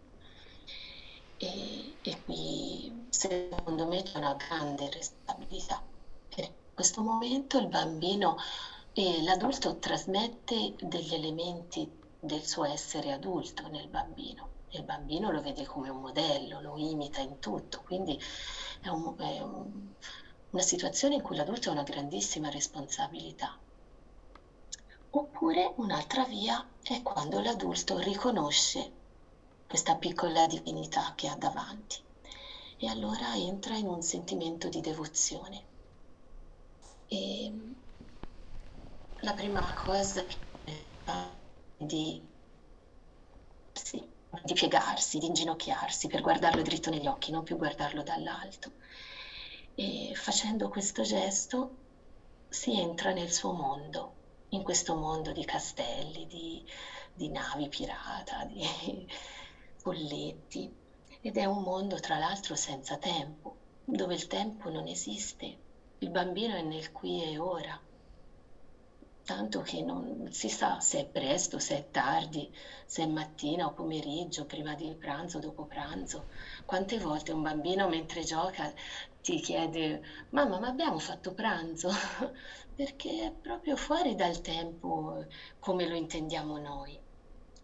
E, 1.37 1.97
e 2.01 2.23
qui 2.25 3.07
secondo 3.11 3.87
me 3.87 4.03
c'è 4.03 4.17
una 4.17 4.35
grande 4.35 4.89
responsabilità. 4.91 5.83
Per 6.35 6.51
questo 6.75 7.03
momento 7.03 7.59
il 7.59 7.69
bambino 7.69 8.37
e 8.93 9.23
l'adulto 9.23 9.79
trasmette 9.79 10.75
degli 10.81 11.15
elementi 11.15 11.89
del 12.19 12.45
suo 12.45 12.65
essere 12.65 13.13
adulto 13.13 13.69
nel 13.69 13.89
bambino. 13.89 14.49
Il 14.71 14.83
bambino 14.83 15.31
lo 15.31 15.41
vede 15.41 15.65
come 15.67 15.89
un 15.89 16.01
modello, 16.01 16.61
lo 16.61 16.77
imita 16.77 17.21
in 17.21 17.39
tutto, 17.39 17.83
quindi 17.85 18.21
è, 18.81 18.89
un, 18.89 19.15
è 19.19 19.41
un, 19.41 19.93
una 20.51 20.63
situazione 20.63 21.15
in 21.15 21.23
cui 21.23 21.37
l'adulto 21.37 21.69
ha 21.69 21.73
una 21.73 21.83
grandissima 21.85 22.51
responsabilità. 22.51 23.57
Oppure 25.11 25.73
un'altra 25.77 26.25
via 26.25 26.67
è 26.83 27.03
quando 27.03 27.41
l'adulto 27.41 27.99
riconosce 27.99 28.91
questa 29.67 29.95
piccola 29.95 30.47
divinità 30.49 31.13
che 31.15 31.29
ha 31.29 31.37
davanti 31.37 32.03
e 32.77 32.89
allora 32.89 33.35
entra 33.37 33.77
in 33.77 33.87
un 33.87 34.03
sentimento 34.03 34.69
di 34.69 34.81
devozione. 34.81 35.74
E 37.09 37.53
la 39.23 39.33
prima 39.35 39.73
cosa 39.75 40.25
è 40.65 40.87
di, 41.77 42.23
sì, 43.73 44.03
di 44.45 44.53
piegarsi, 44.55 45.19
di 45.19 45.27
inginocchiarsi 45.27 46.07
per 46.09 46.21
guardarlo 46.23 46.63
dritto 46.63 46.91
negli 46.91 47.07
occhi, 47.07 47.31
non 47.31 47.43
più 47.43 47.57
guardarlo 47.57 48.03
dall'alto. 48.03 48.73
E 49.75 50.13
facendo 50.15 50.69
questo 50.69 51.03
gesto 51.03 51.79
si 52.49 52.79
entra 52.79 53.13
nel 53.13 53.33
suo 53.33 53.53
mondo, 53.53 54.21
in 54.51 54.63
questo 54.63 54.95
mondo 54.95 55.33
di 55.33 55.45
castelli, 55.45 56.27
di, 56.27 56.65
di 57.13 57.29
navi 57.31 57.69
pirata, 57.69 58.45
di 58.45 58.63
bolletti. 59.83 60.83
Ed 61.21 61.37
è 61.37 61.45
un 61.47 61.63
mondo, 61.63 61.99
tra 62.01 62.19
l'altro, 62.19 62.55
senza 62.55 62.99
tempo, 62.99 63.63
dove 63.85 64.15
il 64.15 64.27
tempo 64.29 64.71
non 64.71 64.87
esiste. 64.87 65.64
Il 66.05 66.11
bambino 66.11 66.55
è 66.55 66.61
nel 66.61 66.93
qui 66.93 67.23
e 67.23 67.39
ora 67.39 67.81
tanto 69.25 69.63
che 69.63 69.81
non 69.81 70.29
si 70.33 70.51
sa 70.51 70.79
se 70.79 71.01
è 71.01 71.07
presto, 71.07 71.59
se 71.59 71.79
è 71.79 71.91
tardi, 71.91 72.55
se 72.85 73.05
è 73.05 73.07
mattina 73.07 73.65
o 73.65 73.73
pomeriggio, 73.73 74.45
prima 74.45 74.75
di 74.75 74.95
pranzo 74.97 75.39
dopo 75.39 75.65
pranzo. 75.65 76.27
Quante 76.67 76.99
volte 76.99 77.33
un 77.33 77.41
bambino 77.41 77.89
mentre 77.89 78.23
gioca 78.23 78.71
ti 79.23 79.41
chiede 79.41 80.03
mamma 80.33 80.61
ma 80.61 80.69
abbiamo 80.69 80.99
fatto 80.99 81.33
pranzo? 81.33 81.89
Perché 82.77 83.29
è 83.29 83.33
proprio 83.33 83.75
fuori 83.75 84.15
dal 84.15 84.43
tempo 84.43 85.25
come 85.59 85.89
lo 85.89 85.95
intendiamo 85.95 86.59
noi. 86.59 87.01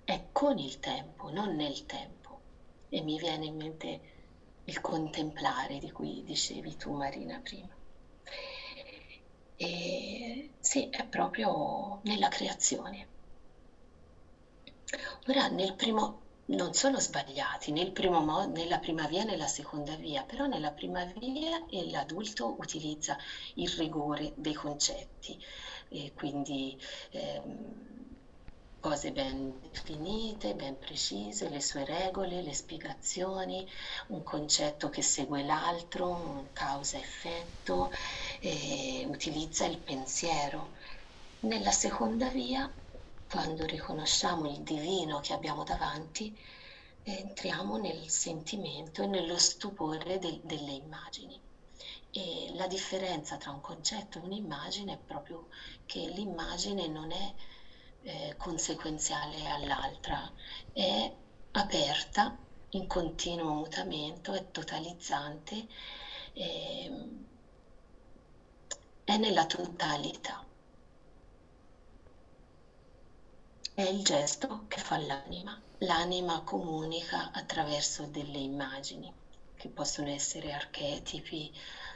È 0.03 0.29
con 0.33 0.57
il 0.57 0.81
tempo, 0.81 1.29
non 1.29 1.57
nel 1.57 1.85
tempo. 1.85 2.41
E 2.89 3.03
mi 3.03 3.19
viene 3.19 3.45
in 3.45 3.57
mente 3.57 4.01
il 4.65 4.81
contemplare 4.81 5.77
di 5.77 5.91
cui 5.91 6.25
dicevi 6.25 6.79
tu 6.79 6.95
Marina 6.95 7.39
prima. 7.41 7.77
E 9.57 10.55
sì, 10.59 10.89
è 10.91 11.05
proprio 11.07 12.01
nella 12.03 12.29
creazione. 12.29 13.09
Ora, 15.29 15.47
nel 15.49 15.75
primo, 15.75 16.27
non 16.47 16.73
sono 16.75 16.99
sbagliati 16.99 17.71
nel 17.73 17.93
primo 17.93 18.21
mo- 18.21 18.45
nella 18.47 18.79
prima 18.79 19.07
via 19.07 19.23
e 19.23 19.25
nella 19.25 19.47
seconda 19.47 19.95
via, 19.97 20.25
però 20.25 20.47
nella 20.47 20.73
prima 20.73 21.05
via 21.05 21.65
l'adulto 21.91 22.55
utilizza 22.59 23.17
il 23.55 23.69
rigore 23.71 24.33
dei 24.37 24.55
concetti, 24.55 25.39
e 25.89 26.13
quindi 26.15 26.77
ehm, 27.13 27.90
cose 28.81 29.13
ben 29.13 29.61
definite, 29.71 30.55
ben 30.55 30.79
precise, 30.79 31.49
le 31.49 31.61
sue 31.61 31.85
regole, 31.85 32.43
le 32.43 32.55
spiegazioni, 32.55 33.69
un 34.09 34.23
concetto 34.23 34.89
che 34.89 35.03
segue 35.03 35.43
l'altro, 35.45 36.51
causa-effetto, 36.53 37.91
e 38.41 39.05
utilizza 39.07 39.67
il 39.67 39.81
pensiero. 39.83 40.75
Nella 41.41 41.71
seconda 41.71 42.29
via, 42.29 42.73
quando 43.29 43.65
riconosciamo 43.67 44.51
il 44.51 44.63
divino 44.63 45.21
che 45.21 45.33
abbiamo 45.35 45.63
davanti, 45.63 46.37
entriamo 47.03 47.77
nel 47.77 48.09
sentimento 48.09 49.03
e 49.03 49.07
nello 49.07 49.39
stupore 49.39 50.19
de- 50.19 50.41
delle 50.45 50.73
immagini. 50.73 51.41
E 52.11 52.53
la 52.55 52.67
differenza 52.67 53.37
tra 53.37 53.53
un 53.53 53.61
concetto 53.61 54.19
e 54.19 54.23
un'immagine 54.23 54.95
è 54.95 54.99
proprio 54.99 55.49
che 55.87 56.01
l'immagine 56.01 56.89
non 56.89 57.13
è 57.13 57.35
eh, 58.03 58.35
conseguenziale 58.37 59.47
all'altra, 59.49 60.31
è 60.73 61.13
aperta, 61.53 62.37
in 62.71 62.87
continuo 62.87 63.55
mutamento, 63.55 64.33
è 64.33 64.51
totalizzante, 64.51 65.67
eh, 66.35 67.09
è 69.05 69.17
nella 69.17 69.47
totalità. 69.47 70.45
È 73.75 73.83
il 73.83 74.05
gesto 74.05 74.67
che 74.69 74.79
fa 74.79 74.99
l'anima. 74.99 75.61
L'anima 75.79 76.43
comunica 76.43 77.31
attraverso 77.33 78.05
delle 78.07 78.39
immagini, 78.39 79.13
che 79.57 79.69
possono 79.69 80.11
essere 80.11 80.53
archetipi, 80.53 81.51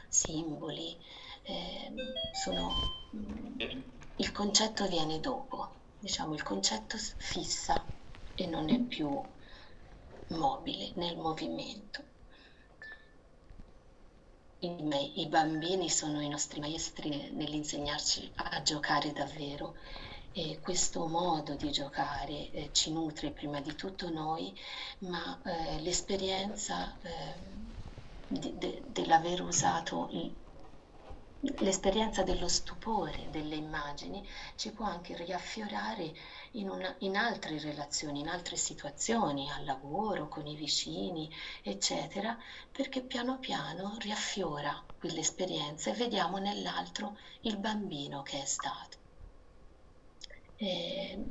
simboli. 0.07 0.97
Eh, 1.43 1.93
sono, 2.43 2.71
il 4.15 4.31
concetto 4.31 4.87
viene 4.87 5.19
dopo, 5.19 5.74
diciamo, 6.05 6.35
il 6.35 6.43
concetto 6.43 6.97
fissa 7.17 7.83
e 8.35 8.45
non 8.45 8.69
è 8.69 8.79
più 8.79 9.09
mobile 10.27 10.91
nel 10.97 11.17
movimento. 11.17 12.03
I, 14.59 15.21
I 15.21 15.27
bambini 15.27 15.89
sono 15.89 16.21
i 16.21 16.29
nostri 16.29 16.59
maestri 16.59 17.31
nell'insegnarci 17.31 18.31
a 18.35 18.61
giocare 18.61 19.13
davvero 19.13 19.77
e 20.31 20.59
questo 20.61 21.07
modo 21.07 21.55
di 21.55 21.71
giocare 21.71 22.51
eh, 22.51 22.69
ci 22.71 22.91
nutre 22.91 23.31
prima 23.31 23.59
di 23.59 23.73
tutto 23.73 24.11
noi, 24.11 24.55
ma 24.99 25.41
eh, 25.43 25.81
l'esperienza 25.81 26.99
eh, 27.01 27.33
de, 28.27 28.57
de, 28.59 28.83
dell'aver 28.85 29.41
usato 29.41 30.09
il, 30.11 30.35
l'esperienza 31.39 32.23
dello 32.23 32.47
stupore 32.47 33.27
delle 33.29 33.55
immagini 33.55 34.27
ci 34.55 34.71
può 34.71 34.85
anche 34.85 35.15
riaffiorare 35.15 36.13
in, 36.51 36.69
una, 36.69 36.95
in, 36.99 37.15
altre 37.15 37.59
relazioni, 37.59 38.21
in 38.21 38.27
altre 38.27 38.55
situazioni, 38.55 39.49
al 39.51 39.65
lavoro, 39.65 40.27
con 40.27 40.47
i 40.47 40.55
vicini, 40.55 41.29
eccetera, 41.61 42.37
perché 42.71 43.01
piano 43.01 43.39
piano 43.39 43.97
riaffiora 43.99 44.83
quell'esperienza 44.97 45.91
e 45.91 45.93
vediamo 45.93 46.37
nell'altro 46.37 47.17
il 47.41 47.57
bambino 47.57 48.21
che 48.23 48.41
è 48.41 48.45
stato. 48.45 48.97
E, 50.57 51.23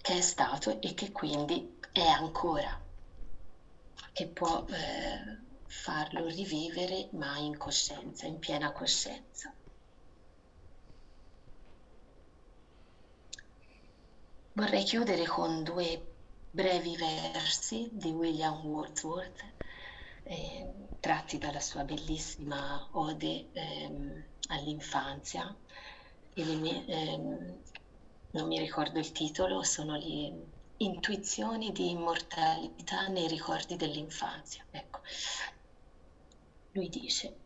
che 0.00 0.16
è 0.16 0.20
stato 0.20 0.80
e 0.80 0.94
che 0.94 1.12
quindi 1.12 1.78
è 1.92 2.06
ancora, 2.06 2.80
che 4.12 4.26
può... 4.26 4.64
Eh, 4.68 5.46
farlo 5.68 6.26
rivivere 6.26 7.10
ma 7.12 7.38
in 7.38 7.56
coscienza, 7.56 8.26
in 8.26 8.38
piena 8.38 8.72
coscienza. 8.72 9.54
Vorrei 14.52 14.82
chiudere 14.84 15.24
con 15.26 15.62
due 15.62 16.16
brevi 16.50 16.96
versi 16.96 17.90
di 17.92 18.10
William 18.10 18.64
Wordsworth, 18.66 19.54
eh, 20.24 20.90
tratti 21.00 21.38
dalla 21.38 21.60
sua 21.60 21.84
bellissima 21.84 22.88
ode 22.92 23.50
ehm, 23.52 24.34
all'infanzia. 24.48 25.56
Le, 26.32 26.84
ehm, 26.86 27.62
non 28.30 28.46
mi 28.48 28.58
ricordo 28.58 28.98
il 28.98 29.12
titolo, 29.12 29.62
sono 29.62 29.96
le 29.96 30.52
intuizioni 30.78 31.72
di 31.72 31.90
immortalità 31.90 33.06
nei 33.08 33.28
ricordi 33.28 33.76
dell'infanzia. 33.76 34.66
Ecco, 34.70 35.00
lui 36.78 36.90
dice, 36.90 37.36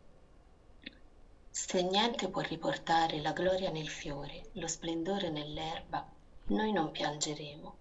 se 1.49 1.81
niente 1.81 2.29
può 2.29 2.41
riportare 2.41 3.19
la 3.19 3.31
gloria 3.31 3.71
nel 3.71 3.89
fiore, 3.89 4.49
lo 4.51 4.67
splendore 4.67 5.31
nell'erba, 5.31 6.07
noi 6.49 6.71
non 6.71 6.91
piangeremo, 6.91 7.77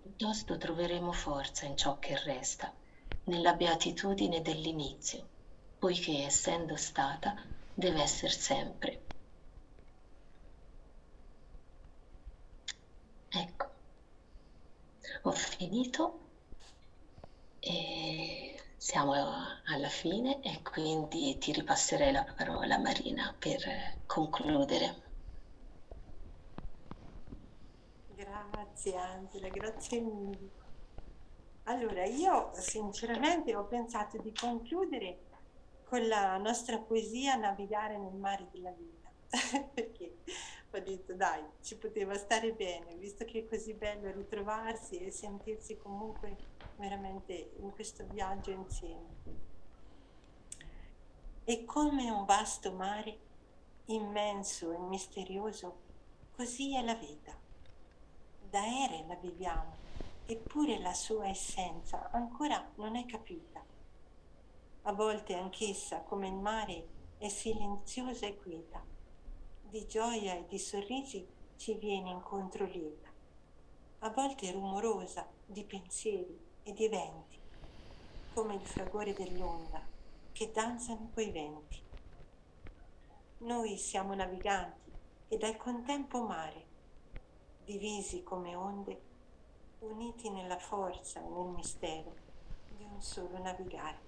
piuttosto 0.00 0.56
troveremo 0.56 1.12
forza 1.12 1.66
in 1.66 1.76
ciò 1.76 1.98
che 1.98 2.18
resta, 2.24 2.72
nella 3.24 3.52
beatitudine 3.52 4.40
dell'inizio, 4.40 5.28
poiché 5.78 6.24
essendo 6.24 6.76
stata 6.76 7.44
deve 7.74 8.00
essere 8.00 8.32
sempre. 8.32 9.04
Ecco, 13.28 13.70
ho 15.24 15.30
finito 15.32 16.20
e 17.60 18.58
siamo 18.78 19.12
A 19.12 19.55
alla 19.68 19.88
fine 19.88 20.40
e 20.42 20.62
quindi 20.62 21.36
ti 21.38 21.52
ripasserei 21.52 22.12
la 22.12 22.24
parola 22.36 22.78
Marina 22.78 23.34
per 23.36 23.62
concludere. 24.06 25.04
Grazie 28.14 28.96
Angela, 28.96 29.48
grazie 29.48 30.00
mille. 30.00 30.64
Allora, 31.64 32.04
io 32.04 32.50
sinceramente 32.54 33.56
ho 33.56 33.64
pensato 33.64 34.18
di 34.18 34.32
concludere 34.32 35.24
con 35.84 36.06
la 36.06 36.36
nostra 36.36 36.78
poesia 36.78 37.34
Navigare 37.34 37.98
nel 37.98 38.14
mare 38.14 38.46
della 38.52 38.70
vita, 38.70 39.10
perché 39.74 40.18
ho 40.70 40.78
detto 40.78 41.14
dai, 41.14 41.42
ci 41.62 41.76
poteva 41.76 42.14
stare 42.14 42.52
bene, 42.52 42.94
visto 42.96 43.24
che 43.24 43.40
è 43.40 43.46
così 43.46 43.74
bello 43.74 44.12
ritrovarsi 44.12 44.98
e 44.98 45.10
sentirsi 45.10 45.76
comunque 45.76 46.36
veramente 46.76 47.52
in 47.58 47.72
questo 47.72 48.04
viaggio 48.12 48.50
insieme. 48.52 49.55
E 51.48 51.64
come 51.64 52.10
un 52.10 52.24
vasto 52.24 52.72
mare, 52.72 53.18
immenso 53.84 54.72
e 54.72 54.78
misterioso, 54.78 55.76
così 56.34 56.74
è 56.74 56.82
la 56.82 56.96
vita. 56.96 57.38
Da 58.50 58.66
ere 58.66 59.04
la 59.06 59.14
viviamo, 59.14 59.76
eppure 60.26 60.80
la 60.80 60.92
sua 60.92 61.28
essenza 61.28 62.10
ancora 62.10 62.68
non 62.78 62.96
è 62.96 63.06
capita. 63.06 63.64
A 64.82 64.92
volte 64.92 65.36
anch'essa, 65.36 66.00
come 66.00 66.26
il 66.26 66.34
mare, 66.34 66.88
è 67.18 67.28
silenziosa 67.28 68.26
e 68.26 68.36
quieta. 68.38 68.84
Di 69.62 69.86
gioia 69.86 70.34
e 70.34 70.46
di 70.48 70.58
sorrisi 70.58 71.24
ci 71.54 71.74
viene 71.74 72.10
incontro 72.10 72.64
lieta. 72.64 73.08
A 74.00 74.10
volte 74.10 74.50
rumorosa 74.50 75.30
di 75.46 75.62
pensieri 75.62 76.40
e 76.64 76.72
di 76.72 76.88
venti, 76.88 77.38
come 78.34 78.54
il 78.54 78.66
fragore 78.66 79.12
dell'onda 79.12 79.94
che 80.36 80.50
danzano 80.52 81.08
coi 81.14 81.30
venti. 81.30 81.82
Noi 83.38 83.78
siamo 83.78 84.14
naviganti 84.14 84.92
ed 85.28 85.42
al 85.42 85.56
contempo 85.56 86.20
mare, 86.24 86.64
divisi 87.64 88.22
come 88.22 88.54
onde, 88.54 89.00
uniti 89.78 90.28
nella 90.28 90.58
forza 90.58 91.20
e 91.20 91.22
nel 91.26 91.48
mistero 91.54 92.14
di 92.76 92.84
un 92.84 93.00
solo 93.00 93.38
navigare. 93.38 93.98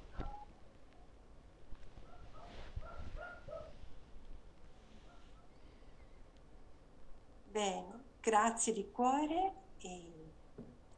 Bene, 7.51 8.05
grazie 8.21 8.75
di 8.75 8.91
cuore 8.91 9.53
e 9.79 10.13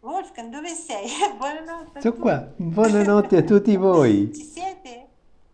Wolfgang, 0.00 0.50
dove 0.50 0.70
sei? 0.70 1.08
Buonanotte. 1.38 2.00
Sono 2.00 2.14
qua. 2.16 2.52
Buonanotte 2.56 3.36
a 3.36 3.42
tutti 3.42 3.76
voi. 3.78 4.34
Ci 4.34 4.42
siete? 4.42 5.09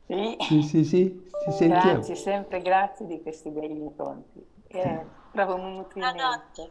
Sì, 0.07 0.37
Sì, 0.41 0.63
sì, 0.63 0.85
sì, 0.85 1.23
ci 1.45 1.51
sentiamo. 1.53 1.95
grazie, 1.95 2.15
sempre 2.15 2.63
grazie 2.63 3.07
di 3.07 3.21
questi 3.23 3.51
begli 3.51 3.77
incontri. 3.81 4.45
Eh, 4.69 5.07
proprio 5.31 5.57
un 5.57 5.75
nutrimento. 5.75 6.17
Buonanotte. 6.17 6.71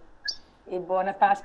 E 0.68 0.80
buona 0.80 1.14
Pasqua. 1.14 1.44